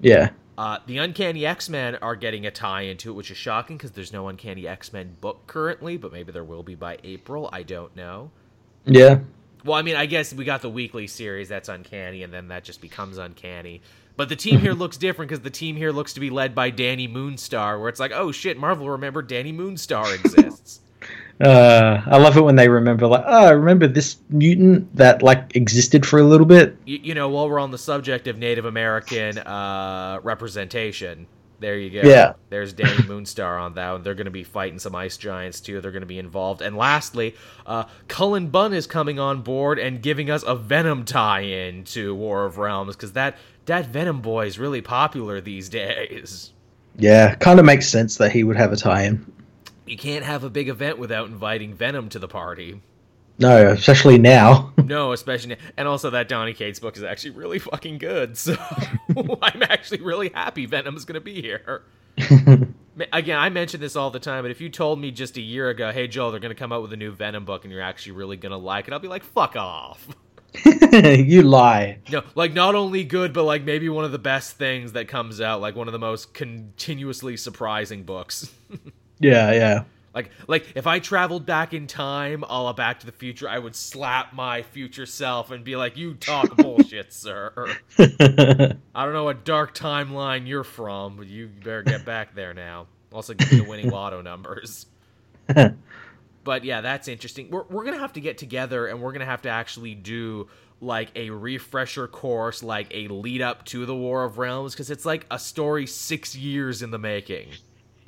[0.00, 0.30] Yeah.
[0.58, 3.92] Uh, the Uncanny X Men are getting a tie into it, which is shocking because
[3.92, 7.48] there's no Uncanny X Men book currently, but maybe there will be by April.
[7.52, 8.30] I don't know.
[8.84, 9.20] Yeah.
[9.64, 12.64] Well, I mean, I guess we got the weekly series that's Uncanny, and then that
[12.64, 13.82] just becomes Uncanny.
[14.20, 16.70] But the team here looks different because the team here looks to be led by
[16.70, 20.80] Dani Moonstar, where it's like, oh shit, Marvel remember Dani Moonstar exists.
[21.42, 25.56] uh, I love it when they remember, like, oh, I remember this mutant that like
[25.56, 26.76] existed for a little bit.
[26.84, 31.26] You, you know, while we're on the subject of Native American uh, representation,
[31.60, 32.06] there you go.
[32.06, 32.34] Yeah.
[32.50, 34.02] There's Dani Moonstar on that one.
[34.02, 35.80] They're going to be fighting some ice giants too.
[35.80, 36.60] They're going to be involved.
[36.60, 41.84] And lastly, uh, Cullen Bunn is coming on board and giving us a Venom tie-in
[41.84, 43.36] to War of Realms because that
[43.70, 46.52] that Venom boy is really popular these days.
[46.96, 49.32] Yeah, kind of makes sense that he would have a tie-in.
[49.86, 52.80] You can't have a big event without inviting Venom to the party.
[53.38, 54.72] No, especially now.
[54.84, 55.56] no, especially now.
[55.76, 58.36] and also that Donny Cates book is actually really fucking good.
[58.36, 58.56] So
[59.42, 61.82] I'm actually really happy Venom's gonna be here.
[63.12, 65.70] Again, I mention this all the time, but if you told me just a year
[65.70, 68.12] ago, "Hey Joel, they're gonna come out with a new Venom book, and you're actually
[68.12, 70.08] really gonna like it," I'll be like, "Fuck off."
[70.92, 71.98] you lie.
[72.10, 75.40] No, like not only good, but like maybe one of the best things that comes
[75.40, 78.52] out, like one of the most continuously surprising books.
[79.20, 79.84] yeah, yeah.
[80.12, 83.58] Like, like if I traveled back in time, a la Back to the Future, I
[83.58, 89.24] would slap my future self and be like, "You talk bullshit, sir." I don't know
[89.24, 92.88] what dark timeline you're from, but you better get back there now.
[93.12, 94.86] Also, give me the winning lotto numbers.
[96.44, 97.50] But yeah, that's interesting.
[97.50, 100.48] We're we're gonna have to get together, and we're gonna have to actually do
[100.80, 105.04] like a refresher course, like a lead up to the War of Realms, because it's
[105.04, 107.48] like a story six years in the making.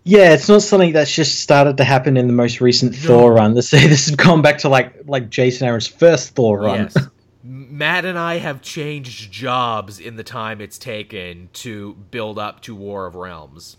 [0.05, 2.99] Yeah, it's not something that's just started to happen in the most recent no.
[2.99, 3.55] Thor run.
[3.55, 6.91] This this has gone back to like like Jason Aaron's first Thor run.
[6.95, 7.09] Yes.
[7.45, 12.74] Matt and I have changed jobs in the time it's taken to build up to
[12.74, 13.76] War of Realms.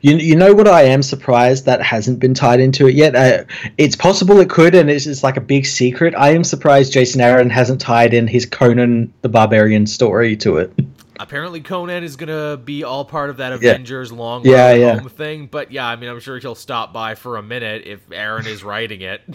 [0.00, 3.14] You, you know what I am surprised that hasn't been tied into it yet.
[3.14, 3.44] Uh,
[3.78, 6.14] it's possible it could, and it's, it's like a big secret.
[6.16, 10.72] I am surprised Jason Aaron hasn't tied in his Conan the Barbarian story to it.
[11.20, 14.16] apparently Conan is gonna be all part of that Avengers yeah.
[14.16, 14.98] long yeah, yeah.
[14.98, 15.46] home thing.
[15.46, 18.64] But yeah, I mean, I'm sure he'll stop by for a minute if Aaron is
[18.64, 19.22] writing it.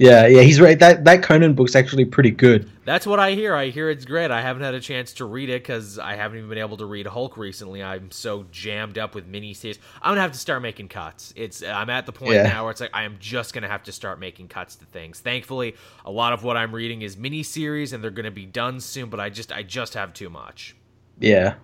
[0.00, 0.78] Yeah, yeah, he's right.
[0.78, 2.70] That that Conan book's actually pretty good.
[2.86, 3.54] That's what I hear.
[3.54, 4.30] I hear it's great.
[4.30, 6.86] I haven't had a chance to read it because I haven't even been able to
[6.86, 7.82] read Hulk recently.
[7.82, 9.76] I'm so jammed up with miniseries.
[10.00, 11.34] I'm gonna have to start making cuts.
[11.36, 12.44] It's I'm at the point yeah.
[12.44, 15.20] now where it's like I am just gonna have to start making cuts to things.
[15.20, 15.76] Thankfully,
[16.06, 19.10] a lot of what I'm reading is miniseries, and they're gonna be done soon.
[19.10, 20.76] But I just I just have too much.
[21.18, 21.56] Yeah.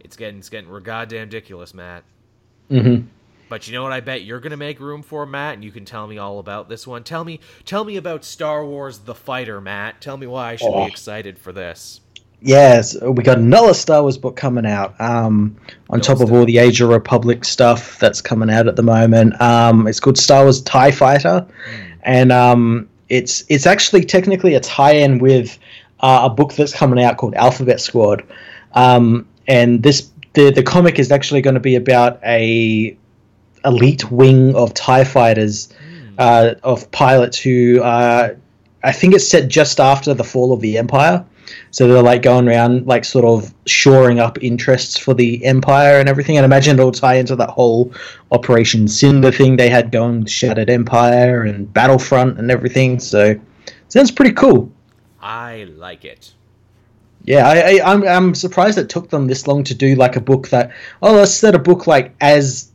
[0.00, 2.04] It's getting it's getting goddamn ridiculous, Matt.
[2.70, 3.06] Mm-hmm.
[3.48, 3.92] But you know what?
[3.92, 6.68] I bet you're gonna make room for Matt, and you can tell me all about
[6.68, 7.04] this one.
[7.04, 10.00] Tell me, tell me about Star Wars: The Fighter, Matt.
[10.00, 10.84] Tell me why I should oh.
[10.84, 12.00] be excited for this.
[12.40, 15.00] Yes, we got another Star Wars book coming out.
[15.00, 15.56] Um,
[15.88, 19.40] on top of all the Age of Republic stuff that's coming out at the moment.
[19.40, 21.92] Um, it's called Star Wars Tie Fighter, mm.
[22.02, 25.58] and um, it's it's actually technically a tie-in with
[26.00, 28.22] uh, a book that's coming out called Alphabet Squad.
[28.72, 32.96] Um, and this the the comic is actually going to be about a
[33.64, 36.14] elite wing of Tie fighters, mm.
[36.18, 38.34] uh, of pilots who uh,
[38.84, 41.24] I think it's set just after the fall of the Empire.
[41.70, 46.08] So they're like going around, like sort of shoring up interests for the Empire and
[46.08, 46.36] everything.
[46.36, 47.92] And imagine it'll tie into that whole
[48.30, 52.98] Operation Cinder thing they had going, Shattered Empire and Battlefront and everything.
[52.98, 53.38] So
[53.88, 54.70] sounds pretty cool.
[55.20, 56.32] I like it.
[57.24, 60.20] Yeah, I, I, I'm I'm surprised it took them this long to do like a
[60.20, 62.70] book that oh let's set a book like as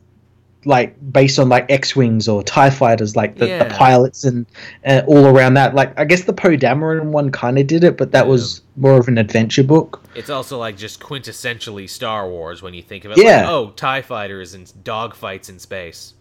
[0.64, 3.64] like based on like X-wings or Tie fighters, like the, Yeah.
[3.64, 4.46] the pilots and
[4.84, 5.74] uh, all around that.
[5.74, 8.30] Like I guess the Poe Dameron one kind of did it, but that Yeah.
[8.30, 10.02] was more of an adventure book.
[10.14, 13.18] It's also like just quintessentially Star Wars when you think of it.
[13.18, 13.42] Yeah.
[13.42, 16.14] Like, oh, TIE fighters and dogfights in space.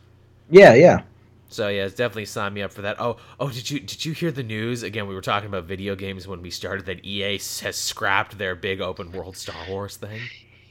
[0.50, 1.02] Yeah, yeah.
[1.50, 3.02] So yeah, it's definitely signed me up for that.
[3.02, 4.84] Oh, oh, did you did you hear the news?
[4.84, 8.56] Again, we were talking about video games when we started that EA has scrapped their
[8.56, 10.22] big open world Star Wars thing.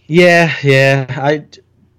[0.07, 1.07] Yeah, yeah.
[1.11, 1.47] I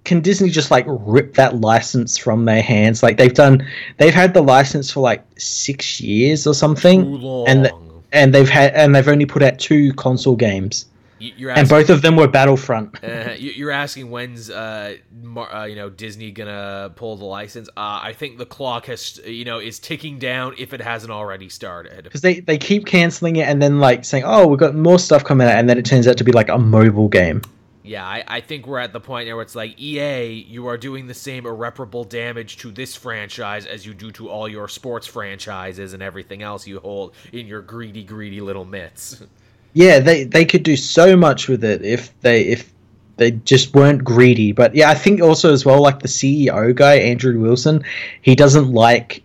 [0.10, 3.04] can Disney just like rip that license from their hands?
[3.04, 3.66] Like they've done,
[3.98, 7.02] they've had the license for like six years or something,
[7.48, 7.74] and the-
[8.12, 10.86] and they've had and they've only put out two console games,
[11.20, 12.98] you're and both of them were Battlefront.
[13.04, 17.70] uh, you- you're asking when's uh, Mar- uh, you know Disney gonna pull the license?
[17.78, 21.50] Uh, I think the clock has you know is ticking down if it hasn't already
[21.50, 22.06] started.
[22.06, 25.24] Because they, they keep canceling it and then like saying, oh, we've got more stuff
[25.24, 27.42] coming out, and then it turns out to be like a mobile game.
[27.90, 30.78] Yeah, I, I think we're at the point now where it's like EA, you are
[30.78, 35.08] doing the same irreparable damage to this franchise as you do to all your sports
[35.08, 39.24] franchises and everything else you hold in your greedy, greedy little mitts.
[39.74, 42.74] Yeah, they they could do so much with it if they if
[43.18, 44.52] they just weren't greedy.
[44.52, 47.84] But yeah, I think also as well, like the CEO guy, Andrew Wilson,
[48.24, 49.22] he doesn't like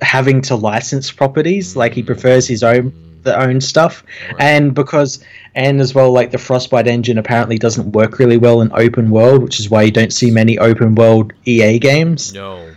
[0.00, 1.76] having to license properties.
[1.76, 2.06] Like he mm.
[2.06, 2.90] prefers his own
[3.22, 4.02] the own stuff,
[4.32, 4.40] Right.
[4.40, 5.22] and because
[5.54, 9.42] and as well, like the Frostbite engine apparently doesn't work really well in open world,
[9.42, 12.68] which is why you don't see many open world EA games, No.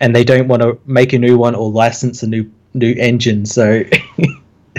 [0.00, 3.44] and they don't want to make a new one or license a new new engine.
[3.46, 3.84] So.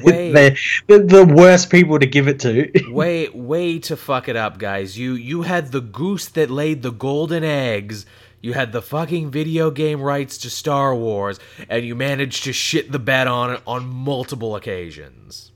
[0.05, 0.55] They're,
[0.87, 2.71] they're the worst people to give it to.
[2.93, 6.91] way way to fuck it up guys you you had the goose that laid the
[6.91, 8.05] golden eggs
[8.41, 12.91] you had the fucking video game rights to star wars and you managed to shit
[12.91, 15.51] the bed on it on multiple occasions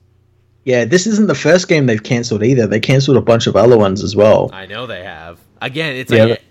[0.64, 2.66] Yeah, this isn't the first game they've cancelled either.
[2.66, 4.50] They cancelled a bunch of other ones as well.
[4.52, 6.42] i know they have again it's Yeah, like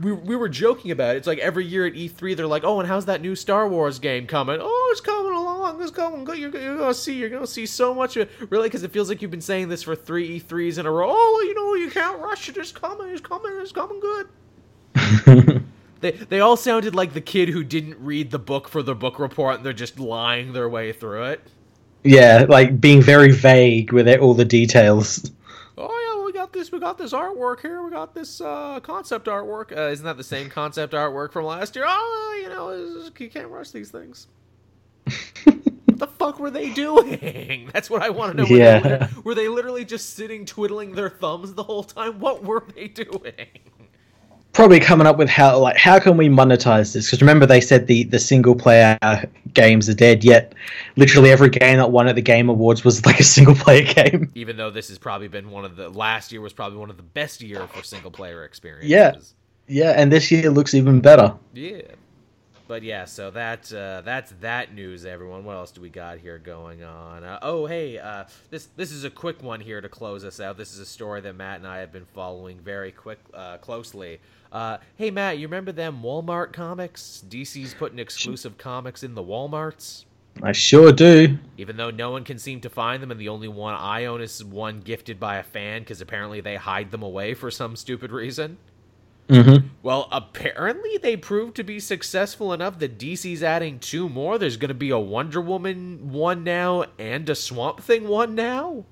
[0.00, 1.18] we, we were joking about it.
[1.18, 3.98] It's like every year at E3, they're like, "Oh, and how's that new Star Wars
[3.98, 4.58] game coming?
[4.58, 5.82] Oh, it's coming along.
[5.82, 6.26] It's coming.
[6.26, 7.14] You're, you're gonna see.
[7.18, 8.16] You're gonna see so much.
[8.16, 10.90] Of, really, because it feels like you've been saying this for three E3s in a
[10.90, 11.08] row.
[11.10, 12.56] Oh, you know, you can't rush it.
[12.56, 13.10] It's coming.
[13.10, 13.52] It's coming.
[13.60, 14.26] It's coming good.
[16.00, 19.18] They they all sounded like the kid who didn't read the book for the book
[19.18, 21.40] report, and they're just lying their way through it.
[22.04, 25.30] yeah, like being very vague with it, all the details.
[25.76, 26.72] Oh yeah, we got this.
[26.72, 27.82] We got this artwork here.
[27.82, 29.76] We got this uh, concept artwork.
[29.76, 31.84] Uh, isn't that the same concept artwork from last year?
[31.86, 34.26] Oh, you know, you can't rush these things.
[35.44, 37.68] what the fuck were they doing?
[37.72, 38.48] That's what I want to know.
[38.50, 38.78] Were, Yeah.
[38.80, 42.18] they, were they literally just sitting twiddling their thumbs the whole time?
[42.20, 43.32] What were they doing?
[44.60, 47.06] Probably coming up with how like how can we monetize this?
[47.06, 48.98] Because remember they said the the single player
[49.54, 50.22] games are dead.
[50.22, 50.54] Yet
[50.96, 54.30] literally every game that won at the Game Awards was like a single player game.
[54.34, 56.98] Even though this has probably been one of the last year was probably one of
[56.98, 58.90] the best year for single player experiences.
[58.90, 59.14] Yeah.
[59.66, 61.32] Yeah, and this year looks even better.
[61.54, 61.80] Yeah.
[62.70, 65.44] But yeah, so that uh, that's that news, everyone.
[65.44, 67.24] What else do we got here going on?
[67.24, 70.56] Uh, oh, hey, uh, this this is a quick one here to close us out.
[70.56, 74.20] This is a story that Matt and I have been following very quick uh, closely.
[74.52, 77.24] Uh, hey, Matt, you remember them Walmart comics?
[77.28, 80.04] DC's putting exclusive comics in the WalMarts.
[80.40, 81.38] I sure do.
[81.58, 84.20] Even though no one can seem to find them, and the only one I own
[84.20, 88.12] is one gifted by a fan because apparently they hide them away for some stupid
[88.12, 88.58] reason.
[89.30, 89.68] Mm-hmm.
[89.84, 94.38] Well, apparently they proved to be successful enough that DC's adding two more.
[94.38, 98.84] There's going to be a Wonder Woman one now and a Swamp Thing one now.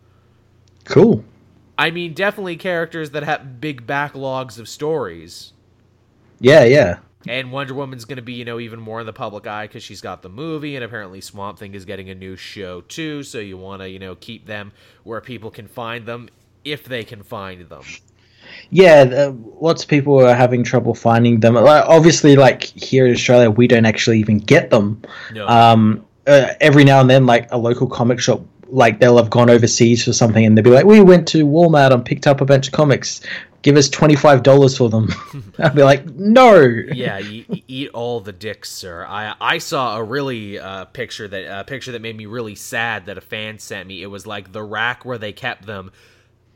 [0.84, 1.24] Cool.
[1.76, 5.52] I mean, definitely characters that have big backlogs of stories.
[6.38, 7.00] Yeah, yeah.
[7.26, 9.82] And Wonder Woman's going to be, you know, even more in the public eye because
[9.82, 13.24] she's got the movie, and apparently Swamp Thing is getting a new show too.
[13.24, 14.70] So you want to, you know, keep them
[15.02, 16.28] where people can find them
[16.64, 17.82] if they can find them.
[18.70, 21.54] Yeah, uh, lots of people are having trouble finding them.
[21.54, 25.02] Like, obviously, like here in Australia, we don't actually even get them.
[25.32, 29.30] No, Um, uh, every now and then, like a local comic shop, like they'll have
[29.30, 32.40] gone overseas for something, and they'll be like, "We went to Walmart and picked up
[32.42, 33.22] a bunch of comics.
[33.62, 35.08] Give us twenty five dollars for them."
[35.58, 36.60] I'll be like, "No."
[36.92, 39.06] yeah, you, you eat all the dicks, sir.
[39.08, 43.06] I I saw a really uh, picture that a picture that made me really sad
[43.06, 44.02] that a fan sent me.
[44.02, 45.90] It was like the rack where they kept them.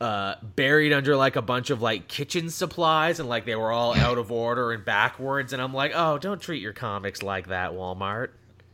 [0.02, 3.94] Uh, buried under like a bunch of like kitchen supplies and like they were all
[3.94, 7.70] out of order and backwards and I'm like, oh, don't treat your comics like that,
[7.70, 8.30] Walmart.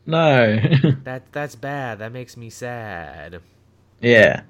[0.06, 0.58] No.
[1.04, 1.98] That that's bad.
[1.98, 3.42] That makes me sad.
[4.00, 4.44] yeah.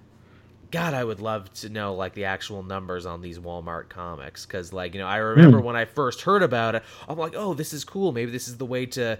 [0.70, 4.70] God, I would love to know like the actual numbers on these Walmart comics because,
[4.72, 7.72] like, you know, I remember when I first heard about it, I'm like, oh, this
[7.72, 8.12] is cool.
[8.12, 9.18] Maybe this is the way to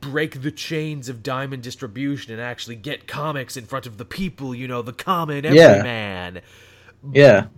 [0.00, 4.54] break the chains of diamond distribution and actually get comics in front of the people,
[4.54, 6.36] you know, the common everyman.
[6.36, 6.40] Yeah.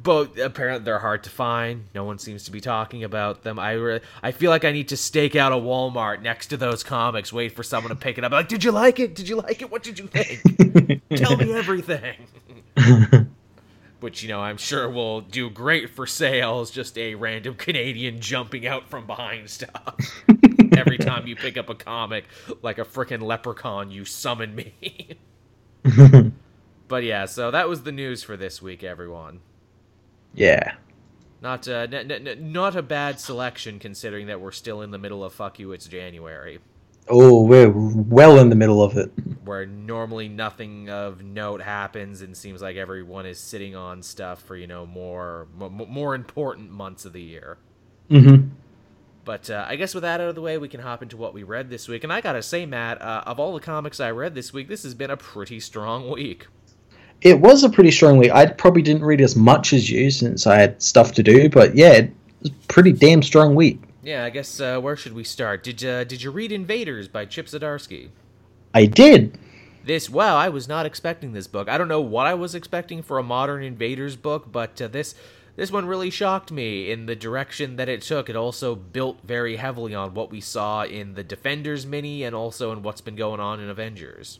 [0.02, 1.84] But apparently they're hard to find.
[1.94, 3.58] No one seems to be talking about them.
[3.58, 6.82] I re- I feel like I need to stake out a Walmart next to those
[6.82, 8.32] comics, wait for someone to pick it up.
[8.32, 9.14] Like, did you like it?
[9.14, 9.70] Did you like it?
[9.70, 11.02] What did you think?
[11.14, 12.16] Tell me everything.
[14.00, 18.66] Which, you know, I'm sure will do great for sales, just a random Canadian jumping
[18.66, 19.96] out from behind stuff.
[20.76, 22.24] Every time you pick up a comic,
[22.60, 25.16] like a freaking leprechaun, you summon me.
[26.88, 29.40] But yeah, so that was the news for this week, everyone.
[30.34, 30.74] Yeah.
[31.42, 35.22] Not uh, n- n- not a bad selection considering that we're still in the middle
[35.24, 36.58] of fuck you it's January,
[37.08, 39.12] Oh, we're well in the middle of it.
[39.44, 44.56] where normally nothing of note happens and seems like everyone is sitting on stuff for
[44.56, 47.58] you know more m- more important months of the year.
[48.10, 48.48] Mm-hmm.
[49.24, 51.34] But uh, I guess with that out of the way, we can hop into what
[51.34, 52.02] we read this week.
[52.04, 54.82] And I gotta say, Matt, uh, of all the comics I read this week, this
[54.84, 56.46] has been a pretty strong week.
[57.22, 58.30] It was a pretty strong week.
[58.32, 61.74] I probably didn't read as much as you since I had stuff to do, but
[61.74, 63.80] yeah, it was a pretty damn strong week.
[64.02, 65.64] Yeah, I guess uh, where should we start?
[65.64, 68.10] Did uh, did you read Invaders by Chip Zdarsky?
[68.72, 69.38] I did.
[69.84, 71.68] This wow, I was not expecting this book.
[71.68, 75.14] I don't know what I was expecting for a modern Invaders book, but uh, this
[75.56, 78.28] this one really shocked me in the direction that it took.
[78.28, 82.72] It also built very heavily on what we saw in the Defenders mini and also
[82.72, 84.38] in what's been going on in Avengers.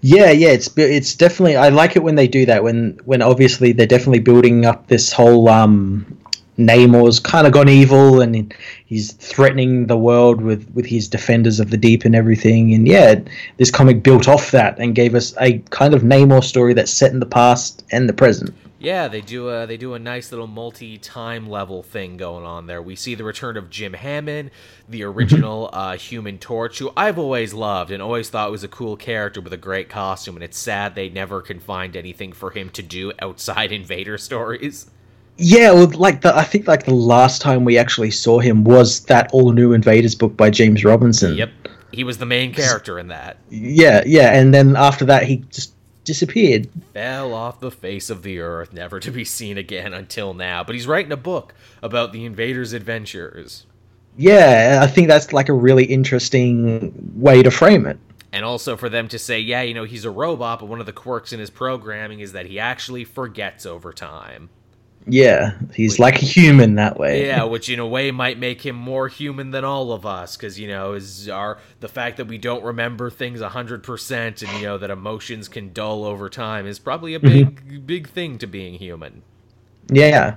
[0.00, 1.56] Yeah, yeah, it's it's definitely.
[1.56, 2.62] I like it when they do that.
[2.62, 6.18] When when obviously they're definitely building up this whole um,
[6.60, 8.54] Namor's kind of gone evil and
[8.84, 12.74] he's threatening the world with with his defenders of the deep and everything.
[12.74, 13.20] And yeah,
[13.56, 17.12] this comic built off that and gave us a kind of Namor story that's set
[17.12, 18.54] in the past and the present.
[18.80, 22.80] Yeah, they do a they do a nice little multi-time level thing going on there.
[22.80, 24.50] We see the return of Jim Hammond,
[24.88, 28.96] the original uh, Human Torch, who I've always loved and always thought was a cool
[28.96, 30.34] character with a great costume.
[30.34, 34.90] And it's sad they never can find anything for him to do outside Invader stories.
[35.36, 39.00] Yeah, well, like the I think like the last time we actually saw him was
[39.04, 41.36] that all new Invaders book by James Robinson.
[41.36, 41.50] Yep,
[41.92, 43.36] he was the main character in that.
[43.50, 45.74] Yeah, yeah, and then after that he just
[46.04, 46.68] disappeared.
[46.92, 50.64] Fell off the face of the earth, never to be seen again until now.
[50.64, 53.66] But he's writing a book about the Invaders' adventures.
[54.16, 57.98] Yeah, I think that's like a really interesting way to frame it.
[58.32, 60.86] And also for them to say, yeah, you know, he's a robot, but one of
[60.86, 64.50] the quirks in his programming is that he actually forgets over time.
[65.10, 67.26] Yeah, he's like a human that way.
[67.26, 70.58] Yeah, which in a way might make him more human than all of us, because
[70.58, 74.62] you know, is our the fact that we don't remember things hundred percent, and you
[74.62, 77.54] know that emotions can dull over time, is probably a mm-hmm.
[77.54, 79.22] big, big thing to being human.
[79.88, 80.36] Yeah.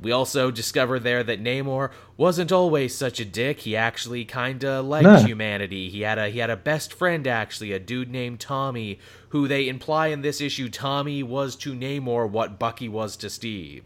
[0.00, 3.60] We also discover there that Namor wasn't always such a dick.
[3.60, 5.16] He actually kind of liked No.
[5.20, 5.88] humanity.
[5.88, 8.98] He had a he had a best friend actually, a dude named Tommy,
[9.30, 13.84] who they imply in this issue Tommy was to Namor what Bucky was to Steve.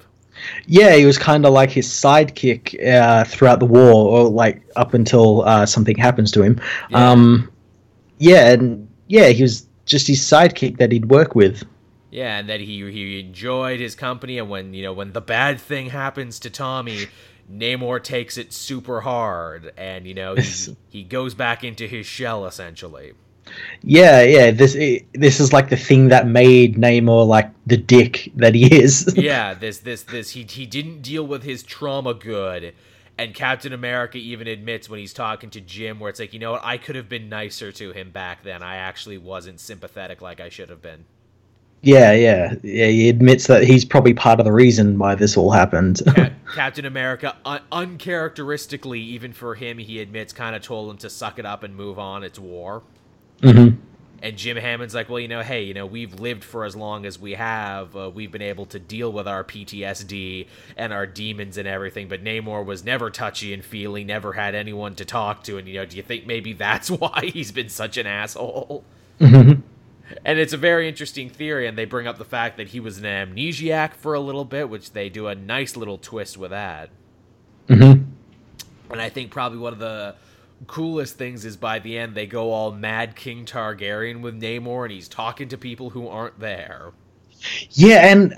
[0.66, 4.94] Yeah, he was kind of like his sidekick uh, throughout the war, or like up
[4.94, 6.60] until uh, something happens to him.
[6.90, 7.10] Yeah.
[7.10, 7.50] Um,
[8.18, 11.64] yeah, and yeah, he was just his sidekick that he'd work with.
[12.10, 15.60] Yeah, and that he he enjoyed his company, and when you know when the bad
[15.60, 17.06] thing happens to Tommy,
[17.50, 22.46] Namor takes it super hard, and you know he, he goes back into his shell
[22.46, 23.12] essentially.
[23.82, 24.50] Yeah, yeah.
[24.50, 28.66] This i this is like the thing that made Namor like the dick that he
[28.82, 29.12] is.
[29.16, 32.74] yeah, this this this he he didn't deal with his trauma good.
[33.18, 36.52] And Captain America even admits when he's talking to Jim, where it's like, you know
[36.52, 38.62] what, I could have been nicer to him back then.
[38.62, 41.04] I actually wasn't sympathetic like I should have been.
[41.82, 42.86] yeah, yeah, yeah.
[42.86, 46.02] He admits that he's probably part of the reason why this all happened.
[46.14, 51.08] Cap- Captain America, un- uncharacteristically, even for him, he admits, kind of told him to
[51.10, 52.22] suck it up and move on.
[52.22, 52.84] It's war.
[53.42, 53.68] Hmm
[54.22, 57.06] And Jim Hammond's like, well, you know, hey, you know, we've lived for as long
[57.06, 57.96] as we have.
[57.96, 62.08] Uh, we've been able to deal with our PTSD and our demons and everything.
[62.08, 65.56] But Namor was never touchy and feely, never had anyone to talk to.
[65.56, 68.84] And, you know, do you think maybe that's why he's been such an asshole?
[69.18, 69.52] hmm
[70.24, 71.66] And it's a very interesting theory.
[71.66, 74.68] And they bring up the fact that he was an amnesiac for a little bit,
[74.68, 76.90] which they do a nice little twist with that.
[77.68, 78.04] hmm
[78.90, 80.14] And I think probably one of the
[80.66, 84.92] coolest things is by the end they go all mad King Targaryen with Namor and
[84.92, 86.92] he's talking to people who aren't there.
[87.70, 88.34] Yeah, and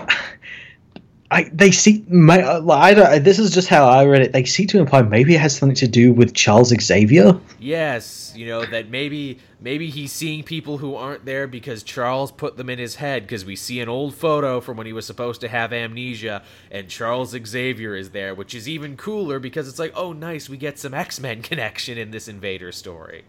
[1.33, 4.33] I they see my uh, I don't, this is just how I read it.
[4.33, 7.39] They seem to imply maybe it has something to do with Charles Xavier.
[7.59, 12.55] Yes, you know that maybe maybe he's seeing people who aren't there because Charles put
[12.57, 15.41] them in his head because we see an old photo from when he was supposed
[15.41, 19.93] to have amnesia and Charles Xavier is there, which is even cooler because it's like,
[19.95, 23.23] "Oh, nice, we get some X-Men connection in this Invader story."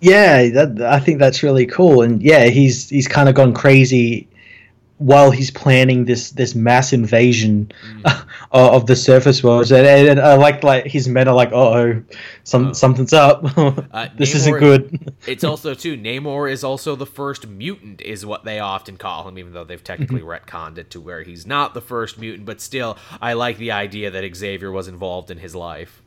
[0.00, 2.02] Yeah, that, I think that's really cool.
[2.02, 4.28] And yeah, he's he's kind of gone crazy
[4.98, 8.26] while he's planning this this mass invasion mm.
[8.50, 12.02] of the surface worlds, and, and, and like like his men are like, oh,
[12.44, 12.72] some oh.
[12.72, 13.42] something's up.
[13.56, 15.14] uh, this Namor, isn't good.
[15.26, 15.96] it's also too.
[15.96, 19.82] Namor is also the first mutant, is what they often call him, even though they've
[19.82, 20.48] technically mm-hmm.
[20.50, 22.44] retconned it to where he's not the first mutant.
[22.44, 26.02] But still, I like the idea that Xavier was involved in his life.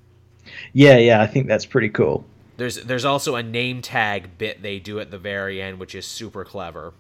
[0.74, 2.26] Yeah, yeah, I think that's pretty cool.
[2.58, 6.06] There's there's also a name tag bit they do at the very end, which is
[6.06, 6.94] super clever.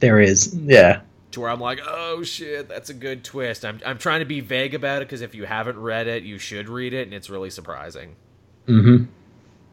[0.00, 1.02] There is, yeah.
[1.32, 3.64] To where I'm like, oh shit, that's a good twist.
[3.64, 6.38] I'm I'm trying to be vague about it because if you haven't read it, you
[6.38, 8.16] should read it, and it's really surprising.
[8.66, 9.04] Mm-hmm.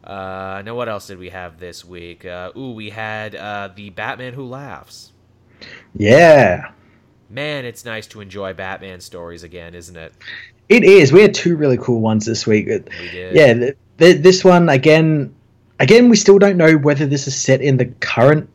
[0.04, 2.24] Uh, now what else did we have this week?
[2.24, 5.12] Uh, ooh, we had uh, the Batman Who Laughs.
[5.94, 6.70] Yeah.
[7.28, 10.14] Man, it's nice to enjoy Batman stories again, isn't it?
[10.68, 11.12] It is.
[11.12, 12.66] We had two really cool ones this week.
[12.66, 13.34] We did.
[13.34, 15.34] Yeah, th- th- this one again.
[15.80, 18.48] Again, we still don't know whether this is set in the current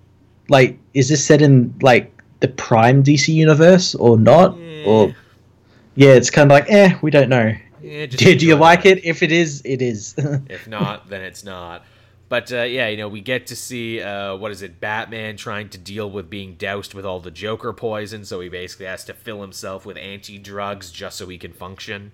[0.50, 4.58] like is this set in like the prime DC universe or not?
[4.58, 4.86] Yeah.
[4.86, 5.16] Or
[5.96, 7.54] yeah, it's kind of like eh, we don't know.
[7.82, 9.04] Yeah, do, do you like it?
[9.04, 10.16] If it is, it is.
[10.50, 11.86] if not, then it's not.
[12.30, 14.80] But uh, yeah, you know, we get to see uh, what is it?
[14.80, 18.88] Batman trying to deal with being doused with all the Joker poison, so he basically
[18.88, 22.12] has to fill himself with anti drugs just so he can function.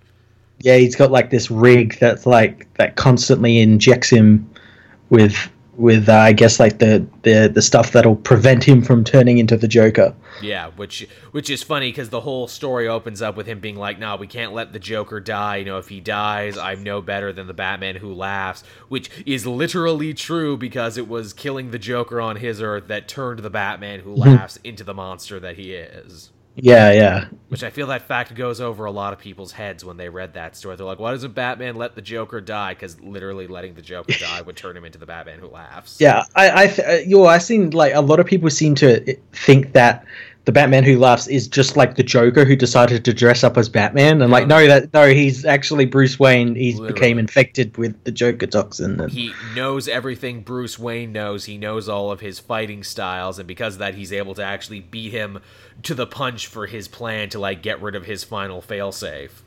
[0.58, 4.50] Yeah, he's got like this rig that's like that constantly injects him
[5.08, 5.50] with
[5.80, 9.56] with uh, I guess like the, the the stuff that'll prevent him from turning into
[9.56, 10.14] the Joker.
[10.42, 13.98] Yeah, which which is funny because the whole story opens up with him being like,
[13.98, 15.56] "No, we can't let the Joker die.
[15.56, 19.46] You know, if he dies, I'm no better than the Batman who laughs," which is
[19.46, 24.00] literally true because it was killing the Joker on his Earth that turned the Batman
[24.00, 26.30] who laughs into the monster that he is.
[26.62, 27.28] Yeah, yeah.
[27.48, 30.34] Which I feel that fact goes over a lot of people's heads when they read
[30.34, 30.76] that story.
[30.76, 34.42] They're like, "Why doesn't Batman let the Joker die?" Because literally letting the Joker die
[34.42, 36.00] would turn him into the Batman who laughs.
[36.00, 39.02] Yeah, I, I, uh, you know, I seen like a lot of people seem to
[39.02, 40.04] uh, think that
[40.46, 43.68] the Batman who laughs is just like the Joker who decided to dress up as
[43.68, 46.54] Batman, and like, no, that no, he's actually Bruce Wayne.
[46.54, 49.00] He became infected with the Joker toxin.
[49.00, 49.12] And...
[49.12, 51.44] He knows everything Bruce Wayne knows.
[51.44, 54.80] He knows all of his fighting styles, and because of that, he's able to actually
[54.80, 55.40] beat him
[55.82, 59.42] to the punch for his plan to like get rid of his final failsafe.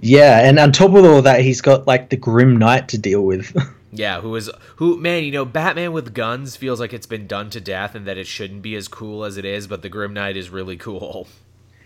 [0.00, 3.22] Yeah, and on top of all that, he's got like the Grim Knight to deal
[3.22, 3.56] with.
[3.96, 4.96] yeah, who is who?
[4.98, 8.18] Man, you know, Batman with guns feels like it's been done to death, and that
[8.18, 9.66] it shouldn't be as cool as it is.
[9.66, 11.28] But the Grim Knight is really cool.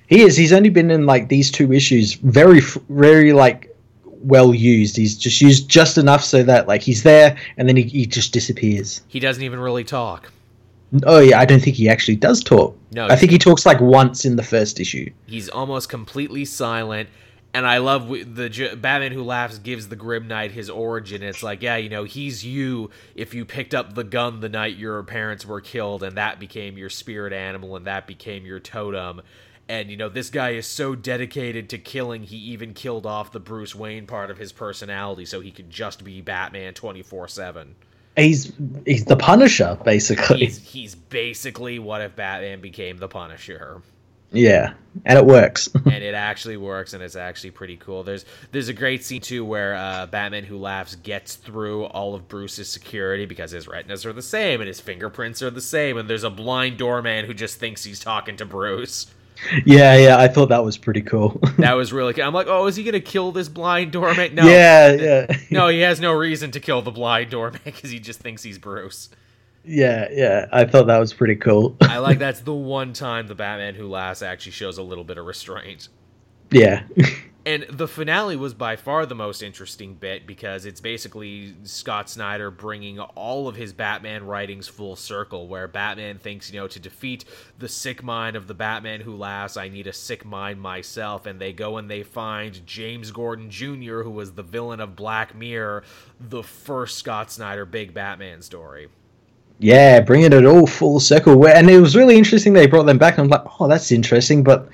[0.06, 0.36] He is.
[0.36, 3.74] He's only been in like these two issues, very, very like
[4.22, 4.96] well used.
[4.96, 8.32] He's just used just enough so that like he's there, and then he, he just
[8.32, 9.02] disappears.
[9.08, 10.30] He doesn't even really talk.
[11.04, 12.76] Oh yeah, I don't think he actually does talk.
[12.92, 15.10] No, I think he talks like once in the first issue.
[15.26, 17.08] He's almost completely silent,
[17.52, 21.22] and I love the Batman Who Laughs gives the Grim Knight his origin.
[21.22, 24.76] It's like, yeah, you know, he's you if you picked up the gun the night
[24.76, 29.22] your parents were killed, and that became your spirit animal, and that became your totem.
[29.68, 33.40] And you know, this guy is so dedicated to killing, he even killed off the
[33.40, 37.74] Bruce Wayne part of his personality, so he could just be Batman twenty four seven
[38.16, 38.52] he's
[38.86, 40.38] he's the Punisher basically.
[40.38, 43.82] He's, he's basically what if Batman became the Punisher.
[44.32, 44.74] Yeah,
[45.04, 45.68] and it works.
[45.74, 48.02] and it actually works, and it's actually pretty cool.
[48.02, 52.28] There's there's a great scene too where uh, Batman Who Laughs gets through all of
[52.28, 56.08] Bruce's security because his retinas are the same and his fingerprints are the same, and
[56.08, 59.06] there's a blind doorman who just thinks he's talking to Bruce
[59.64, 61.40] yeah, yeah, I thought that was pretty cool.
[61.58, 62.24] that was really cool.
[62.24, 64.34] I'm like, oh, is he gonna kill this blind doorman?
[64.34, 64.92] No, yeah,
[65.30, 65.36] yeah.
[65.50, 68.58] no, he has no reason to kill the blind doorman because he just thinks he's
[68.58, 69.08] Bruce.
[69.64, 71.76] Yeah, yeah, I thought that was pretty cool.
[71.82, 75.18] I like that's the one time the Batman Who Laughs actually shows a little bit
[75.18, 75.88] of restraint.
[76.50, 76.84] Yeah.
[77.46, 82.50] And the finale was by far the most interesting bit because it's basically Scott Snyder
[82.50, 87.24] bringing all of his Batman writings full circle, where Batman thinks, you know, to defeat
[87.58, 91.24] the sick mind of the Batman who laughs, I need a sick mind myself.
[91.24, 95.34] And they go and they find James Gordon Jr., who was the villain of Black
[95.34, 95.84] Mirror,
[96.20, 98.88] the first Scott Snyder big Batman story.
[99.60, 101.46] Yeah, bringing it all full circle.
[101.46, 103.18] And it was really interesting they brought them back.
[103.18, 104.42] And I'm like, oh, that's interesting.
[104.42, 104.68] But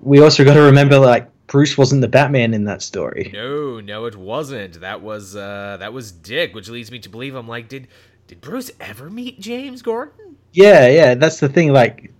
[0.00, 3.30] we also got to remember, like, Bruce wasn't the Batman in that story.
[3.32, 4.80] No, no, it wasn't.
[4.80, 7.88] That was uh, that was Dick, which leads me to believe I'm like, did
[8.26, 10.36] did Bruce ever meet James Gordon?
[10.52, 11.72] Yeah, yeah, that's the thing.
[11.72, 12.10] Like,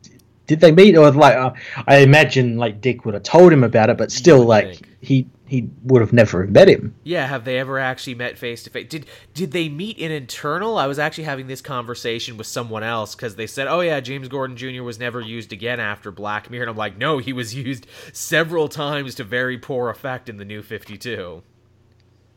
[0.47, 1.37] did they meet or like?
[1.37, 1.53] Uh,
[1.87, 4.89] I imagine like Dick would have told him about it, but still, like think.
[5.01, 6.95] he he would have never met him.
[7.05, 8.89] Yeah, have they ever actually met face to face?
[8.89, 10.79] Did did they meet in Eternal?
[10.79, 14.29] I was actually having this conversation with someone else because they said, "Oh yeah, James
[14.29, 14.83] Gordon Jr.
[14.83, 18.69] was never used again after Black Mirror," and I'm like, "No, he was used several
[18.69, 21.43] times to very poor effect in the New Fifty Two.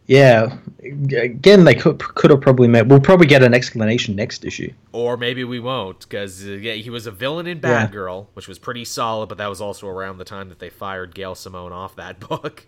[0.05, 2.88] yeah, again they could could have probably met.
[2.88, 4.72] We'll probably get an explanation next issue.
[4.93, 7.88] Or maybe we won't, because uh, yeah, he was a villain in Yeah.
[7.88, 11.14] Batgirl, which was pretty solid, but that was also around the time that they fired
[11.14, 12.66] Gail Simone off that book.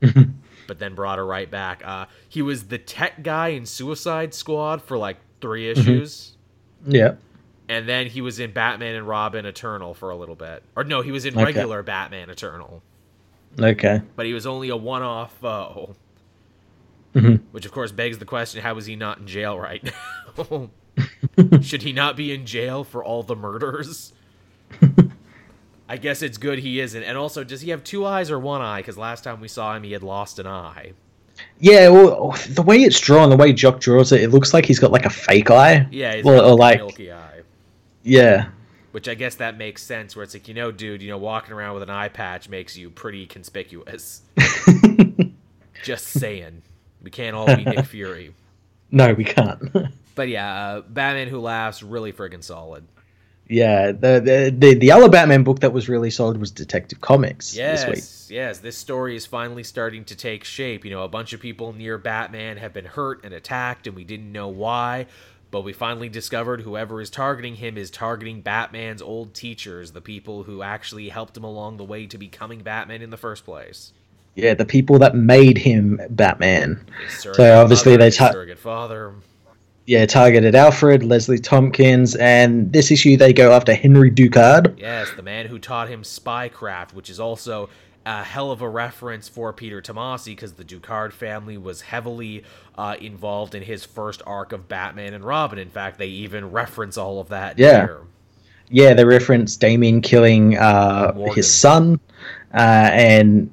[0.66, 1.82] but then brought her right back.
[1.84, 6.36] Uh, he was the tech guy in Suicide Squad for like three issues.
[6.86, 7.14] Yeah,
[7.68, 10.62] And then he was in Batman and Robin Eternal for a little bit.
[10.76, 11.44] Or no, he was in Okay.
[11.44, 12.82] regular Batman Eternal.
[13.58, 14.02] okay.
[14.16, 15.94] But he was only a one off foe.
[17.14, 17.40] Mhm.
[17.52, 19.82] Which, of course, begs the question how is he not in jail right
[20.36, 20.70] now?
[21.62, 24.12] Should he not be in jail for all the murders?
[25.88, 27.02] I guess it's good he isn't.
[27.02, 28.80] And also, does he have two eyes or one eye?
[28.80, 30.92] Because last time we saw him, he had lost an eye.
[31.58, 34.78] Yeah, well, the way it's drawn, the way Jock draws it, it looks like he's
[34.78, 35.86] got like a fake eye.
[35.90, 37.40] Yeah, he's Well, got or like, like- a milky eye.
[38.02, 38.48] Yeah,
[38.92, 40.14] Which I guess that makes sense.
[40.14, 42.76] Where it's like, you know, dude, you know, walking around with an eye patch makes
[42.76, 44.22] you pretty conspicuous.
[45.82, 46.62] Just saying.
[47.02, 48.34] We can't all be Nick Fury.
[48.90, 49.60] no, we can't.
[50.16, 52.84] But yeah, uh, Batman Who Laughs, really friggin' solid.
[53.48, 57.52] Yeah, the, the the the other Batman book that was really solid was Detective Comics
[57.52, 57.96] this week.
[57.96, 60.84] Yes, yes, this story is finally starting to take shape.
[60.84, 64.04] You know, a bunch of people near Batman have been hurt and attacked, and we
[64.04, 65.06] didn't know why.
[65.50, 70.42] But we finally discovered whoever is targeting him is targeting Batman's old teachers, the people
[70.42, 73.92] who actually helped him along the way to becoming Batman in the first place.
[74.34, 76.84] Yeah, the people that made him Batman.
[77.08, 79.14] So obviously mother, they ta- surrogate father.
[79.86, 84.78] Yeah, targeted Alfred, Leslie Tompkins, and this issue they go after Henry Ducard.
[84.78, 87.68] Yes, the man who taught him spycraft, which is also
[88.06, 92.44] a hell of a reference for Peter Tomasi because the Ducard family was heavily
[92.76, 95.58] uh, involved in his first arc of Batman and Robin.
[95.58, 97.80] In fact, they even reference all of that Yeah.
[97.86, 98.00] here.
[98.70, 102.00] Yeah, they reference Damian killing uh, his son,
[102.54, 103.50] uh, and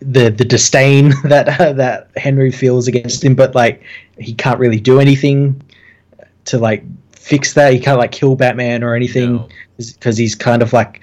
[0.00, 3.82] the the disdain that uh, that Henry feels against him, but like
[4.18, 5.60] he can't really do anything
[6.46, 7.72] to like fix that.
[7.72, 9.48] He can't like kill Batman or anything No.
[9.78, 11.00] because he's kind of like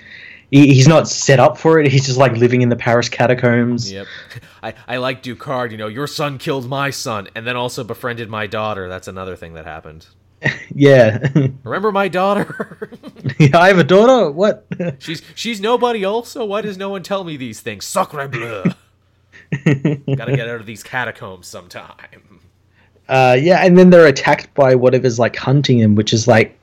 [0.52, 1.92] he, he's not set up for it.
[1.92, 3.92] He's just like living in the Paris catacombs.
[3.92, 4.08] Yep.
[4.64, 8.30] I, I like Ducard, you know, your son killed my son and then also befriended
[8.30, 8.90] my daughter.
[8.90, 10.08] That's another thing that happened.
[10.74, 11.28] Yeah,
[11.64, 12.92] Remember my daughter?
[13.54, 14.30] I have a daughter.
[14.30, 14.66] What?
[15.00, 16.46] she's she's nobody also.
[16.46, 17.86] Why does no one tell me these things?
[17.86, 18.64] Sacre bleu.
[19.66, 22.40] Gotta get out of these catacombs sometime.
[23.10, 26.54] Uh, yeah, and then they're attacked by whatever's like hunting them, which is like.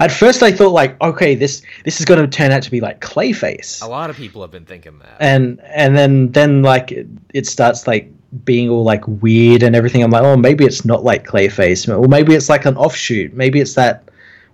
[0.00, 2.80] At first, I thought like, okay, this this is going to turn out to be
[2.80, 5.16] like Clayface, A lot of people have been thinking that.
[5.20, 8.10] and and then then like it, it starts like
[8.44, 10.02] being all like weird and everything.
[10.02, 13.32] I'm like, oh, maybe it's not like Clayface, or maybe it's like an offshoot.
[13.34, 14.08] Maybe it's that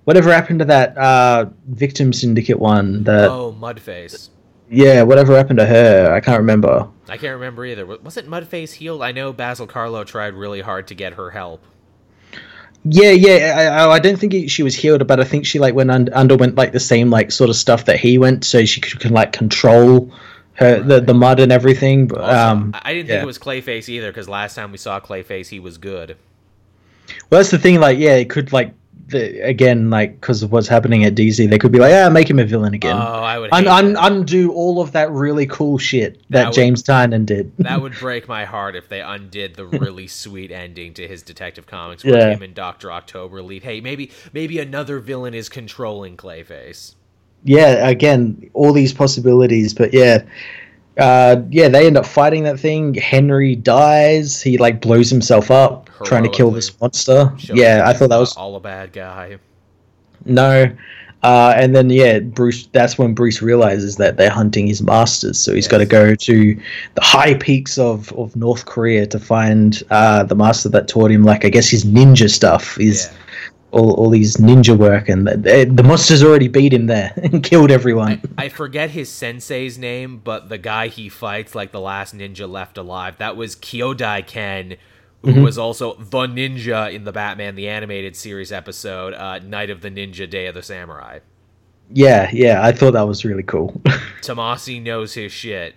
[0.04, 3.04] whatever happened to that uh, Victim Syndicate one.
[3.04, 4.28] That Oh, Mudface.
[4.70, 6.88] yeah, whatever happened to her, I can't remember.
[7.08, 7.84] I can't remember either.
[7.86, 9.02] Wa- Wasn't Mudface healed?
[9.02, 11.62] I know Basil Karlo tried really hard to get her help.
[12.84, 13.76] Yeah, yeah.
[13.86, 16.56] I, I- don't think she was healed, but I think she like went un- underwent
[16.56, 19.32] like the same like sort of stuff that he went, so she could, can like
[19.32, 20.10] control
[20.54, 22.06] her the, the mud and everything.
[22.06, 23.14] But um, I didn't yeah.
[23.14, 26.16] think it was Clayface either because last time we saw Clayface, he was good.
[27.30, 27.80] well, that's the thing.
[27.80, 28.74] Like, yeah, it could like
[29.08, 32.30] the, again like because of what's happening at DC, they could be like, ah, make
[32.30, 32.96] him a villain again.
[32.96, 33.52] Oh, I would.
[33.52, 37.52] un- un- undo all of that really cool shit that, That would- James Tynion did.
[37.58, 41.66] that would break my heart if they undid the really sweet ending to his Detective
[41.66, 42.30] Comics where Yeah.
[42.36, 43.64] him and Doctor October lead.
[43.64, 46.94] Hey, maybe maybe another villain is controlling Clayface.
[47.44, 50.24] Yeah, again, all these possibilities, but yeah.
[50.98, 52.92] Uh, yeah, they end up fighting that thing.
[52.92, 54.42] Henry dies.
[54.42, 57.32] He like blows himself up trying to kill this monster.
[57.38, 59.38] Showing Yeah, I thought that was all a bad guy.
[60.26, 60.70] no.
[61.22, 62.66] Uh, and then yeah, Bruce.
[62.72, 65.38] That's when Bruce realizes that they're hunting his masters.
[65.38, 65.70] So he's Yes.
[65.70, 66.54] got to go to
[66.94, 71.22] the high peaks of, of North Korea to find uh, the master that taught him,
[71.24, 73.18] like I guess his ninja stuff is Yeah.
[73.72, 77.70] All, all these ninja work, and the, the, monsters already beat him there and killed
[77.70, 78.20] everyone.
[78.38, 82.78] I forget his sensei's name, but the guy he fights, like the last ninja left
[82.78, 84.76] alive, that was Kyodai Ken,
[85.22, 85.42] who Mm-hmm.
[85.42, 89.90] was also the ninja in the Batman the Animated Series episode, uh, Night of the
[89.90, 91.20] Ninja, Day of the Samurai.
[91.90, 93.80] yeah, yeah, I thought that was really cool.
[94.20, 95.74] Tomasi knows his shit.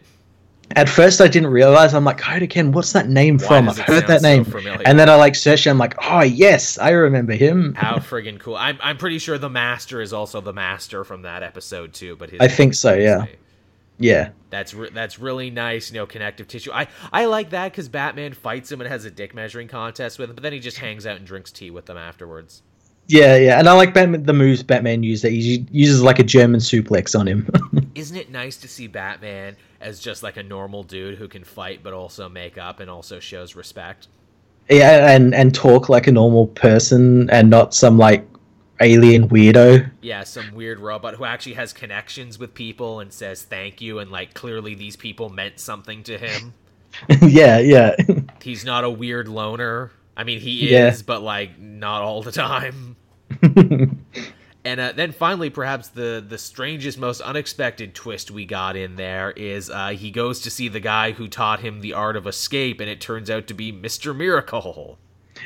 [0.71, 1.93] At first, I didn't realize.
[1.93, 3.69] I'm like, Koda Ken, what's that name Why from?
[3.69, 4.43] I've heard that so name.
[4.43, 4.81] familiar?
[4.85, 5.67] and then I like searched.
[5.67, 7.75] it, I'm like, oh yes, I remember him.
[7.75, 8.55] How friggin' cool!
[8.55, 12.15] I'm I'm pretty sure the Master is also the Master from that episode too.
[12.15, 13.25] But his I think so, yeah.
[13.97, 14.29] Yeah.
[14.49, 16.71] That's re- that's really nice, you know, connective tissue.
[16.71, 20.29] I I like that because Batman fights him and has a dick measuring contest with
[20.29, 22.61] him, but then he just hangs out and drinks tea with them afterwards.
[23.07, 25.01] Yeah, yeah, and I like Batman, the moves Batman.
[25.01, 27.47] That he uses like a German suplex on him.
[27.95, 29.55] isn't it nice to see Batman
[29.85, 33.19] as just like a normal dude who can fight but also make up and also
[33.19, 34.07] shows respect?
[34.69, 38.27] Yeah, and and talk like a normal person and not some like
[38.81, 39.89] alien weirdo.
[40.01, 44.11] Yeah, some weird robot who actually has connections with people and says thank you and
[44.11, 46.53] like clearly these people meant something to him.
[47.21, 47.95] yeah, yeah.
[48.41, 49.91] He's not a weird loner.
[50.17, 50.87] I mean, he Yeah.
[50.89, 52.95] is, but like not all the time.
[54.65, 59.31] And uh, then finally, perhaps the the strangest, most unexpected twist we got in there
[59.31, 62.79] is uh, he goes to see the guy who taught him the art of escape,
[62.81, 64.97] and it turns out to be Mister Miracle.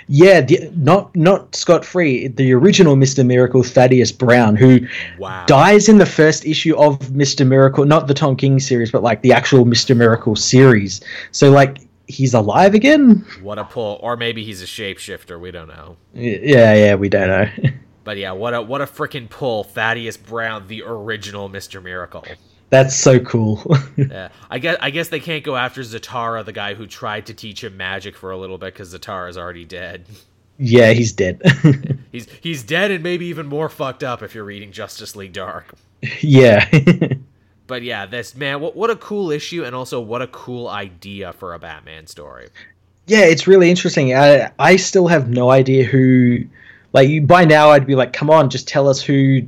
[0.08, 4.80] yeah, the, not not Scott Free, the original Mister Miracle, Thaddeus Brown, who
[5.18, 5.46] Wow.
[5.48, 9.22] dies in the first issue of Mister Miracle, not the Tom King series, but like
[9.22, 11.02] the actual Mister Miracle series.
[11.32, 13.26] So like he's alive again.
[13.42, 15.38] What a pull, or maybe he's a shapeshifter.
[15.40, 15.98] We don't know.
[16.14, 17.50] Yeah, yeah, we don't know.
[18.04, 22.40] But yeah, what a what a freaking pull, Thaddeus Brown, the original Mister Miracle.
[22.70, 23.64] That's so cool.
[24.10, 27.34] Yeah, I guess I guess they can't go after Zatara, the guy who tried to
[27.34, 30.06] teach him magic for a little bit, because Zatara's already dead.
[30.58, 31.42] yeah, he's dead.
[32.12, 35.74] He's he's dead and maybe even more fucked up if you're reading Justice League Dark.
[36.22, 36.68] yeah.
[37.68, 41.34] But yeah, this man, what what a cool issue, and also what a cool idea
[41.34, 42.50] for a Batman story.
[43.08, 44.14] yeah, it's really interesting.
[44.16, 46.46] I I still have no idea who.
[46.94, 49.42] Like by now, I'd be like, "Come on, just tell us who."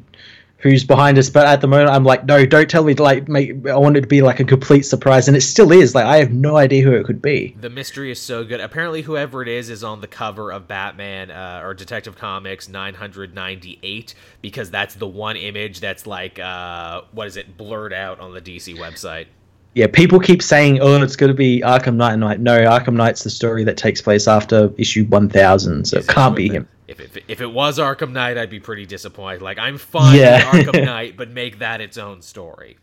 [0.58, 1.28] Who's behind us?
[1.28, 2.94] But at the moment, I'm like, no, don't tell me.
[2.94, 5.96] Like, make I want it to be like a complete surprise, and it still is.
[5.96, 7.56] Like, I have no idea who it could be.
[7.60, 8.60] The mystery is so good.
[8.60, 14.14] Apparently, whoever it is is on the cover of Batman uh, or Detective Comics 998
[14.44, 18.40] because that's the one image that's like, uh, what is it, blurred out on the
[18.40, 19.26] DC website.
[19.74, 22.58] Yeah, people keep saying, "Oh, it's going to be Arkham Knight," and I'm like, no,
[22.66, 26.68] Arkham Knight's the story that takes place after issue 1000, so it can't be him.
[26.90, 29.42] If it, if it was Arkham Knight, I'd be pretty disappointed.
[29.42, 30.52] Like, I'm fine Yeah.
[30.58, 32.78] with Arkham Knight, but make that its own story.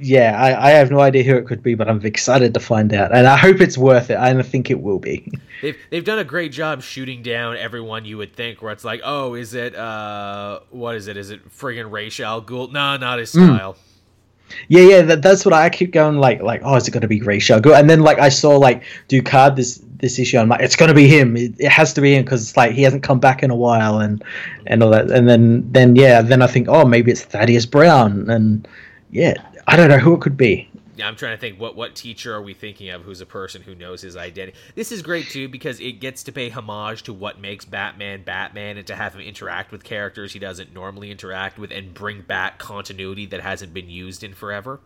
[0.00, 2.94] Yeah, I, I have no idea who it could be, but I'm excited to find
[2.94, 4.16] out, and I hope it's worth it.
[4.16, 5.28] I think it will be.
[5.60, 8.62] They've they've done a great job shooting down everyone you would think.
[8.62, 11.16] Where it's like, oh, is it uh, what is it?
[11.16, 12.70] Is it friggin' Ra's al Ghul?
[12.70, 13.44] No, not his Hmm.
[13.46, 13.76] style.
[14.68, 17.08] Yeah, yeah, that, that's what I keep going like, like, oh, is it going to
[17.08, 17.18] be?
[17.18, 20.88] Go, and then like I saw like Ducard this this issue, I'm like, it's going
[20.88, 21.36] to be him.
[21.36, 23.98] It, it has to be him because like he hasn't come back in a while,
[23.98, 24.22] and
[24.66, 25.10] and all that.
[25.10, 28.66] And then then yeah, then I think, oh, maybe it's Thaddeus Brown, and
[29.10, 29.34] yeah,
[29.66, 30.67] I don't know who it could be.
[31.02, 33.74] I'm trying to think what what teacher are we thinking of who's a person who
[33.74, 34.56] knows his identity.
[34.74, 38.76] This is great too because it gets to pay homage to what makes Batman Batman
[38.76, 42.58] and to have him interact with characters he doesn't normally interact with and bring back
[42.58, 44.80] continuity that hasn't been used in forever.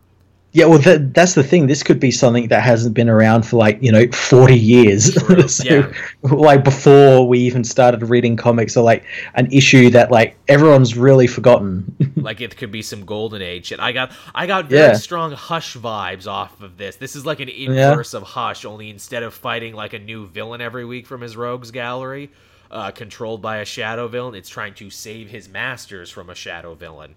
[0.55, 1.67] Yeah, well, that, that's the thing.
[1.67, 5.17] This could be something that hasn't been around for like you know forty years.
[5.49, 5.93] So, yeah.
[6.23, 9.03] like before we even started reading comics, or like
[9.35, 12.13] an issue that like everyone's really forgotten.
[12.17, 13.81] like it could be some golden age shit.
[13.81, 14.93] I got I got very Yeah.
[14.97, 16.97] strong Hush vibes off of this.
[16.97, 20.61] This is like an inverse of Hush, only instead of fighting like a new villain
[20.61, 22.31] every week from his rogues gallery,
[22.71, 26.75] uh, controlled by a shadow villain, it's trying to save his masters from a shadow
[26.75, 27.15] villain.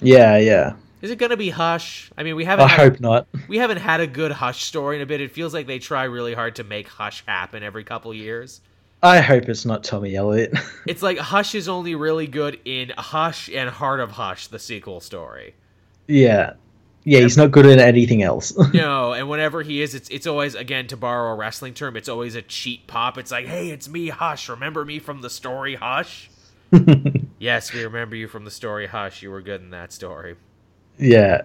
[0.00, 0.74] yeah, yeah.
[1.02, 2.10] Is it gonna be Hush?
[2.16, 3.26] I mean, we haven't I had, hope not.
[3.48, 5.20] we haven't had a good Hush story in a bit.
[5.20, 8.60] It feels like they try really hard to make Hush happen every couple years.
[9.02, 10.56] I hope it's not Tommy Elliot.
[10.86, 15.00] It's like Hush is only really good in Hush and Heart of Hush, the sequel
[15.00, 15.54] story.
[16.08, 16.54] yeah,
[17.04, 17.20] yeah.
[17.20, 18.52] He's not good at anything else.
[18.72, 22.08] No, and whenever he is, it's it's always again to borrow a wrestling term, it's
[22.08, 23.18] always a cheat pop.
[23.18, 24.48] It's like, hey, it's me, Hush.
[24.48, 26.30] Remember me from the story Hush?
[27.38, 29.22] yes, we remember you from the story Hush.
[29.22, 30.36] You were good in that story.
[30.98, 31.42] Yeah.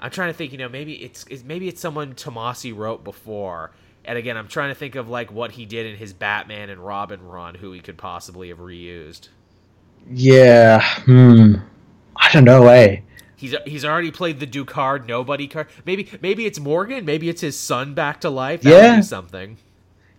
[0.00, 0.52] I'm trying to think.
[0.52, 3.72] You know, maybe it's, it's maybe it's someone Tomasi wrote before.
[4.04, 6.80] And again, I'm trying to think of like what he did in his Batman and
[6.80, 9.28] Robin run, who he could possibly have reused.
[10.10, 10.80] Yeah.
[11.00, 11.54] Hmm.
[12.14, 13.00] I don't know, eh?
[13.34, 15.68] He's he's already played the Ducard nobody card.
[15.84, 17.04] Maybe maybe it's Morgan.
[17.04, 18.62] Maybe it's his son back to life.
[18.62, 19.00] That Yeah.
[19.00, 19.58] something.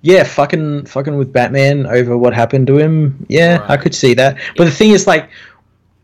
[0.02, 3.26] Yeah, fucking fucking with Batman over what happened to him.
[3.30, 4.38] Yeah, I could see that.
[4.56, 5.30] But the thing is, like,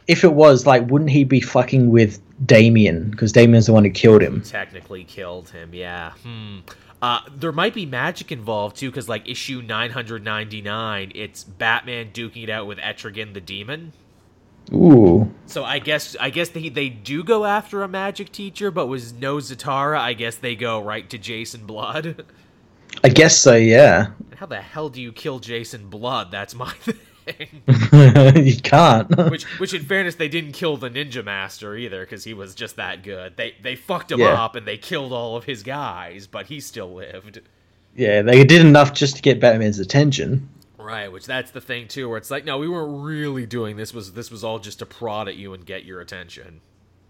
[0.07, 3.11] if it was like, wouldn't he be fucking with Damian?
[3.11, 4.41] Because Damian's the one who killed him.
[4.41, 5.73] technically killed him.
[5.73, 6.11] Yeah.
[6.23, 6.59] Hmm.
[7.01, 12.49] Uh, there might be magic involved too, because like issue 999, it's Batman duking it
[12.49, 13.91] out with Etrigan the Demon.
[14.71, 15.29] Ooh.
[15.45, 19.13] So I guess I guess they they do go after a magic teacher, but with
[19.19, 22.23] no Zatara, I guess they go right to Jason Blood.
[23.03, 23.55] I guess so.
[23.55, 24.11] Yeah.
[24.35, 26.31] How the hell do you kill Jason Blood?
[26.31, 26.95] That's my thing.
[28.35, 29.09] you can't.
[29.31, 32.75] which, which, in fairness, they didn't kill the Ninja Master either, because he was just
[32.75, 33.37] that good.
[33.37, 34.43] They they fucked him Yeah.
[34.43, 37.41] up and they killed all of his guys, but he still lived.
[37.95, 40.49] yeah, they did enough just to get Batman's attention.
[40.77, 43.93] Right, which that's the thing too, where it's like, no, we weren't really doing this.
[43.93, 46.59] Was this was all just to prod at you and get your attention?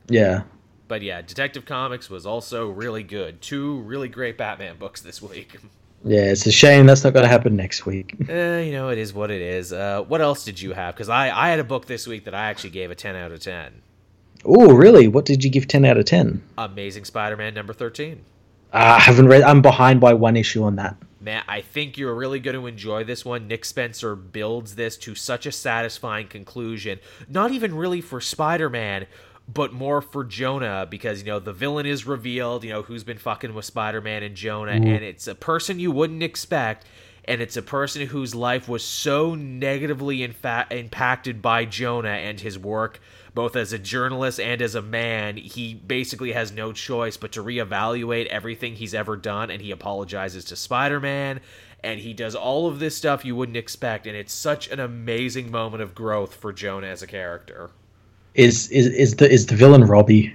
[0.08, 0.44] Yeah.
[0.88, 3.42] But yeah, Detective Comics was also really good.
[3.42, 5.58] Two really great Batman books this week.
[6.06, 8.16] Yeah, it's a shame that's not going to happen next week.
[8.30, 9.72] Eh, you know, it is what it is.
[9.72, 10.96] Uh, what else did you have?
[10.96, 13.32] Because I, I had a book this week that I actually gave a 10 out
[13.32, 13.82] of 10.
[14.46, 15.08] Oh, really?
[15.08, 16.42] What did you give 10 out of 10?
[16.58, 18.24] Amazing Spider Man number 13.
[18.74, 19.44] Uh, I haven't read.
[19.44, 20.98] I'm behind by one issue on that.
[21.22, 23.48] Man, I think you're really going to enjoy this one.
[23.48, 27.00] Nick Spencer builds this to such a satisfying conclusion.
[27.30, 29.06] Not even really for Spider Man,
[29.48, 32.64] but more for Jonah because you know the villain is revealed.
[32.64, 34.88] You know who's been fucking with Spider Man and Jonah, mm-hmm.
[34.88, 36.86] and it's a person you wouldn't expect,
[37.26, 42.58] and it's a person whose life was so negatively infa- impacted by Jonah and his
[42.58, 43.00] work.
[43.34, 47.44] Both as a journalist and as a man, he basically has no choice but to
[47.44, 51.42] reevaluate everything he's ever done, and he apologizes to Spider Man,
[51.84, 55.50] and he does all of this stuff you wouldn't expect, and it's such an amazing
[55.50, 57.72] moment of growth for Jonah as a character.
[58.36, 60.34] Is is is the is the villain Robbie?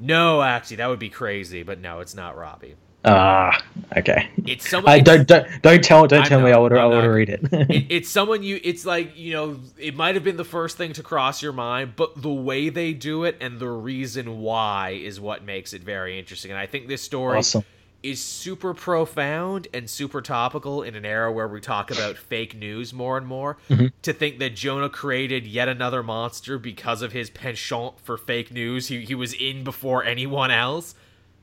[0.00, 2.76] No, actually, that would be crazy, but no, it's not Robbie.
[3.04, 3.62] Ah,
[3.96, 4.28] okay.
[4.44, 4.92] It's someone.
[4.92, 7.28] I don't don't don't tell don't I'm tell me I want to I to read
[7.28, 7.40] it.
[7.52, 10.92] it, it's someone you it's like you know it might have been the first thing
[10.94, 15.20] to cross your mind but the way they do it and the reason why is
[15.20, 17.64] what makes it very interesting and i think this story awesome.
[18.02, 22.92] Is super profound and super topical in an era where we talk about fake news
[22.92, 23.86] more and more Mm-hmm.
[24.02, 28.88] to think that jonah created yet another monster because of his penchant for fake news
[28.88, 30.94] he, he was in before anyone else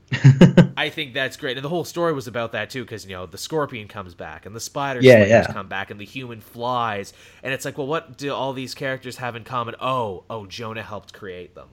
[0.76, 3.26] I think that's great, and the whole story was about that too, because you know
[3.26, 5.52] the scorpion comes back, and the spider Yeah, yeah.
[5.52, 7.12] come back, and the human flies,
[7.42, 9.74] and it's like, well, what do all these characters have in common?
[9.80, 11.68] Oh, oh, Jonah helped create them.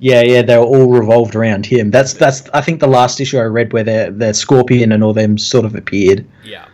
[0.00, 1.90] Yeah, yeah, they were all revolved around him.
[1.90, 5.12] That's that's I think the last issue I read where the the scorpion and all
[5.12, 6.26] them sort of appeared.
[6.44, 6.68] Yeah.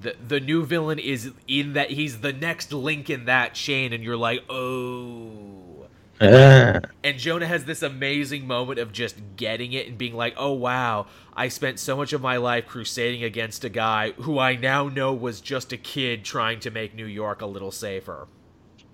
[0.00, 4.02] The the new villain is in that he's the next link in that chain, and
[4.02, 5.88] you're like, oh.
[6.20, 6.80] Ah.
[7.02, 11.06] And Jonah has this amazing moment of just getting it and being like, oh wow,
[11.34, 15.12] I spent so much of my life crusading against a guy who I now know
[15.12, 18.28] was just a kid trying to make New York a little safer.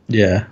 [0.09, 0.47] yeah.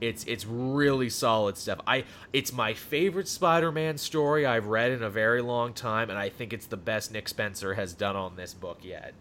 [0.00, 1.80] It's it's really solid stuff.
[1.86, 6.28] I it's my favorite Spider-Man story I've read in a very long time, and I
[6.28, 9.12] think it's the best Nick Spencer has done on this book yet.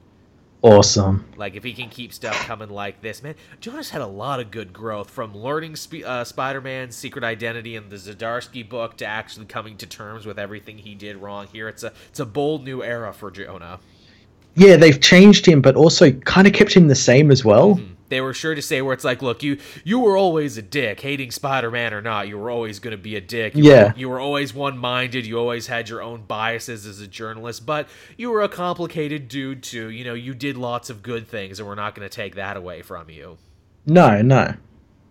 [0.61, 1.25] Awesome.
[1.37, 3.35] Like if he can keep stuff coming like this, man.
[3.61, 7.87] Jonah's had a lot of good growth from learning Sp- uh, Spider-Man's secret identity in
[7.87, 11.47] the Zdarsky book to actually coming to terms with everything he did wrong.
[11.51, 13.79] Here, it's a it's a bold new era for Jonah.
[14.55, 17.79] Yeah, they've changed him, but also kind of kept him the same as well.
[18.09, 20.99] They were sure to say where it's like, look, you you were always a dick,
[21.01, 23.55] hating Spider-Man or not, you were always going to be a dick.
[23.55, 23.83] You Yeah.
[23.87, 25.25] were, you were always one-minded.
[25.25, 27.87] You always had your own biases as a journalist, but
[28.17, 29.89] you were a complicated dude too.
[29.89, 32.57] You know, you did lots of good things, and we're not going to take that
[32.57, 33.37] away from you.
[33.85, 34.55] No, no.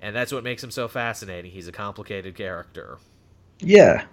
[0.03, 1.51] And that's what makes him so fascinating.
[1.51, 2.99] He's a complicated character.
[3.61, 4.05] Yeah.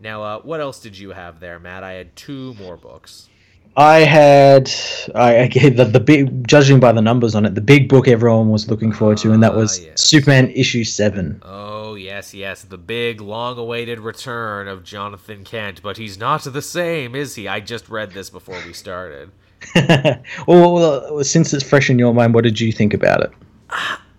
[0.00, 1.84] Now, uh, what else did you have there, Matt?
[1.84, 3.28] I had two more books.
[3.76, 4.70] I had
[5.14, 8.06] I I gave the the big judging by the numbers on it, the big book
[8.06, 10.02] everyone was looking forward to, and that was ah, yes.
[10.02, 11.40] Superman issue seven.
[11.42, 16.62] Oh, yes, yes, the big, long awaited return of Jonathan Kent, but he's not the
[16.62, 17.48] same, is he?
[17.48, 19.30] I just read this before we started.
[19.74, 23.30] well, well, since it's fresh in your mind, what did you think about it?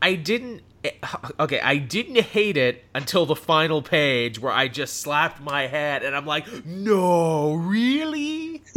[0.02, 0.62] I didn't.
[0.84, 0.92] Eh,
[1.40, 6.04] okay, I didn't hate it until the final page where I just slapped my head
[6.04, 8.62] and I'm like, no, really?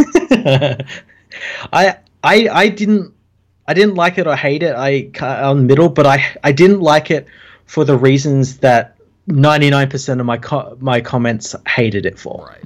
[1.72, 3.12] I I I didn't
[3.66, 4.74] I didn't like it or hate it.
[4.74, 7.26] I on middle, but I I didn't like it
[7.64, 8.96] for the reasons that
[9.26, 12.46] ninety nine percent of my co- my comments hated it for.
[12.46, 12.64] Right.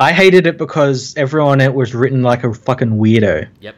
[0.00, 3.48] I hated it because everyone it was written like a fucking weirdo.
[3.60, 3.74] Yep.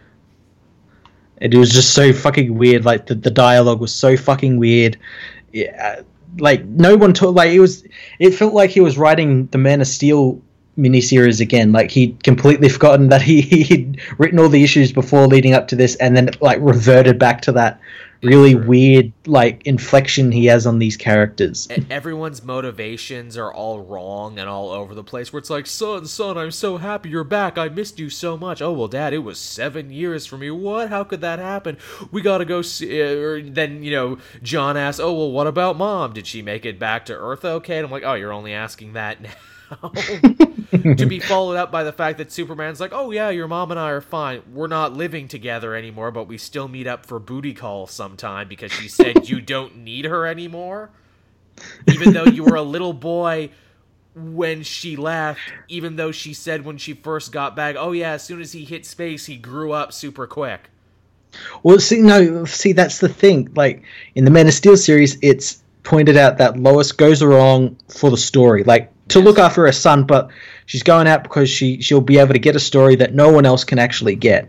[1.40, 2.84] It was just so fucking weird.
[2.84, 4.98] Like the, the dialogue was so fucking weird.
[5.52, 6.02] Yeah,
[6.38, 7.34] like no one told.
[7.34, 7.84] Like it was.
[8.18, 10.40] It felt like he was writing the Man of Steel
[10.78, 11.72] miniseries again.
[11.72, 15.76] Like he'd completely forgotten that he he'd written all the issues before leading up to
[15.76, 17.80] this, and then like reverted back to that
[18.22, 18.66] really True.
[18.66, 21.68] weird like inflection he has on these characters.
[21.70, 25.32] E- Everyone's motivations are all wrong and all over the place.
[25.32, 27.58] Where it's like, son, son, I'm so happy you're back.
[27.58, 28.60] I missed you so much.
[28.60, 30.50] Oh well, Dad, it was seven years for me.
[30.50, 30.88] What?
[30.88, 31.78] How could that happen?
[32.10, 33.02] We gotta go see.
[33.02, 36.12] Uh, or then you know, John asks, oh well, what about Mom?
[36.12, 37.78] Did she make it back to Earth okay?
[37.78, 39.30] And I'm like, oh, you're only asking that now.
[40.96, 43.78] to be followed up by the fact that Superman's like, "Oh yeah, your mom and
[43.78, 44.42] I are fine.
[44.52, 48.72] We're not living together anymore, but we still meet up for booty call sometime because
[48.72, 50.90] she said you don't need her anymore."
[51.88, 53.50] Even though you were a little boy
[54.14, 58.24] when she left, even though she said when she first got back, "Oh yeah, as
[58.24, 60.70] soon as he hit space, he grew up super quick."
[61.62, 63.50] Well, see, no, see, that's the thing.
[63.54, 63.84] Like
[64.14, 68.16] in the Man of Steel series, it's pointed out that Lois goes along for the
[68.16, 70.30] story, like to look after her son, but
[70.66, 73.46] she's going out because she she'll be able to get a story that no one
[73.46, 74.48] else can actually get.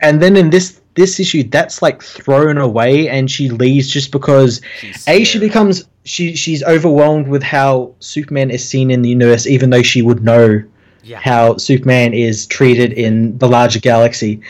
[0.00, 4.60] And then in this this issue, that's like thrown away, and she leaves just because
[4.78, 9.46] She's a she becomes she she's overwhelmed with how Superman is seen in the universe,
[9.46, 10.62] even though she would know
[11.02, 11.20] yeah.
[11.20, 14.40] how Superman is treated in the larger galaxy,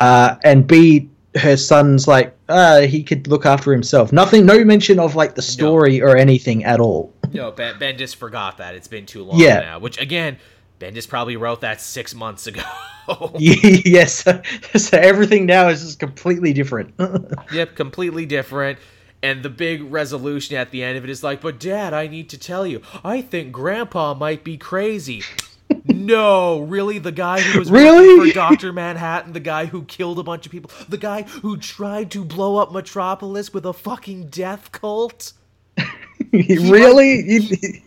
[0.00, 4.12] uh, and B, her son's like, uh, he could look after himself.
[4.12, 7.12] Nothing, no mention of like the story or anything at all.
[7.32, 8.74] No, ben, just forgot that.
[8.74, 9.60] It's been too long Yeah.
[9.60, 9.78] now.
[9.78, 10.38] Which again,
[10.78, 12.62] Bendis probably wrote that six months ago.
[13.38, 14.40] yes, so,
[14.96, 16.94] everything now is just completely different.
[17.52, 18.78] yep, completely different.
[19.22, 22.30] And the big resolution at the end of it is like, but Dad, I need
[22.30, 25.22] to tell you, I think Grandpa might be crazy.
[25.84, 26.98] no, really?
[26.98, 28.28] The guy who was Really?
[28.30, 32.10] for Doctor Manhattan, the guy who killed a bunch of people, the guy who tried
[32.12, 35.34] to blow up Metropolis with a fucking death cult.
[36.70, 37.82] really?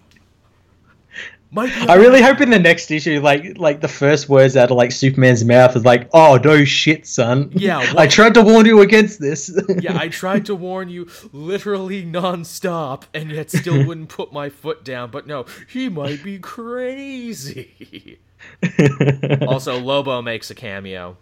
[1.53, 4.78] Might I really hope in the next issue, like like the first words out of
[4.78, 8.82] like Superman's mouth is like, "Oh no, shit, son." Yeah, I tried to warn you
[8.82, 9.56] against this.
[9.80, 14.84] yeah, I tried to warn you literally nonstop, and yet still wouldn't put my foot
[14.84, 15.11] down.
[15.11, 18.18] But no, he might be crazy.
[19.48, 21.18] also, Lobo makes a cameo.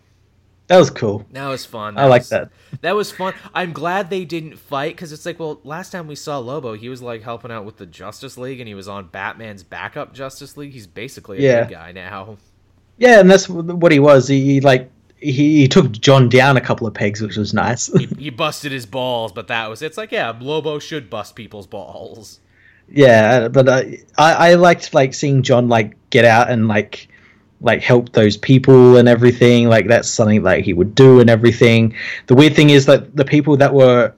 [0.71, 1.25] That was cool.
[1.33, 1.97] That was fun.
[1.97, 2.49] I like that.
[2.79, 3.33] That was fun.
[3.53, 6.87] I'm glad they didn't fight because it's like, well, last time we saw Lobo, he
[6.87, 10.55] was like helping out with the Justice League, and he was on Batman's backup Justice
[10.55, 10.71] League.
[10.71, 11.63] He's basically a Yeah.
[11.65, 12.37] good guy now.
[12.97, 14.27] Yeah, and that's what he was.
[14.29, 15.31] He, he like he,
[15.61, 17.87] he took John down a couple of pegs, which was nice.
[17.87, 21.67] He, he busted his balls, but that was it's like, yeah, Lobo should bust people's
[21.67, 22.39] balls.
[22.89, 23.83] yeah, but uh,
[24.17, 27.07] I I liked like seeing John like get out and like
[27.61, 29.69] like help those people and everything.
[29.69, 31.95] Like that's something like he would do and everything.
[32.27, 34.13] The weird thing is that the people that were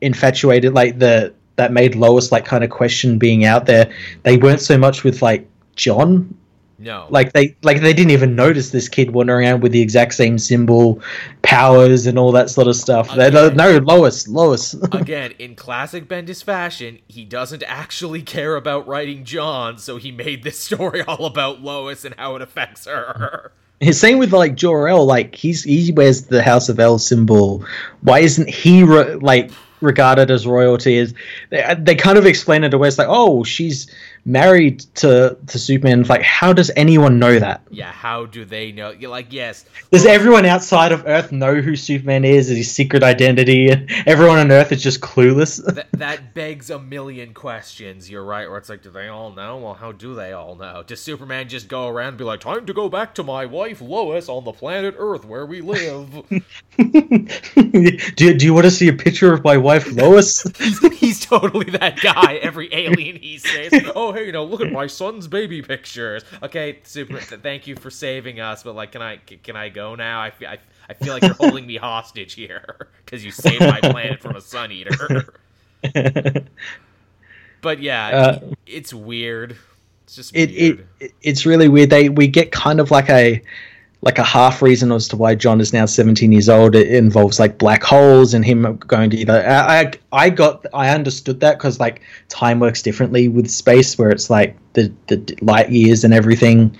[0.00, 3.92] infatuated, like the that made Lois like kind of question being out there,
[4.22, 5.46] they weren't so much with like
[5.76, 6.36] John
[6.82, 10.14] No, like they like they didn't even notice this kid wandering around with the exact
[10.14, 11.00] same symbol
[11.42, 13.14] powers and all that sort of stuff.
[13.14, 14.74] They no lois lois.
[14.92, 20.42] Again, in classic Bendis fashion, he doesn't actually care about writing John, so he made
[20.42, 23.52] this story all about Lois and how it affects her.
[23.92, 27.64] same with like jor-el like he's he wears the house of el symbol.
[28.00, 30.96] Why isn't he re- like regarded as royalty?
[30.96, 31.14] Is
[31.50, 33.88] they, they kind of explain it away it's like oh she's
[34.24, 38.90] married to to superman like how does anyone know that Yeah, how do they know?
[38.90, 43.02] You're like, yes, does everyone outside of earth know who superman is Is his secret
[43.02, 43.70] identity
[44.06, 48.10] everyone on earth is just clueless that, that begs a million questions.
[48.10, 49.58] You're right, where it's like, do they all know?
[49.58, 50.82] Well, how do they all know?
[50.86, 53.80] Does Superman just go around and be like, time to go back to my wife
[53.80, 56.10] Lois on the planet Earth where we live?
[56.78, 60.42] do, you, do you want to see a picture of my wife Lois?
[60.58, 62.36] he's, he's totally that guy.
[62.36, 66.24] Every alien he says, oh hey, you know, look at my son's baby pictures.
[66.42, 67.18] Okay, super.
[67.20, 70.20] thank you for saving us, but like, can I can I go now?
[70.20, 70.58] I feel I,
[70.88, 74.40] I feel like you're holding me hostage here because you saved my planet from a
[74.40, 75.34] sun eater.
[77.60, 79.56] But yeah, Uh, it's weird.
[80.04, 80.86] It's just it, weird.
[81.00, 81.90] it it's really weird.
[81.90, 83.42] They we get kind of like a
[84.02, 86.74] like a half reason as to why John is now 17 years old.
[86.74, 89.46] It involves like black holes and him going to either.
[89.46, 94.10] I I, I got I understood that because like time works differently with space, where
[94.10, 96.76] it's like the the light years and everything.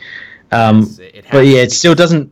[0.51, 2.31] Um, it but yeah, it still doesn't.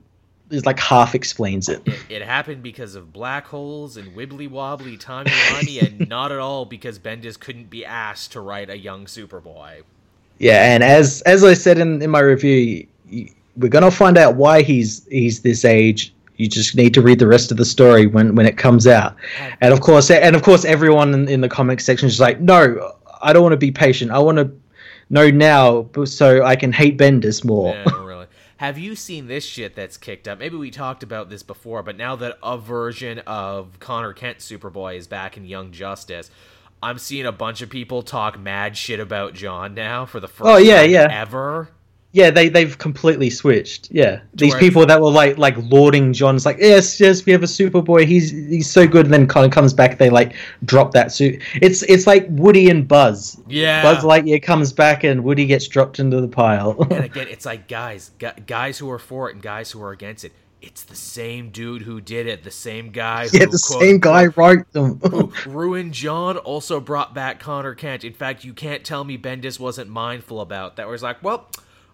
[0.51, 1.81] It's like half explains it.
[1.87, 6.39] It, it happened because of black holes and wibbly wobbly timey wimey, and not at
[6.39, 9.85] all because Bendis couldn't be asked to write a young Superboy.
[10.39, 12.89] Yeah, and as as I said in, in my review,
[13.57, 16.13] we're gonna find out why he's he's this age.
[16.37, 19.15] You just need to read the rest of the story when when it comes out.
[19.61, 22.93] And of course, and of course, everyone in, in the comic section is like, no,
[23.23, 24.11] I don't want to be patient.
[24.11, 24.51] I want to
[25.11, 27.75] know now, so I can hate Bendis more.
[27.75, 28.27] Yeah, really.
[28.57, 30.39] Have you seen this shit that's kicked up?
[30.39, 34.97] Maybe we talked about this before, but now that a version of Conner Kent Superboy
[34.99, 36.31] is back in Young Justice,
[36.83, 40.49] I'm seeing a bunch of people talk mad shit about John now for the first
[40.49, 41.09] Oh, yeah, time yeah.
[41.11, 41.69] ever.
[42.13, 43.89] Yeah, they they've completely switched.
[43.93, 47.47] Yeah, these people that were like like lauding John's like yes yes we have a
[47.47, 50.35] Superboy he's he's so good and then kind of comes back they like
[50.65, 51.41] drop that suit.
[51.55, 53.41] It's it's like Woody and Buzz.
[53.47, 53.83] Yeah.
[53.83, 56.77] Buzz Lightyear comes back and Woody gets dropped into the pile.
[56.91, 58.11] And again, it's like guys,
[58.47, 60.33] guys who are for it and guys who are against it.
[60.63, 62.45] It's the same dude who did it.
[62.45, 63.29] The same guy.
[63.29, 64.99] Who, yeah, the quote, same guy wrote them.
[64.99, 68.05] who ruined John also brought back Conner Kent.
[68.05, 70.85] In fact, you can't tell me Bendis wasn't mindful about that.
[70.85, 71.49] Where it's like, well,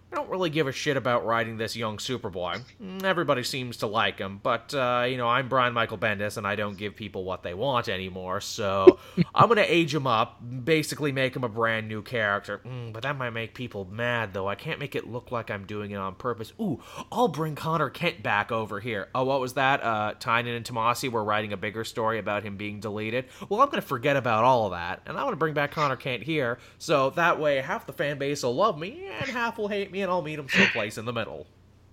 [0.09, 2.61] I don't really give a shit about writing this young Superboy.
[2.81, 6.47] Mm, Everybody seems to like him, but, uh, you know, I'm Brian Michael Bendis, and
[6.47, 8.99] I don't give people what they want anymore, so
[9.35, 12.61] I'm gonna age him up, basically make him a brand new character.
[12.65, 14.47] Mm, but that might make people mad, though.
[14.47, 16.53] I can't make it look like I'm doing it on purpose.
[16.59, 16.79] Ooh,
[17.11, 19.09] I'll bring Conner Kent back over here.
[19.13, 19.83] Oh, what was that?
[19.83, 23.25] Uh, Tynion and Tomasi were writing a bigger story about him being deleted.
[23.49, 26.23] Well, I'm gonna forget about all of that, and I'm gonna bring back Conner Kent
[26.23, 29.91] here, so that way half the fan base will love me, and half will hate
[29.91, 31.47] me, and I'll meet him someplace in the middle.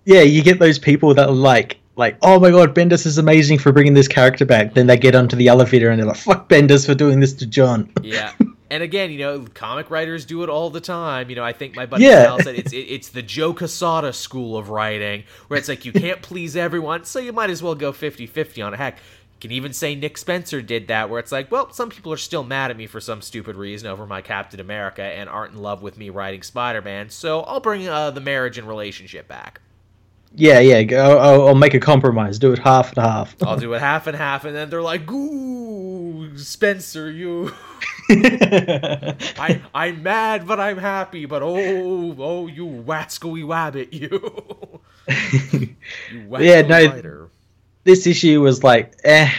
[0.05, 3.57] Yeah, you get those people that are like, like, oh my god, Bendis is amazing
[3.57, 4.73] for bringing this character back.
[4.73, 7.45] Then they get onto the elevator and they're like, fuck Bendis for doing this to
[7.45, 7.91] John.
[8.03, 8.33] Yeah.
[8.71, 11.29] And again, you know, comic writers do it all the time.
[11.29, 12.23] You know, I think my buddy Yeah.
[12.23, 15.93] Sal said it's it, it's the Joe Quesada school of writing, where it's like you
[15.93, 18.77] can't please everyone, so you might as well go 50-50 on it.
[18.77, 19.01] Heck, you
[19.39, 22.43] can even say Nick Spencer did that, where it's like, well, some people are still
[22.43, 25.81] mad at me for some stupid reason over my Captain America and aren't in love
[25.81, 29.61] with me writing Spider-Man, so I'll bring uh, the marriage and relationship back.
[30.37, 32.37] Yeah, yeah, I'll, I'll make a compromise.
[32.39, 33.35] Do it half and half.
[33.41, 37.53] I'll do it half and half, and then they're like, "Ooh, Spencer, you."
[38.09, 41.25] I I'm mad, but I'm happy.
[41.25, 44.81] But oh oh, you wascally wabbit, you.
[46.11, 47.24] you Yeah, no, writer.
[47.85, 49.31] This issue was like, eh.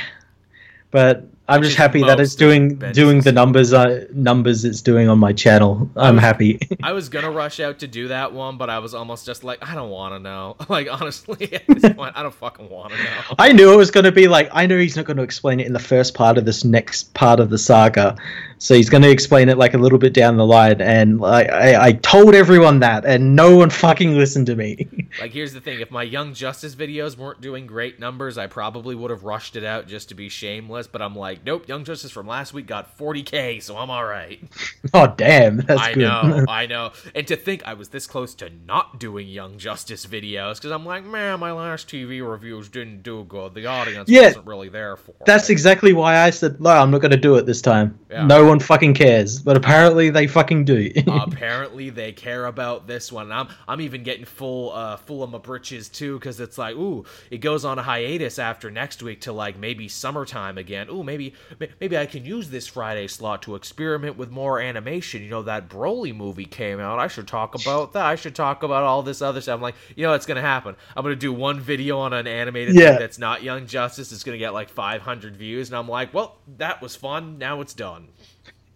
[0.91, 5.19] But I'm just happy that it's doing doing the numbers uh, numbers it's doing on
[5.19, 5.89] my channel.
[5.95, 6.59] I'm happy.
[6.83, 9.59] I was gonna rush out to do that one, but I was almost just like,
[9.63, 10.57] I don't want to know.
[10.69, 13.37] Like honestly, at this point, I don't fucking want to know.
[13.39, 15.61] I knew it was going to be like I know he's not going to explain
[15.61, 18.17] it in the first part of this next part of the saga,
[18.59, 20.81] so he's going to explain it like a little bit down the line.
[20.81, 24.89] And I, I, I told everyone that, and no one fucking listened to me.
[25.19, 28.95] Like here's the thing: if my Young Justice videos weren't doing great numbers, I probably
[28.95, 30.89] would have rushed it out just to be shameless.
[30.89, 34.39] But I'm like, nope, Young Justice from last week got 40k, so I'm all right.
[34.95, 36.01] oh damn, that's I good.
[36.01, 36.93] know, I know.
[37.15, 40.85] And to think I was this close to not doing Young Justice videos because I'm
[40.85, 43.55] like, man, my last TV reviews didn't do good.
[43.55, 44.27] The audience Yeah.
[44.27, 45.53] wasn't really there for That's it.
[45.53, 46.71] exactly why I said no.
[46.71, 47.99] I'm not going to do it this time.
[48.11, 48.27] Yeah.
[48.27, 50.91] No one fucking cares, but apparently they fucking do.
[51.07, 53.31] Apparently they care about this one.
[53.33, 57.05] I'm I'm even getting full uh full of my britches too because it's like, ooh,
[57.31, 60.89] it goes on a hiatus after next week to like maybe summertime again.
[60.91, 61.35] Ooh, maybe
[61.81, 65.23] maybe I can use this Friday slot to experiment with more animation.
[65.23, 66.99] You know that Broly movie came out.
[66.99, 68.07] I should talk about that.
[68.07, 69.57] I should talk about all this other stuff.
[69.57, 70.77] I'm like, you know what's gonna happen?
[70.97, 72.91] I'm gonna do one video on an animated Yeah.
[72.93, 74.13] thing that's not Young Justice.
[74.13, 77.39] It's gonna get like 500 views, and I'm like, well, that was fun.
[77.39, 78.09] Now it's done.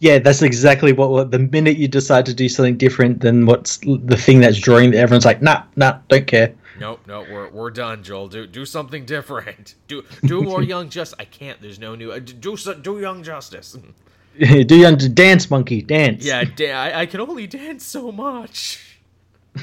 [0.00, 1.30] Yeah, that's exactly what, what.
[1.30, 5.24] The minute you decide to do something different than what's the thing that's drawing, everyone's
[5.26, 6.54] like, nah, nah, don't care.
[6.78, 8.28] Nope, no, we're we're done, Joel.
[8.28, 9.74] Do do something different.
[9.88, 11.18] Do do more Young Justice.
[11.20, 11.60] I can't.
[11.60, 12.10] There's no new.
[12.10, 13.76] uh, Do do Young Justice.
[14.38, 16.24] do you under- dance, monkey, dance?
[16.24, 18.98] Yeah, da- I, I can only dance so much.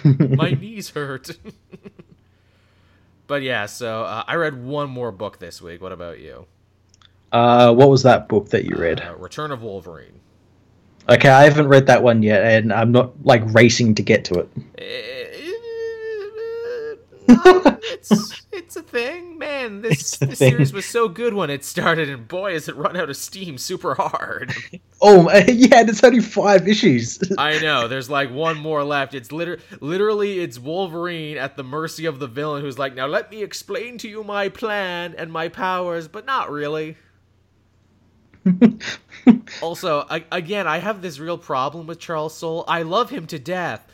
[0.03, 1.31] My knees hurt.
[3.25, 5.81] but yeah, so uh, I read one more book this week.
[5.81, 6.45] What about you?
[7.31, 9.01] Uh, what was that book that you read?
[9.01, 10.19] Uh, Return of Wolverine.
[11.09, 14.39] Okay, I haven't read that one yet, and I'm not like racing to get to
[14.39, 14.49] it.
[17.29, 19.81] Uh, it's it's a thing, man.
[19.81, 20.51] This this thing.
[20.51, 23.57] series was so good when it started, and boy, has it run out of steam
[23.57, 24.53] super hard.
[24.99, 27.19] Oh, yeah, there's only five issues.
[27.37, 27.87] I know.
[27.87, 29.13] There's like one more left.
[29.13, 33.29] It's liter- literally it's Wolverine at the mercy of the villain who's like, "Now let
[33.29, 36.97] me explain to you my plan and my powers," but not really.
[39.61, 42.63] also, I, again, I have this real problem with Charles Soule.
[42.67, 43.85] I love him to death,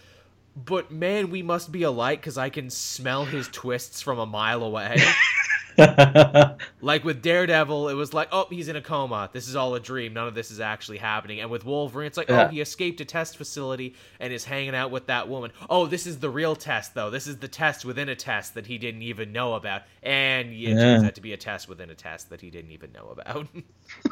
[0.56, 4.64] but man, we must be alike because I can smell his twists from a mile
[4.64, 4.98] away.
[6.82, 9.30] Like with Daredevil, it was like, oh, he's in a coma.
[9.32, 10.14] This is all a dream.
[10.14, 11.40] None of this is actually happening.
[11.40, 12.46] And with Wolverine, it's like, oh, Yeah.
[12.46, 15.52] oh, he escaped a test facility and is hanging out with that woman.
[15.70, 17.10] Oh, this is the real test, though.
[17.10, 19.84] This is the test within a test that he didn't even know about.
[20.04, 20.76] And it Yeah.
[20.76, 23.48] turns out to be a test within a test that he didn't even know about.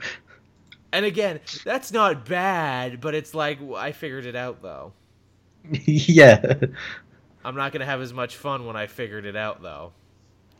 [0.94, 4.94] and again, that's not bad, but it's like, I figured it out, though.
[5.86, 6.54] yeah,
[7.44, 9.94] I'm not going to have as much fun when I figured it out, though.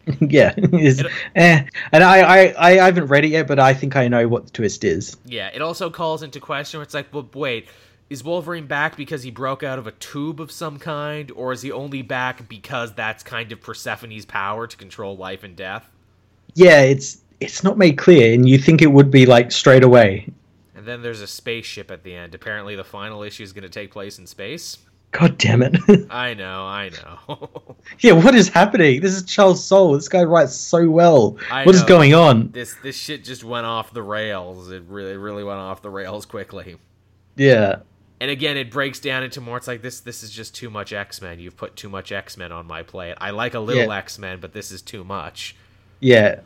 [0.20, 0.54] yeah.
[1.36, 1.64] Eh.
[1.92, 4.52] And I, I, I haven't read it yet, but I think I know what the
[4.52, 5.18] twist is.
[5.26, 7.68] Yeah, it also calls into question where it's like, well, wait,
[8.10, 11.62] is Wolverine back because he broke out of a tube of some kind, or is
[11.62, 15.90] he only back because that's kind of Persephone's power to control life and death?
[16.54, 20.28] Yeah, it's it's not made clear, and you think it would be like straight away.
[20.76, 22.36] And then there's a spaceship at the end.
[22.36, 24.78] Apparently, the final issue is going to take place in space.
[25.12, 25.76] God damn it!
[26.10, 27.50] I know, I know.
[28.00, 29.02] yeah, what is happening?
[29.02, 29.94] This is Charles Soule.
[29.94, 31.38] This guy writes so well.
[31.52, 31.88] I What is know.
[31.88, 32.52] going on?
[32.52, 34.72] this this shit just went off the rails.
[34.72, 36.78] It really really went off the rails quickly.
[37.36, 37.78] Yeah.
[38.22, 39.58] and again, it breaks down into more.
[39.58, 40.00] It's like this.
[40.00, 41.40] This is just too much X Men.
[41.40, 43.16] You've put too much X Men on my plate.
[43.20, 43.98] I like a little Yeah.
[43.98, 45.56] X Men, but this is too much.
[46.00, 46.40] Yeah.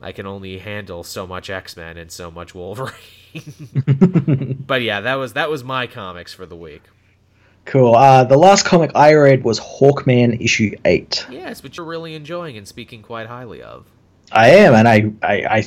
[0.00, 2.94] I can only handle so much X Men and so much Wolverine.
[4.66, 6.82] but yeah, that was that was my comics for the week.
[7.64, 7.94] Cool.
[7.94, 11.26] Uh, the last comic I read was Hawkman issue eight.
[11.30, 13.86] Yes, which you're really enjoying and speaking quite highly of.
[14.32, 15.64] I am, and I I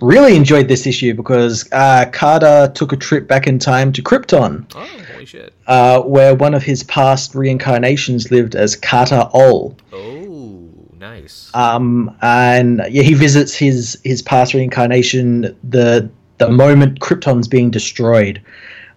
[0.00, 4.64] really enjoyed this issue because uh, Carter took a trip back in time to Krypton,
[4.74, 5.52] Oh, holy shit!
[5.66, 9.76] uh, where one of his past reincarnations lived as Carter Ol.
[9.92, 11.50] Oh, nice.
[11.54, 16.08] Um, and yeah, he visits his his past reincarnation the
[16.38, 18.40] the moment Krypton's being destroyed.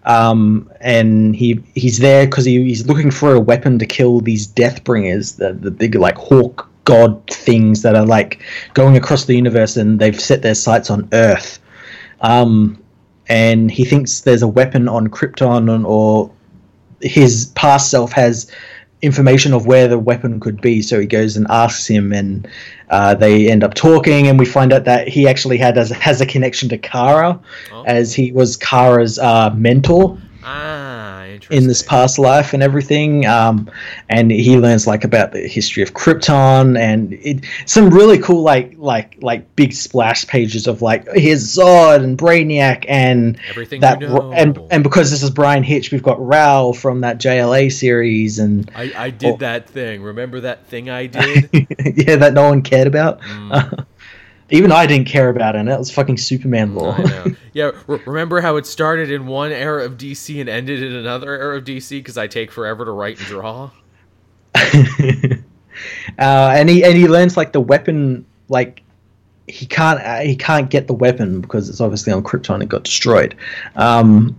[0.04, 4.46] Um, and he he's there because he, he's looking for a weapon to kill these
[4.46, 8.42] Deathbringers, the the big like hawk god things that are like
[8.74, 11.60] going across the universe, and they've set their sights on Earth.
[12.20, 12.82] Um,
[13.28, 16.30] and he thinks there's a weapon on Krypton, or
[17.00, 18.50] his past self has
[19.02, 20.80] information of where the weapon could be.
[20.80, 22.48] So he goes and asks him, and
[22.90, 26.20] uh, they end up talking, and we find out that he actually had as, has
[26.20, 27.38] a connection to Kara,
[27.72, 27.82] Oh.
[27.86, 31.56] as he was Kara's uh, mentor ah, interesting.
[31.62, 33.26] in this past life and everything.
[33.26, 33.70] Um,
[34.08, 38.74] and he learns like about the history of Krypton and it, some really cool like
[38.78, 44.08] like like big splash pages of like here's Zod and Brainiac and Everything that you
[44.08, 44.32] know.
[44.32, 48.70] and and because this is Bryan Hitch, we've got Rao from that JLA series and
[48.74, 49.36] I, I did Oh.
[49.38, 50.02] that thing.
[50.02, 51.48] Remember that thing I did?
[51.52, 53.20] yeah, that no one cared about.
[53.22, 53.86] Mm.
[54.52, 55.60] Even I didn't care about it.
[55.60, 56.96] and It was fucking Superman lore.
[57.54, 61.38] Yeah, re- remember how it started in one era of DC and ended in another
[61.38, 63.70] era of DC because I take forever to write and draw?
[64.54, 65.38] uh,
[66.18, 68.82] and he and he learns like the weapon like
[69.48, 72.62] he can't uh, he can't get the weapon because it's obviously on Krypton.
[72.62, 73.34] It got destroyed.
[73.76, 74.34] Um,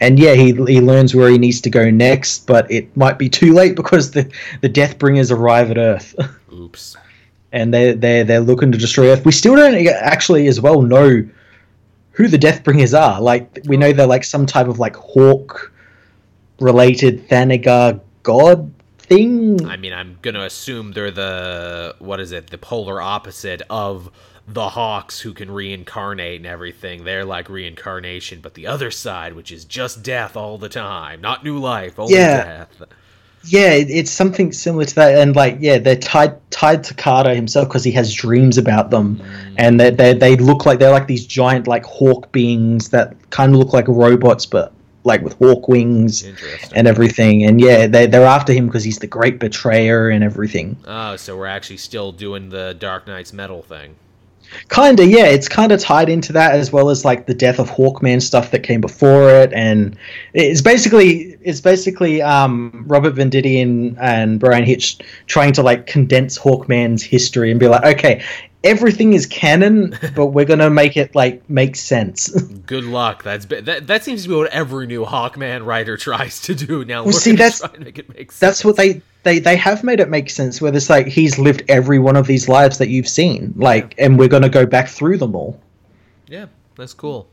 [0.00, 3.28] and yeah, he he learns where he needs to go next, but it might be
[3.28, 4.30] too late because the
[4.62, 6.14] the Deathbringers arrive at Earth,
[6.52, 6.96] Oops.
[7.54, 9.24] And they they they're looking to destroy Earth.
[9.24, 11.24] We still don't actually as well know
[12.10, 13.20] who the Deathbringers are.
[13.20, 15.72] Like we know they're like some type of like hawk
[16.60, 19.64] related Thanagar god thing.
[19.66, 22.48] I mean, I'm gonna assume they're the what is it?
[22.48, 24.10] The polar opposite of
[24.46, 27.04] the Hawks who can reincarnate and everything.
[27.04, 31.44] They're like reincarnation, but the other side, which is just death all the time, not
[31.44, 32.44] new life, only Yeah.
[32.44, 32.82] death.
[33.46, 37.34] Yeah, it- it's something similar to that, and like, yeah, they're tied tied to Carter
[37.34, 39.54] himself because he has dreams about them, mm.
[39.56, 43.52] and they they they look like they're like these giant like hawk beings that kind
[43.52, 44.72] of look like robots, but
[45.04, 46.24] like with hawk wings
[46.74, 47.44] and everything.
[47.44, 50.76] And yeah, they they're after him because he's the great betrayer and everything.
[50.86, 53.96] Oh, so we're actually still doing the Dark Nights metal thing.
[54.68, 57.70] Kinda, yeah, it's kind of tied into that as well as like the death of
[57.70, 59.96] Hawkman stuff that came before it, and
[60.32, 66.38] it's basically it's basically um, Robert Venditti and, and Bryan Hitch trying to like condense
[66.38, 68.24] Hawkman's history and be like, okay,
[68.64, 72.28] everything is canon, but we're gonna make it like make sense.
[72.66, 73.22] Good luck.
[73.22, 73.86] That's be- that.
[73.86, 77.04] That seems to be what every new Hawkman writer tries to do now.
[77.04, 78.40] Well, see, gonna that's- try and make it make sense.
[78.40, 79.02] That's what they.
[79.22, 82.26] They, they have made it make sense where it's like he's lived every one of
[82.26, 85.58] these lives that you've seen like and we're going to go back through them all
[86.28, 87.26] Yeah, that's cool.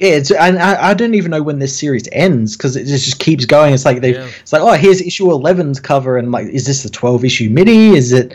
[0.00, 3.20] Yeah, it's, and I, I don't even know when this series ends because it just
[3.20, 3.72] keeps going.
[3.72, 4.28] It's like they, Yeah.
[4.40, 7.90] it's like, oh, here's issue 11's cover, and like, is this the 12 issue mini?
[7.94, 8.34] Is it,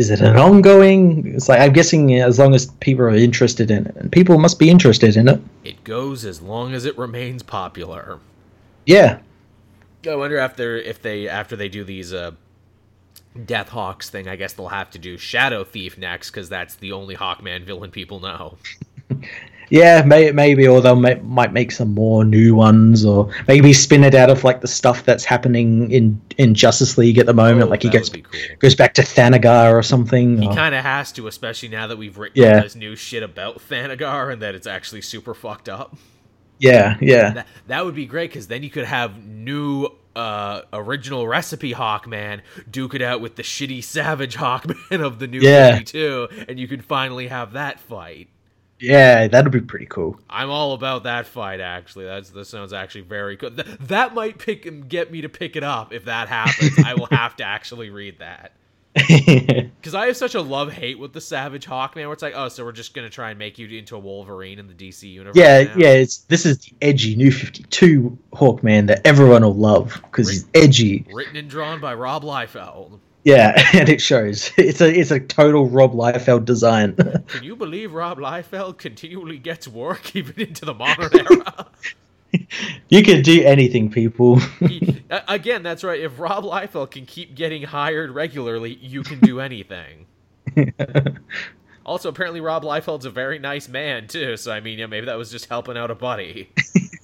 [0.00, 1.34] is it an ongoing?
[1.34, 4.58] It's like I'm guessing as long as people are interested in it, and people must
[4.58, 5.40] be interested in it.
[5.62, 8.18] It goes as long as it remains popular.
[8.86, 9.18] Yeah,
[10.08, 12.32] I wonder after if they after they do these uh
[13.44, 16.92] Death Hawks thing, I guess they'll have to do Shadow Thief next because that's the
[16.92, 18.56] only Hawkman villain people know.
[19.70, 24.04] yeah, may, maybe, or they'll ma- might make some more new ones, or maybe spin
[24.04, 27.68] it out of like the stuff that's happening in in Justice League at the moment.
[27.68, 28.22] Oh, like he goes cool.
[28.58, 30.40] goes back to Thanagar or something.
[30.42, 32.56] He kind of has to, especially now that we've written Yeah.
[32.56, 35.96] all this new shit about Thanagar and that it's actually super fucked up.
[36.58, 37.30] yeah, yeah.
[37.32, 42.40] That that would be great because then you could have new uh original recipe Hawkman
[42.68, 45.76] duke it out with the shitty Savage Hawkman of the new Yeah.
[45.76, 48.28] 52, and you could finally have that fight.
[48.80, 50.18] Yeah, that'd be pretty cool.
[50.28, 51.60] I'm all about that fight.
[51.60, 53.56] Actually, that's that sounds actually very good.
[53.56, 56.78] Th- that might pick get me to pick it up if that happens.
[56.84, 58.52] I will have to actually read that
[58.94, 62.04] because I have such a love hate with the Savage Hawkman.
[62.04, 64.58] Where it's like, oh, so we're just gonna try and make you into a Wolverine
[64.58, 65.36] in the DC universe.
[65.36, 65.74] Yeah, now?
[65.76, 65.90] yeah.
[65.90, 70.46] It's this is the edgy new Fifty Two Hawkman that everyone will love because he's
[70.54, 71.06] edgy.
[71.12, 72.98] Written and drawn by Rob Liefeld.
[73.24, 74.50] Yeah, and it shows.
[74.58, 76.94] It's a it's a total Rob Liefeld design.
[77.28, 81.66] Can you believe Rob Liefeld continually gets work even into the modern era?
[82.88, 84.38] you can do anything, people.
[84.60, 86.00] He- again, that's right.
[86.00, 90.06] If Rob Liefeld can keep getting hired regularly, you can do anything.
[91.84, 94.36] Also, apparently, Rob Liefeld's a very nice man too.
[94.36, 96.50] So, I mean, yeah, maybe that was just helping out a buddy.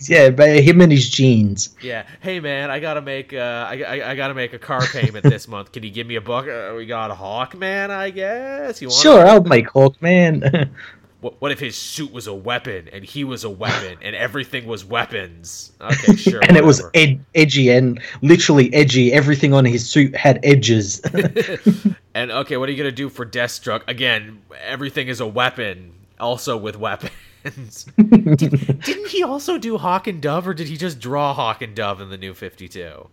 [0.11, 1.75] yeah, but him and his jeans.
[1.81, 2.07] Yeah.
[2.21, 5.49] Hey, man, I gotta make uh, I, I, I gotta make a car payment this
[5.49, 5.73] month.
[5.73, 6.47] Can you give me a buck?
[6.47, 8.81] Uh, we got Hawkman, I guess.
[8.81, 9.01] You want?
[9.01, 10.71] Sure, I'll make Hawkman.
[11.23, 14.67] What, what if his suit was a weapon and he was a weapon and everything
[14.67, 15.73] was weapons?
[15.81, 16.41] Okay, sure.
[16.47, 19.15] and it was ed- edgy and literally edgy.
[19.15, 21.01] Everything on his suit had edges.
[22.15, 23.83] And okay, what are you gonna do for Deathstroke?
[23.89, 27.13] Again, everything is a weapon, also with weapons.
[27.97, 31.75] Did, didn't he also do Hawk and Dove, or did he just draw Hawk and
[31.75, 33.09] Dove in the New Fifty Two?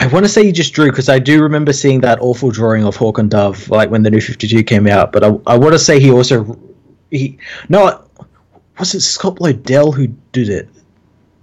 [0.00, 2.84] I want to say he just drew because I do remember seeing that awful drawing
[2.84, 5.12] of Hawk and Dove, like when the New Fifty Two came out.
[5.12, 6.58] But I, I want to say he also
[7.10, 7.38] he
[7.68, 8.02] no,
[8.78, 10.68] was it Scott Lobdell who did it?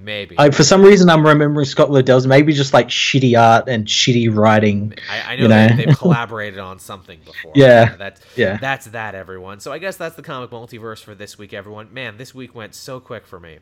[0.08, 0.36] Maybe.
[0.40, 4.34] I, for some reason, I'm remembering Scott Lobdell's maybe just like shitty art and shitty
[4.34, 4.94] writing.
[5.12, 5.76] I, I know, you they, know.
[5.76, 7.52] they've collaborated on something before.
[7.56, 7.96] Yeah.
[7.98, 8.56] that's Yeah.
[8.58, 9.60] that's that, everyone.
[9.60, 11.94] So I guess that's the comic multiverse for this week, everyone.
[11.94, 13.60] Man, this week went so quick for me,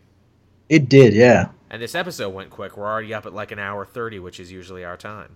[0.69, 2.77] It did, yeah, and this episode went quick.
[2.77, 5.35] We're already up at like an hour thirty, which is usually our time.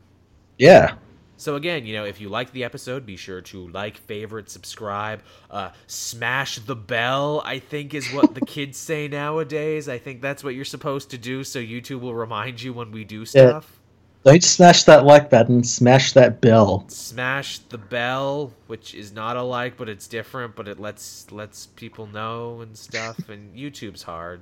[0.59, 0.93] yeah.
[1.39, 5.21] So again, you know, if you like the episode, be sure to like, favorite, subscribe,
[5.49, 7.41] uh, smash the bell.
[7.45, 9.87] I think is what the kids say nowadays.
[9.87, 13.05] I think that's what you're supposed to do, so YouTube will remind you when we
[13.05, 13.79] do stuff.
[14.25, 15.63] Don't smash that like button.
[15.63, 16.83] Smash that bell.
[16.89, 20.57] Smash the bell, which is not a like, but it's different.
[20.57, 23.29] But it lets lets people know and stuff.
[23.29, 24.41] And YouTube's hard.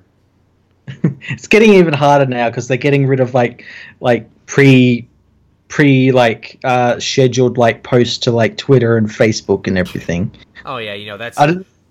[1.30, 3.64] It's getting even harder now because they're getting rid of like
[4.00, 5.08] like pre
[5.68, 10.30] pre like uh scheduled like posts to like Twitter and Facebook and everything.
[10.64, 11.38] Oh yeah, you know that's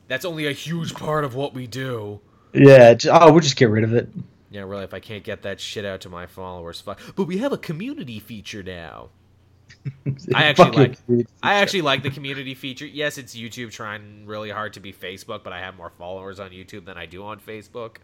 [0.08, 2.20] that's only a huge part of what we do.
[2.54, 4.10] yeah, oh, we'll just get rid of it.
[4.50, 7.00] Yeah, really, if I can't get that shit out to my followers, fuck.
[7.16, 9.10] But we have a community feature now.
[10.34, 10.98] I actually like-
[11.44, 12.86] I actually like the community feature.
[12.86, 16.52] Yes, it's YouTube trying really hard to be Facebook, but I have more followers on
[16.52, 17.98] YouTube than I do on Facebook.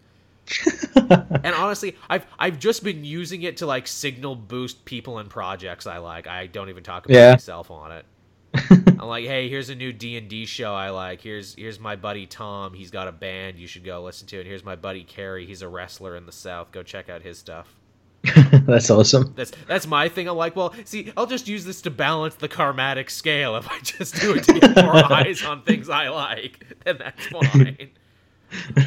[0.95, 5.88] And honestly, I've I've just been using it to like signal boost people and projects
[5.88, 6.28] I like.
[6.28, 7.32] I don't even talk about Yeah.
[7.32, 8.06] myself on it.
[8.70, 11.22] I'm like, hey, here's a new D and D show I like.
[11.22, 12.74] Here's here's my buddy Tom.
[12.74, 14.40] He's got a band you should go listen to.
[14.40, 15.45] And here's my buddy Kerry.
[15.45, 16.72] He's a wrestler in the South.
[16.72, 17.76] Go check out his stuff.
[18.65, 19.34] That's awesome.
[19.36, 20.30] That's that's my thing.
[20.30, 23.56] I'm like, well, see, I'll just use this to balance the karmatic scale.
[23.57, 27.26] If I just do it to get more eyes on things I like, then that's
[27.26, 27.90] fine.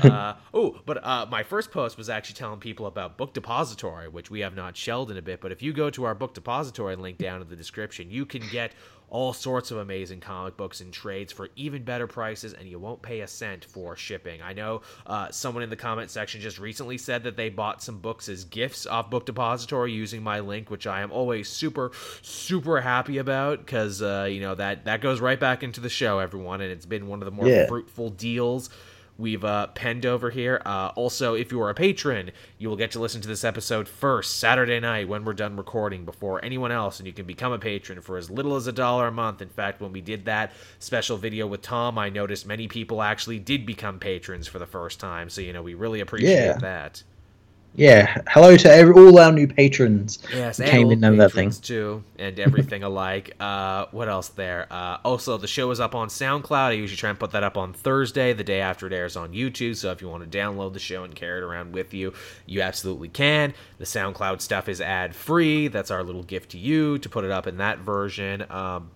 [0.02, 4.30] Uh, oh, but uh, my first post was actually telling people about Book Depository, which
[4.30, 5.40] we have not shelled in a bit.
[5.40, 8.42] But if you go to our Book Depository link down in the description, you can
[8.50, 8.72] get
[9.08, 13.00] all sorts of amazing comic books and trades for even better prices, and you won't
[13.02, 14.42] pay a cent for shipping.
[14.42, 18.00] I know uh, someone in the comment section just recently said that they bought some
[18.00, 22.80] books as gifts off Book Depository using my link, which I am always super, super
[22.80, 26.60] happy about because uh, you know that that goes right back into the show, everyone,
[26.60, 27.66] and it's been one of the more Yeah.
[27.68, 28.70] fruitful deals
[29.18, 30.60] we've uh, penned over here.
[30.64, 33.88] Uh, also, if you are a patron, you will get to listen to this episode
[33.88, 37.58] first Saturday night when we're done recording before anyone else, and you can become a
[37.58, 39.40] patron for as little as a dollar a month.
[39.40, 43.38] In fact, when we did that special video with Tom, I noticed many people actually
[43.38, 45.30] did become patrons for the first time.
[45.30, 46.58] So you know, we really appreciate Yeah.
[46.58, 47.02] that.
[47.76, 48.22] Yeah.
[48.28, 50.18] Hello to every, all our new patrons.
[50.32, 51.50] Yes, and came in on that thing.
[51.50, 53.34] patrons, too, and everything alike.
[53.38, 54.66] Uh, what else there?
[54.70, 56.52] Uh, also, the show is up on SoundCloud.
[56.52, 59.34] I usually try and put that up on Thursday, the day after it airs on
[59.34, 59.76] YouTube.
[59.76, 62.14] So if you want to download the show and carry it around with you,
[62.46, 63.52] you absolutely can.
[63.76, 65.68] The SoundCloud stuff is ad free.
[65.68, 68.46] That's our little gift to you to put it up in that version.
[68.50, 68.90] Um,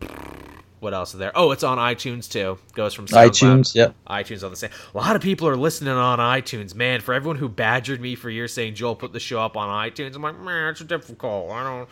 [0.81, 1.33] what else is there?
[1.35, 2.59] Oh, it's on iTunes too.
[2.75, 3.75] Goes from SoundCloud iTunes.
[3.75, 3.95] Yep.
[4.09, 4.71] iTunes on the same.
[4.95, 7.01] A lot of people are listening on iTunes, man.
[7.01, 10.17] For everyone who badgered me for years saying Joel put the show up on iTunes,
[10.17, 11.51] I'm like, man, it's difficult.
[11.51, 11.89] I don't.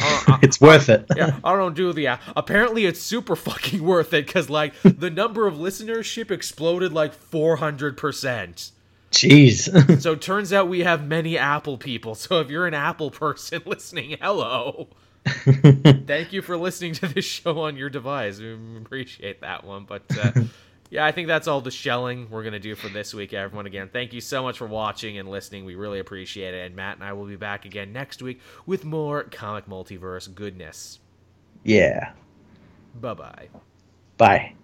[0.00, 1.06] I don't I, it's worth it.
[1.16, 2.18] yeah, I don't do the.
[2.36, 7.96] Apparently, it's super fucking worth it because like the number of listenership exploded like 400
[7.96, 8.72] percent.
[9.12, 10.00] Jeez.
[10.00, 12.14] So it turns out we have many Apple people.
[12.14, 14.88] So if you're an Apple person listening, hello.
[16.06, 18.40] Thank you for listening to this show on your device.
[18.40, 19.84] We appreciate that one.
[19.84, 20.32] But uh,
[20.90, 23.66] yeah, I think that's all the shelling we're going to do for this week, everyone.
[23.66, 25.64] Again, thank you so much for watching and listening.
[25.64, 26.66] We really appreciate it.
[26.66, 31.00] And Matt and I will be back again next week with more comic multiverse goodness.
[31.64, 32.12] yeah.
[32.94, 33.48] Bye bye.
[34.18, 34.54] Bye.